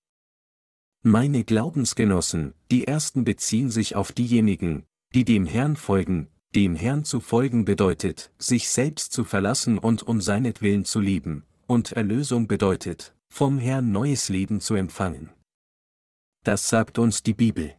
Meine 1.03 1.43
Glaubensgenossen, 1.43 2.53
die 2.71 2.87
ersten 2.87 3.25
beziehen 3.25 3.71
sich 3.71 3.97
auf 3.97 4.13
diejenigen, 4.13 4.85
die 5.15 5.25
dem 5.25 5.47
Herrn 5.47 5.77
folgen, 5.77 6.29
dem 6.55 6.75
Herrn 6.75 7.05
zu 7.05 7.21
folgen 7.21 7.65
bedeutet, 7.65 8.31
sich 8.39 8.69
selbst 8.69 9.13
zu 9.13 9.25
verlassen 9.25 9.79
und 9.79 10.03
um 10.03 10.21
seinetwillen 10.21 10.85
zu 10.85 11.01
lieben, 11.01 11.45
und 11.67 11.93
Erlösung 11.93 12.49
bedeutet, 12.49 13.15
vom 13.29 13.59
Herrn 13.59 13.93
neues 13.93 14.29
Leben 14.29 14.61
zu 14.61 14.75
empfangen. 14.75 15.31
Das 16.45 16.69
sagt 16.69 16.99
uns 16.99 17.23
die 17.23 17.35
Bibel. 17.35 17.75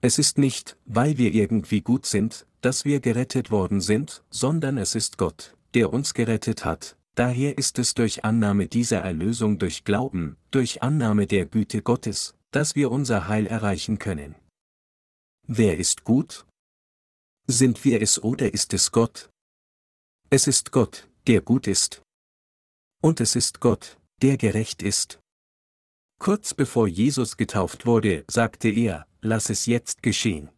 Es 0.00 0.18
ist 0.18 0.36
nicht, 0.38 0.76
weil 0.84 1.16
wir 1.18 1.32
irgendwie 1.32 1.80
gut 1.80 2.06
sind, 2.06 2.46
dass 2.60 2.84
wir 2.84 2.98
gerettet 2.98 3.52
worden 3.52 3.80
sind, 3.80 4.24
sondern 4.30 4.78
es 4.78 4.96
ist 4.96 5.16
Gott, 5.16 5.56
der 5.74 5.92
uns 5.92 6.14
gerettet 6.14 6.64
hat, 6.64 6.96
daher 7.14 7.56
ist 7.56 7.78
es 7.78 7.94
durch 7.94 8.24
Annahme 8.24 8.66
dieser 8.66 8.98
Erlösung 8.98 9.58
durch 9.58 9.84
Glauben, 9.84 10.36
durch 10.50 10.82
Annahme 10.82 11.28
der 11.28 11.46
Güte 11.46 11.82
Gottes, 11.82 12.34
dass 12.50 12.74
wir 12.74 12.90
unser 12.90 13.28
Heil 13.28 13.46
erreichen 13.46 14.00
können. 14.00 14.34
Wer 15.46 15.78
ist 15.78 16.02
gut? 16.04 16.46
Sind 17.46 17.84
wir 17.84 18.00
es 18.00 18.22
oder 18.22 18.52
ist 18.52 18.72
es 18.72 18.92
Gott? 18.92 19.30
Es 20.30 20.46
ist 20.46 20.70
Gott, 20.70 21.08
der 21.26 21.40
gut 21.40 21.66
ist. 21.66 22.02
Und 23.02 23.20
es 23.20 23.34
ist 23.34 23.60
Gott, 23.60 23.98
der 24.22 24.36
gerecht 24.36 24.82
ist. 24.82 25.18
Kurz 26.20 26.54
bevor 26.54 26.86
Jesus 26.86 27.36
getauft 27.36 27.84
wurde, 27.84 28.24
sagte 28.30 28.68
er, 28.68 29.06
lass 29.20 29.50
es 29.50 29.66
jetzt 29.66 30.02
geschehen. 30.04 30.50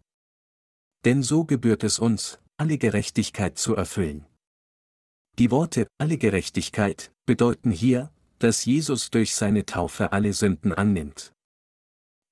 Denn 1.07 1.23
so 1.23 1.45
gebührt 1.45 1.85
es 1.85 1.99
uns, 1.99 2.39
alle 2.59 2.77
Gerechtigkeit 2.77 3.59
zu 3.59 3.75
erfüllen. 3.75 4.27
Die 5.39 5.51
Worte 5.51 5.87
alle 5.99 6.19
Gerechtigkeit 6.19 7.11
bedeuten 7.27 7.71
hier, 7.71 8.13
dass 8.39 8.67
Jesus 8.67 9.11
durch 9.11 9.35
seine 9.35 9.65
Taufe 9.65 10.13
alle 10.13 10.35
Sünden 10.35 10.73
annimmt. 10.73 11.33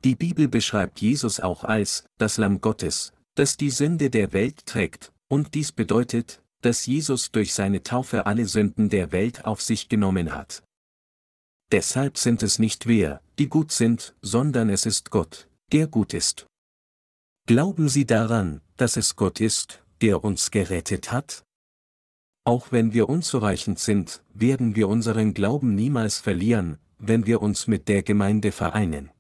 Die 0.05 0.15
Bibel 0.15 0.47
beschreibt 0.47 1.01
Jesus 1.01 1.41
auch 1.41 1.65
als 1.65 2.05
das 2.19 2.37
Lamm 2.37 2.61
Gottes, 2.61 3.15
das 3.35 3.57
die 3.57 3.71
Sünde 3.71 4.11
der 4.11 4.33
Welt 4.33 4.67
trägt, 4.67 5.13
und 5.29 5.55
dies 5.55 5.73
bedeutet, 5.73 6.43
dass 6.61 6.87
Jesus 6.87 7.33
durch 7.33 7.55
seine 7.55 7.83
Taufe 7.83 8.27
alle 8.27 8.47
Sünden 8.47 8.89
der 8.89 9.13
Welt 9.13 9.45
auf 9.45 9.61
sich 9.61 9.89
genommen 9.89 10.35
hat. 10.35 10.63
Deshalb 11.73 12.19
sind 12.19 12.43
es 12.43 12.59
nicht 12.59 12.87
wir, 12.87 13.21
die 13.39 13.49
gut 13.49 13.73
sind, 13.73 14.15
sondern 14.21 14.69
es 14.69 14.87
ist 14.87 15.11
Gott, 15.11 15.49
der 15.73 15.87
gut 15.87 16.15
ist. 16.15 16.47
Glauben 17.47 17.89
Sie 17.89 18.05
daran, 18.05 18.61
dass 18.77 18.97
es 18.97 19.17
Gott 19.17 19.41
ist, 19.41 19.83
der 20.01 20.23
uns 20.23 20.51
gerettet 20.51 21.11
hat? 21.11 21.45
Auch 22.45 22.73
wenn 22.73 22.93
wir 22.93 23.09
unzureichend 23.09 23.79
sind, 23.79 24.23
werden 24.35 24.77
wir 24.77 24.89
unseren 24.89 25.33
Glauben 25.33 25.75
niemals 25.75 26.19
verlieren, 26.19 26.79
wenn 26.99 27.27
wir 27.27 27.41
uns 27.41 27.67
mit 27.67 27.89
der 27.89 28.03
Gemeinde 28.03 28.53
vereinen. 28.53 29.11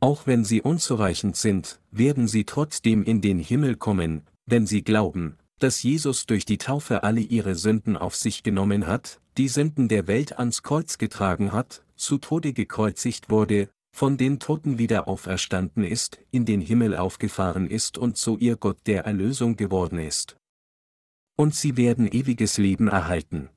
Auch 0.00 0.26
wenn 0.26 0.44
sie 0.44 0.62
unzureichend 0.62 1.36
sind, 1.36 1.78
werden 1.90 2.26
sie 2.26 2.44
trotzdem 2.44 3.02
in 3.04 3.20
den 3.20 3.38
Himmel 3.38 3.76
kommen, 3.76 4.22
wenn 4.46 4.66
sie 4.66 4.82
glauben, 4.82 5.36
dass 5.58 5.82
Jesus 5.82 6.24
durch 6.24 6.46
die 6.46 6.56
Taufe 6.56 7.02
alle 7.02 7.20
ihre 7.20 7.54
Sünden 7.54 7.98
auf 7.98 8.16
sich 8.16 8.42
genommen 8.42 8.86
hat, 8.86 9.20
die 9.36 9.48
Sünden 9.48 9.88
der 9.88 10.06
Welt 10.06 10.38
ans 10.38 10.62
Kreuz 10.62 10.96
getragen 10.96 11.52
hat, 11.52 11.84
zu 11.96 12.16
Tode 12.16 12.54
gekreuzigt 12.54 13.28
wurde, 13.28 13.68
von 13.94 14.16
den 14.16 14.38
Toten 14.38 14.78
wieder 14.78 15.06
auferstanden 15.06 15.84
ist, 15.84 16.18
in 16.30 16.46
den 16.46 16.62
Himmel 16.62 16.96
aufgefahren 16.96 17.68
ist 17.68 17.98
und 17.98 18.16
so 18.16 18.38
ihr 18.38 18.56
Gott 18.56 18.78
der 18.86 19.04
Erlösung 19.04 19.56
geworden 19.56 19.98
ist. 19.98 20.36
Und 21.36 21.54
sie 21.54 21.76
werden 21.76 22.10
ewiges 22.10 22.56
Leben 22.56 22.88
erhalten. 22.88 23.50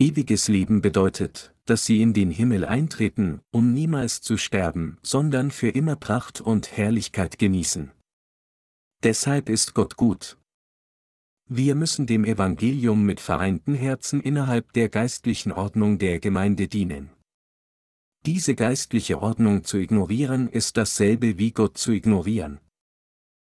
Ewiges 0.00 0.46
Leben 0.46 0.80
bedeutet, 0.80 1.52
dass 1.64 1.84
sie 1.84 2.00
in 2.00 2.12
den 2.12 2.30
Himmel 2.30 2.64
eintreten, 2.64 3.40
um 3.50 3.74
niemals 3.74 4.20
zu 4.20 4.36
sterben, 4.36 4.96
sondern 5.02 5.50
für 5.50 5.70
immer 5.70 5.96
Pracht 5.96 6.40
und 6.40 6.76
Herrlichkeit 6.76 7.38
genießen. 7.40 7.90
Deshalb 9.02 9.48
ist 9.48 9.74
Gott 9.74 9.96
gut. 9.96 10.38
Wir 11.48 11.74
müssen 11.74 12.06
dem 12.06 12.24
Evangelium 12.24 13.04
mit 13.04 13.20
vereinten 13.20 13.74
Herzen 13.74 14.20
innerhalb 14.20 14.72
der 14.72 14.88
geistlichen 14.88 15.50
Ordnung 15.50 15.98
der 15.98 16.20
Gemeinde 16.20 16.68
dienen. 16.68 17.10
Diese 18.24 18.54
geistliche 18.54 19.20
Ordnung 19.20 19.64
zu 19.64 19.78
ignorieren 19.78 20.48
ist 20.48 20.76
dasselbe 20.76 21.38
wie 21.38 21.50
Gott 21.50 21.76
zu 21.76 21.90
ignorieren. 21.90 22.60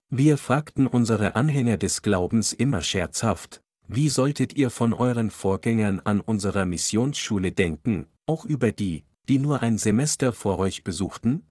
Wir 0.09 0.39
fragten 0.39 0.87
unsere 0.87 1.35
Anhänger 1.35 1.77
des 1.77 2.01
Glaubens 2.01 2.53
immer 2.55 2.81
scherzhaft, 2.81 3.63
wie 3.93 4.09
solltet 4.09 4.55
ihr 4.55 4.71
von 4.71 4.93
euren 4.93 5.31
Vorgängern 5.33 5.99
an 5.99 6.21
unserer 6.21 6.65
Missionsschule 6.65 7.51
denken, 7.51 8.07
auch 8.25 8.45
über 8.45 8.71
die, 8.71 9.05
die 9.29 9.41
nur 9.41 9.63
ein 9.63 9.79
Semester 9.79 10.33
vor 10.33 10.61
euch 10.61 10.85
besuchten? 10.85 11.45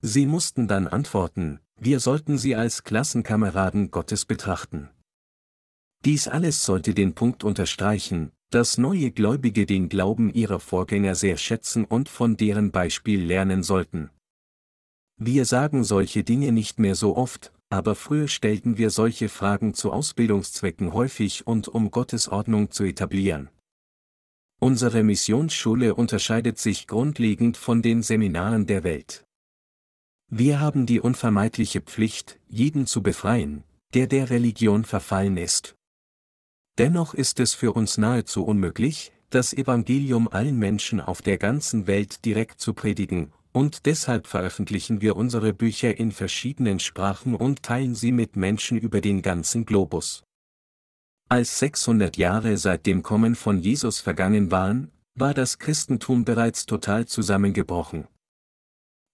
Sie 0.00 0.26
mussten 0.26 0.68
dann 0.68 0.86
antworten, 0.86 1.58
wir 1.80 1.98
sollten 1.98 2.38
sie 2.38 2.54
als 2.54 2.84
Klassenkameraden 2.84 3.90
Gottes 3.90 4.24
betrachten. 4.24 4.88
Dies 6.04 6.28
alles 6.28 6.64
sollte 6.64 6.94
den 6.94 7.14
Punkt 7.14 7.42
unterstreichen, 7.42 8.30
dass 8.50 8.78
neue 8.78 9.10
Gläubige 9.10 9.66
den 9.66 9.88
Glauben 9.88 10.32
ihrer 10.32 10.60
Vorgänger 10.60 11.16
sehr 11.16 11.38
schätzen 11.38 11.84
und 11.84 12.08
von 12.08 12.36
deren 12.36 12.70
Beispiel 12.70 13.20
lernen 13.20 13.64
sollten. 13.64 14.10
Wir 15.16 15.44
sagen 15.44 15.82
solche 15.82 16.22
Dinge 16.22 16.52
nicht 16.52 16.78
mehr 16.78 16.94
so 16.94 17.16
oft, 17.16 17.52
aber 17.72 17.94
früher 17.94 18.28
stellten 18.28 18.76
wir 18.76 18.90
solche 18.90 19.30
Fragen 19.30 19.72
zu 19.72 19.92
Ausbildungszwecken 19.92 20.92
häufig 20.92 21.46
und 21.46 21.68
um 21.68 21.90
Gottes 21.90 22.28
Ordnung 22.28 22.70
zu 22.70 22.84
etablieren. 22.84 23.48
Unsere 24.60 25.02
Missionsschule 25.02 25.94
unterscheidet 25.94 26.58
sich 26.58 26.86
grundlegend 26.86 27.56
von 27.56 27.80
den 27.80 28.02
Seminaren 28.02 28.66
der 28.66 28.84
Welt. 28.84 29.24
Wir 30.28 30.60
haben 30.60 30.84
die 30.84 31.00
unvermeidliche 31.00 31.80
Pflicht, 31.80 32.38
jeden 32.46 32.86
zu 32.86 33.02
befreien, 33.02 33.64
der 33.94 34.06
der 34.06 34.28
Religion 34.28 34.84
verfallen 34.84 35.38
ist. 35.38 35.74
Dennoch 36.76 37.14
ist 37.14 37.40
es 37.40 37.54
für 37.54 37.72
uns 37.72 37.96
nahezu 37.96 38.44
unmöglich, 38.44 39.12
das 39.30 39.54
Evangelium 39.54 40.28
allen 40.28 40.58
Menschen 40.58 41.00
auf 41.00 41.22
der 41.22 41.38
ganzen 41.38 41.86
Welt 41.86 42.26
direkt 42.26 42.60
zu 42.60 42.74
predigen, 42.74 43.32
und 43.52 43.86
deshalb 43.86 44.26
veröffentlichen 44.26 45.00
wir 45.00 45.16
unsere 45.16 45.52
Bücher 45.52 45.98
in 45.98 46.10
verschiedenen 46.10 46.80
Sprachen 46.80 47.34
und 47.34 47.62
teilen 47.62 47.94
sie 47.94 48.12
mit 48.12 48.36
Menschen 48.36 48.78
über 48.78 49.00
den 49.00 49.22
ganzen 49.22 49.66
Globus. 49.66 50.24
Als 51.28 51.58
600 51.60 52.16
Jahre 52.16 52.56
seit 52.58 52.86
dem 52.86 53.02
Kommen 53.02 53.34
von 53.34 53.58
Jesus 53.58 54.00
vergangen 54.00 54.50
waren, 54.50 54.90
war 55.14 55.34
das 55.34 55.58
Christentum 55.58 56.24
bereits 56.24 56.66
total 56.66 57.06
zusammengebrochen. 57.06 58.06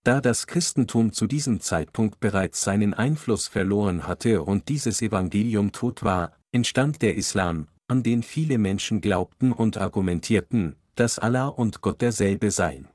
Da 0.05 0.21
das 0.21 0.47
Christentum 0.47 1.13
zu 1.13 1.27
diesem 1.27 1.61
Zeitpunkt 1.61 2.21
bereits 2.21 2.63
seinen 2.63 2.95
Einfluss 2.95 3.49
verloren 3.49 4.07
hatte 4.07 4.43
und 4.43 4.69
dieses 4.69 5.03
Evangelium 5.03 5.73
tot 5.73 6.03
war, 6.03 6.33
entstand 6.53 7.03
der 7.03 7.17
Islam, 7.17 7.69
an 7.89 8.03
den 8.03 8.23
viele 8.23 8.59
Menschen 8.59 9.01
glaubten 9.01 9.53
und 9.53 9.77
argumentierten, 9.77 10.77
dass 10.95 11.19
Allah 11.19 11.49
und 11.49 11.81
Gott 11.81 12.01
derselbe 12.01 12.51
seien. 12.51 12.89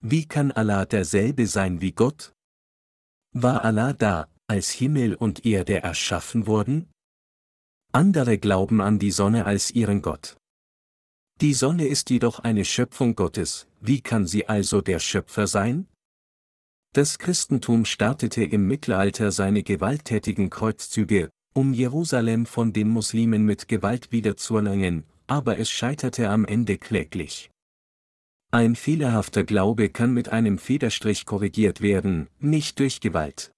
Wie 0.00 0.26
kann 0.26 0.52
Allah 0.52 0.84
derselbe 0.84 1.46
sein 1.48 1.80
wie 1.80 1.92
Gott? 1.92 2.32
War 3.32 3.64
Allah 3.64 3.92
da, 3.92 4.28
als 4.46 4.70
Himmel 4.70 5.14
und 5.14 5.44
Erde 5.44 5.82
erschaffen 5.82 6.46
wurden? 6.46 6.88
Andere 7.92 8.38
glauben 8.38 8.80
an 8.80 8.98
die 9.00 9.10
Sonne 9.10 9.44
als 9.44 9.72
ihren 9.72 10.00
Gott. 10.00 10.36
Die 11.40 11.52
Sonne 11.52 11.86
ist 11.86 12.10
jedoch 12.10 12.38
eine 12.38 12.64
Schöpfung 12.64 13.16
Gottes, 13.16 13.66
wie 13.80 14.00
kann 14.00 14.26
sie 14.26 14.48
also 14.48 14.80
der 14.80 15.00
Schöpfer 15.00 15.46
sein? 15.46 15.88
Das 16.94 17.18
Christentum 17.18 17.84
startete 17.84 18.44
im 18.44 18.66
Mittelalter 18.66 19.32
seine 19.32 19.62
gewalttätigen 19.62 20.48
Kreuzzüge, 20.48 21.30
um 21.54 21.72
Jerusalem 21.72 22.46
von 22.46 22.72
den 22.72 22.88
Muslimen 22.88 23.44
mit 23.44 23.66
Gewalt 23.68 24.12
wiederzuerlangen, 24.12 25.04
aber 25.26 25.58
es 25.58 25.70
scheiterte 25.70 26.30
am 26.30 26.44
Ende 26.44 26.78
kläglich. 26.78 27.50
Ein 28.50 28.76
fehlerhafter 28.76 29.44
Glaube 29.44 29.90
kann 29.90 30.14
mit 30.14 30.30
einem 30.30 30.56
Federstrich 30.56 31.26
korrigiert 31.26 31.82
werden, 31.82 32.28
nicht 32.38 32.78
durch 32.78 33.00
Gewalt. 33.00 33.52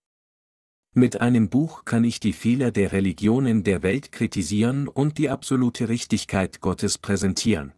Mit 0.95 1.20
einem 1.20 1.49
Buch 1.49 1.84
kann 1.84 2.03
ich 2.03 2.18
die 2.18 2.32
Fehler 2.32 2.72
der 2.72 2.91
Religionen 2.91 3.62
der 3.62 3.84
Welt 3.84 4.11
kritisieren 4.11 4.88
und 4.88 5.18
die 5.18 5.28
absolute 5.28 5.88
Richtigkeit 5.88 6.61
Gottes 6.61 6.99
präsentieren. 6.99 7.72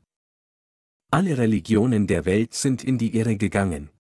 Alle 1.11 1.37
Religionen 1.37 2.07
der 2.07 2.25
Welt 2.25 2.55
sind 2.55 2.83
in 2.83 2.97
die 2.97 3.15
Irre 3.15 3.37
gegangen. 3.37 3.91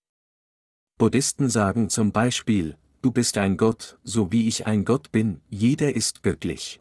Buddhisten 0.96 1.50
sagen 1.50 1.90
zum 1.90 2.12
Beispiel, 2.12 2.78
du 3.02 3.12
bist 3.12 3.36
ein 3.36 3.58
Gott, 3.58 3.98
so 4.02 4.32
wie 4.32 4.48
ich 4.48 4.66
ein 4.66 4.86
Gott 4.86 5.12
bin, 5.12 5.42
jeder 5.50 5.94
ist 5.94 6.22
göttlich. 6.22 6.80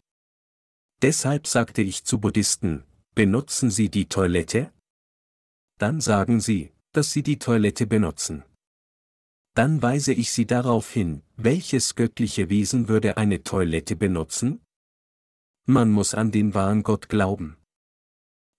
Deshalb 1.02 1.46
sagte 1.46 1.82
ich 1.82 2.04
zu 2.04 2.18
Buddhisten, 2.18 2.84
benutzen 3.14 3.70
Sie 3.70 3.90
die 3.90 4.06
Toilette? 4.06 4.72
Dann 5.82 6.00
sagen 6.00 6.40
sie, 6.40 6.70
dass 6.92 7.10
sie 7.10 7.24
die 7.24 7.40
Toilette 7.40 7.88
benutzen. 7.88 8.44
Dann 9.54 9.82
weise 9.82 10.12
ich 10.12 10.30
sie 10.30 10.46
darauf 10.46 10.88
hin, 10.90 11.22
welches 11.36 11.96
göttliche 11.96 12.48
Wesen 12.48 12.88
würde 12.88 13.16
eine 13.16 13.42
Toilette 13.42 13.96
benutzen? 13.96 14.62
Man 15.66 15.90
muss 15.90 16.14
an 16.14 16.30
den 16.30 16.54
wahren 16.54 16.84
Gott 16.84 17.08
glauben. 17.08 17.56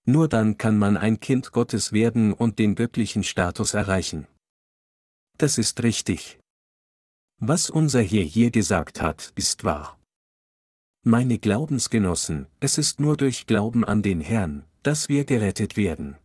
Nur 0.04 0.28
dann 0.28 0.58
kann 0.58 0.76
man 0.76 0.98
ein 0.98 1.18
Kind 1.18 1.52
Gottes 1.52 1.92
werden 1.92 2.34
und 2.34 2.58
den 2.58 2.74
göttlichen 2.74 3.24
Status 3.24 3.72
erreichen. 3.72 4.26
Das 5.38 5.56
ist 5.56 5.82
richtig. 5.82 6.38
Was 7.40 7.70
unser 7.70 8.02
Herr 8.02 8.22
hier 8.22 8.50
gesagt 8.50 9.00
hat, 9.00 9.32
ist 9.34 9.64
wahr. 9.64 9.98
Meine 11.02 11.38
Glaubensgenossen, 11.38 12.48
es 12.60 12.76
ist 12.76 13.00
nur 13.00 13.16
durch 13.16 13.46
Glauben 13.46 13.82
an 13.82 14.02
den 14.02 14.20
Herrn, 14.20 14.66
dass 14.82 15.08
wir 15.08 15.24
gerettet 15.24 15.78
werden. 15.78 16.18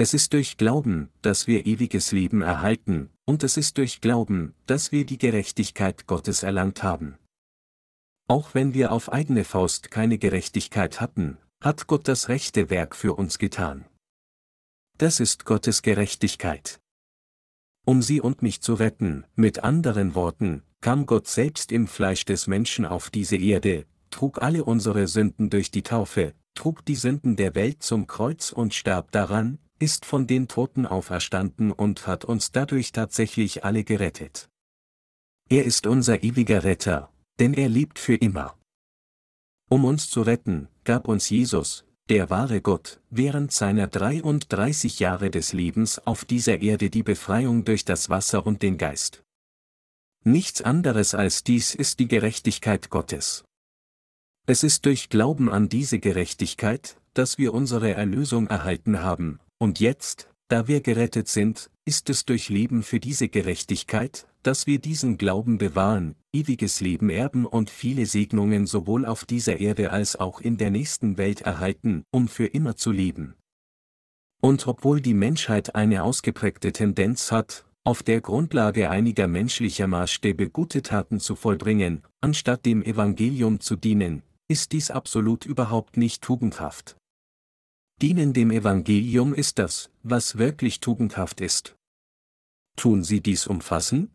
Es 0.00 0.14
ist 0.14 0.32
durch 0.32 0.56
Glauben, 0.56 1.10
dass 1.22 1.48
wir 1.48 1.66
ewiges 1.66 2.12
Leben 2.12 2.40
erhalten, 2.40 3.10
und 3.24 3.42
es 3.42 3.56
ist 3.56 3.78
durch 3.78 4.00
Glauben, 4.00 4.54
dass 4.66 4.92
wir 4.92 5.04
die 5.04 5.18
Gerechtigkeit 5.18 6.06
Gottes 6.06 6.44
erlangt 6.44 6.84
haben. 6.84 7.18
Auch 8.28 8.54
wenn 8.54 8.74
wir 8.74 8.92
auf 8.92 9.12
eigene 9.12 9.42
Faust 9.42 9.90
keine 9.90 10.16
Gerechtigkeit 10.18 11.00
hatten, 11.00 11.36
hat 11.60 11.88
Gott 11.88 12.06
das 12.06 12.28
rechte 12.28 12.70
Werk 12.70 12.94
für 12.94 13.14
uns 13.14 13.40
getan. 13.40 13.86
Das 14.98 15.18
ist 15.18 15.44
Gottes 15.44 15.82
Gerechtigkeit. 15.82 16.78
Um 17.84 18.00
sie 18.00 18.20
und 18.20 18.40
mich 18.40 18.60
zu 18.60 18.74
retten, 18.74 19.24
mit 19.34 19.64
anderen 19.64 20.14
Worten, 20.14 20.62
kam 20.80 21.06
Gott 21.06 21.26
selbst 21.26 21.72
im 21.72 21.88
Fleisch 21.88 22.24
des 22.24 22.46
Menschen 22.46 22.84
auf 22.84 23.10
diese 23.10 23.36
Erde, 23.36 23.84
trug 24.10 24.42
alle 24.42 24.62
unsere 24.62 25.08
Sünden 25.08 25.50
durch 25.50 25.72
die 25.72 25.82
Taufe, 25.82 26.34
trug 26.54 26.84
die 26.84 26.94
Sünden 26.94 27.34
der 27.34 27.56
Welt 27.56 27.82
zum 27.82 28.06
Kreuz 28.06 28.52
und 28.52 28.74
starb 28.74 29.10
daran, 29.10 29.58
ist 29.78 30.04
von 30.04 30.26
den 30.26 30.48
Toten 30.48 30.86
auferstanden 30.86 31.72
und 31.72 32.06
hat 32.06 32.24
uns 32.24 32.52
dadurch 32.52 32.92
tatsächlich 32.92 33.64
alle 33.64 33.84
gerettet. 33.84 34.48
Er 35.48 35.64
ist 35.64 35.86
unser 35.86 36.22
ewiger 36.22 36.64
Retter, 36.64 37.10
denn 37.38 37.54
er 37.54 37.68
liebt 37.68 37.98
für 37.98 38.14
immer. 38.14 38.58
Um 39.70 39.84
uns 39.84 40.10
zu 40.10 40.22
retten, 40.22 40.68
gab 40.84 41.08
uns 41.08 41.30
Jesus, 41.30 41.84
der 42.08 42.30
wahre 42.30 42.60
Gott, 42.60 43.00
während 43.10 43.52
seiner 43.52 43.86
33 43.86 44.98
Jahre 44.98 45.30
des 45.30 45.52
Lebens 45.52 45.98
auf 46.06 46.24
dieser 46.24 46.60
Erde 46.60 46.90
die 46.90 47.02
Befreiung 47.02 47.64
durch 47.64 47.84
das 47.84 48.08
Wasser 48.08 48.46
und 48.46 48.62
den 48.62 48.78
Geist. 48.78 49.22
Nichts 50.24 50.62
anderes 50.62 51.14
als 51.14 51.44
dies 51.44 51.74
ist 51.74 52.00
die 52.00 52.08
Gerechtigkeit 52.08 52.90
Gottes. 52.90 53.44
Es 54.46 54.62
ist 54.62 54.86
durch 54.86 55.10
Glauben 55.10 55.50
an 55.50 55.68
diese 55.68 55.98
Gerechtigkeit, 55.98 56.98
dass 57.12 57.36
wir 57.36 57.52
unsere 57.52 57.92
Erlösung 57.92 58.46
erhalten 58.46 59.00
haben, 59.00 59.40
und 59.58 59.80
jetzt, 59.80 60.28
da 60.48 60.66
wir 60.66 60.80
gerettet 60.80 61.28
sind, 61.28 61.70
ist 61.84 62.10
es 62.10 62.24
durch 62.24 62.48
Leben 62.48 62.82
für 62.82 63.00
diese 63.00 63.28
Gerechtigkeit, 63.28 64.26
dass 64.42 64.66
wir 64.66 64.78
diesen 64.78 65.18
Glauben 65.18 65.58
bewahren, 65.58 66.14
ewiges 66.32 66.80
Leben 66.80 67.10
erben 67.10 67.44
und 67.46 67.70
viele 67.70 68.06
Segnungen 68.06 68.66
sowohl 68.66 69.04
auf 69.04 69.24
dieser 69.24 69.58
Erde 69.58 69.90
als 69.90 70.16
auch 70.16 70.40
in 70.40 70.56
der 70.58 70.70
nächsten 70.70 71.18
Welt 71.18 71.40
erhalten, 71.40 72.04
um 72.10 72.28
für 72.28 72.46
immer 72.46 72.76
zu 72.76 72.92
leben. 72.92 73.34
Und 74.40 74.66
obwohl 74.66 75.00
die 75.00 75.14
Menschheit 75.14 75.74
eine 75.74 76.04
ausgeprägte 76.04 76.72
Tendenz 76.72 77.32
hat, 77.32 77.64
auf 77.84 78.02
der 78.02 78.20
Grundlage 78.20 78.90
einiger 78.90 79.26
menschlicher 79.26 79.86
Maßstäbe 79.86 80.50
gute 80.50 80.82
Taten 80.82 81.20
zu 81.20 81.34
vollbringen, 81.34 82.02
anstatt 82.20 82.66
dem 82.66 82.82
Evangelium 82.82 83.60
zu 83.60 83.76
dienen, 83.76 84.22
ist 84.46 84.72
dies 84.72 84.90
absolut 84.90 85.46
überhaupt 85.46 85.96
nicht 85.96 86.22
tugendhaft. 86.22 86.97
Dienen 88.00 88.32
dem 88.32 88.52
Evangelium 88.52 89.34
ist 89.34 89.58
das, 89.58 89.90
was 90.04 90.38
wirklich 90.38 90.78
tugendhaft 90.78 91.40
ist. 91.40 91.76
Tun 92.76 93.02
Sie 93.02 93.20
dies 93.20 93.48
umfassen? 93.48 94.12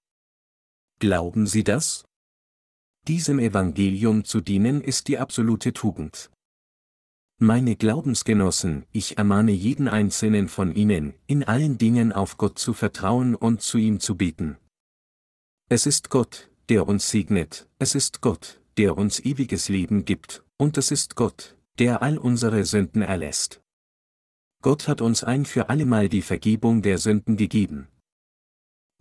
Glauben 1.00 1.48
Sie 1.48 1.66
das? 1.66 2.06
Diesem 3.10 3.40
Evangelium 3.40 4.24
zu 4.24 4.40
dienen 4.40 4.80
ist 4.80 5.10
die 5.10 5.18
absolute 5.18 5.74
Tugend. 5.74 6.32
Meine 7.40 7.76
Glaubensgenossen, 7.76 8.86
ich 8.94 9.18
ermahne 9.18 9.52
jeden 9.52 9.90
einzelnen 9.90 10.48
von 10.48 10.74
Ihnen, 10.74 11.14
in 11.28 11.44
allen 11.44 11.78
Dingen 11.78 12.14
auf 12.14 12.38
Gott 12.38 12.58
zu 12.58 12.72
vertrauen 12.74 13.36
und 13.36 13.62
zu 13.62 13.78
ihm 13.78 14.00
zu 14.00 14.16
beten. 14.16 14.58
Es 15.68 15.86
ist 15.86 16.10
Gott, 16.10 16.50
der 16.70 16.88
uns 16.88 17.10
segnet, 17.10 17.68
es 17.80 17.96
ist 17.96 18.22
Gott, 18.22 18.62
der 18.78 18.98
uns 18.98 19.20
ewiges 19.20 19.68
Leben 19.68 20.06
gibt, 20.06 20.46
und 20.56 20.78
es 20.78 20.90
ist 20.90 21.18
Gott, 21.18 21.58
der 21.80 22.02
all 22.02 22.18
unsere 22.18 22.64
Sünden 22.64 23.02
erlässt. 23.02 23.62
Gott 24.64 24.88
hat 24.88 25.01
uns 25.01 25.26
ein 25.26 25.43
für 25.43 25.70
allemal 25.70 26.07
die 26.07 26.22
Vergebung 26.22 26.82
der 26.82 26.97
Sünden 26.97 27.36
gegeben. 27.36 27.89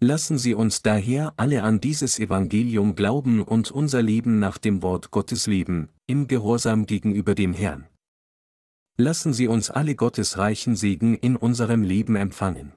Lassen 0.00 0.36
Sie 0.36 0.54
uns 0.54 0.82
daher 0.82 1.34
alle 1.36 1.62
an 1.62 1.80
dieses 1.80 2.18
Evangelium 2.18 2.96
glauben 2.96 3.40
und 3.40 3.70
unser 3.70 4.02
Leben 4.02 4.40
nach 4.40 4.58
dem 4.58 4.82
Wort 4.82 5.12
Gottes 5.12 5.46
leben, 5.46 5.88
im 6.08 6.26
Gehorsam 6.26 6.84
gegenüber 6.86 7.36
dem 7.36 7.54
Herrn. 7.54 7.86
Lassen 8.98 9.32
Sie 9.32 9.46
uns 9.46 9.70
alle 9.70 9.94
Gottes 9.94 10.36
reichen 10.36 10.74
Segen 10.74 11.14
in 11.14 11.36
unserem 11.36 11.84
Leben 11.84 12.16
empfangen. 12.16 12.72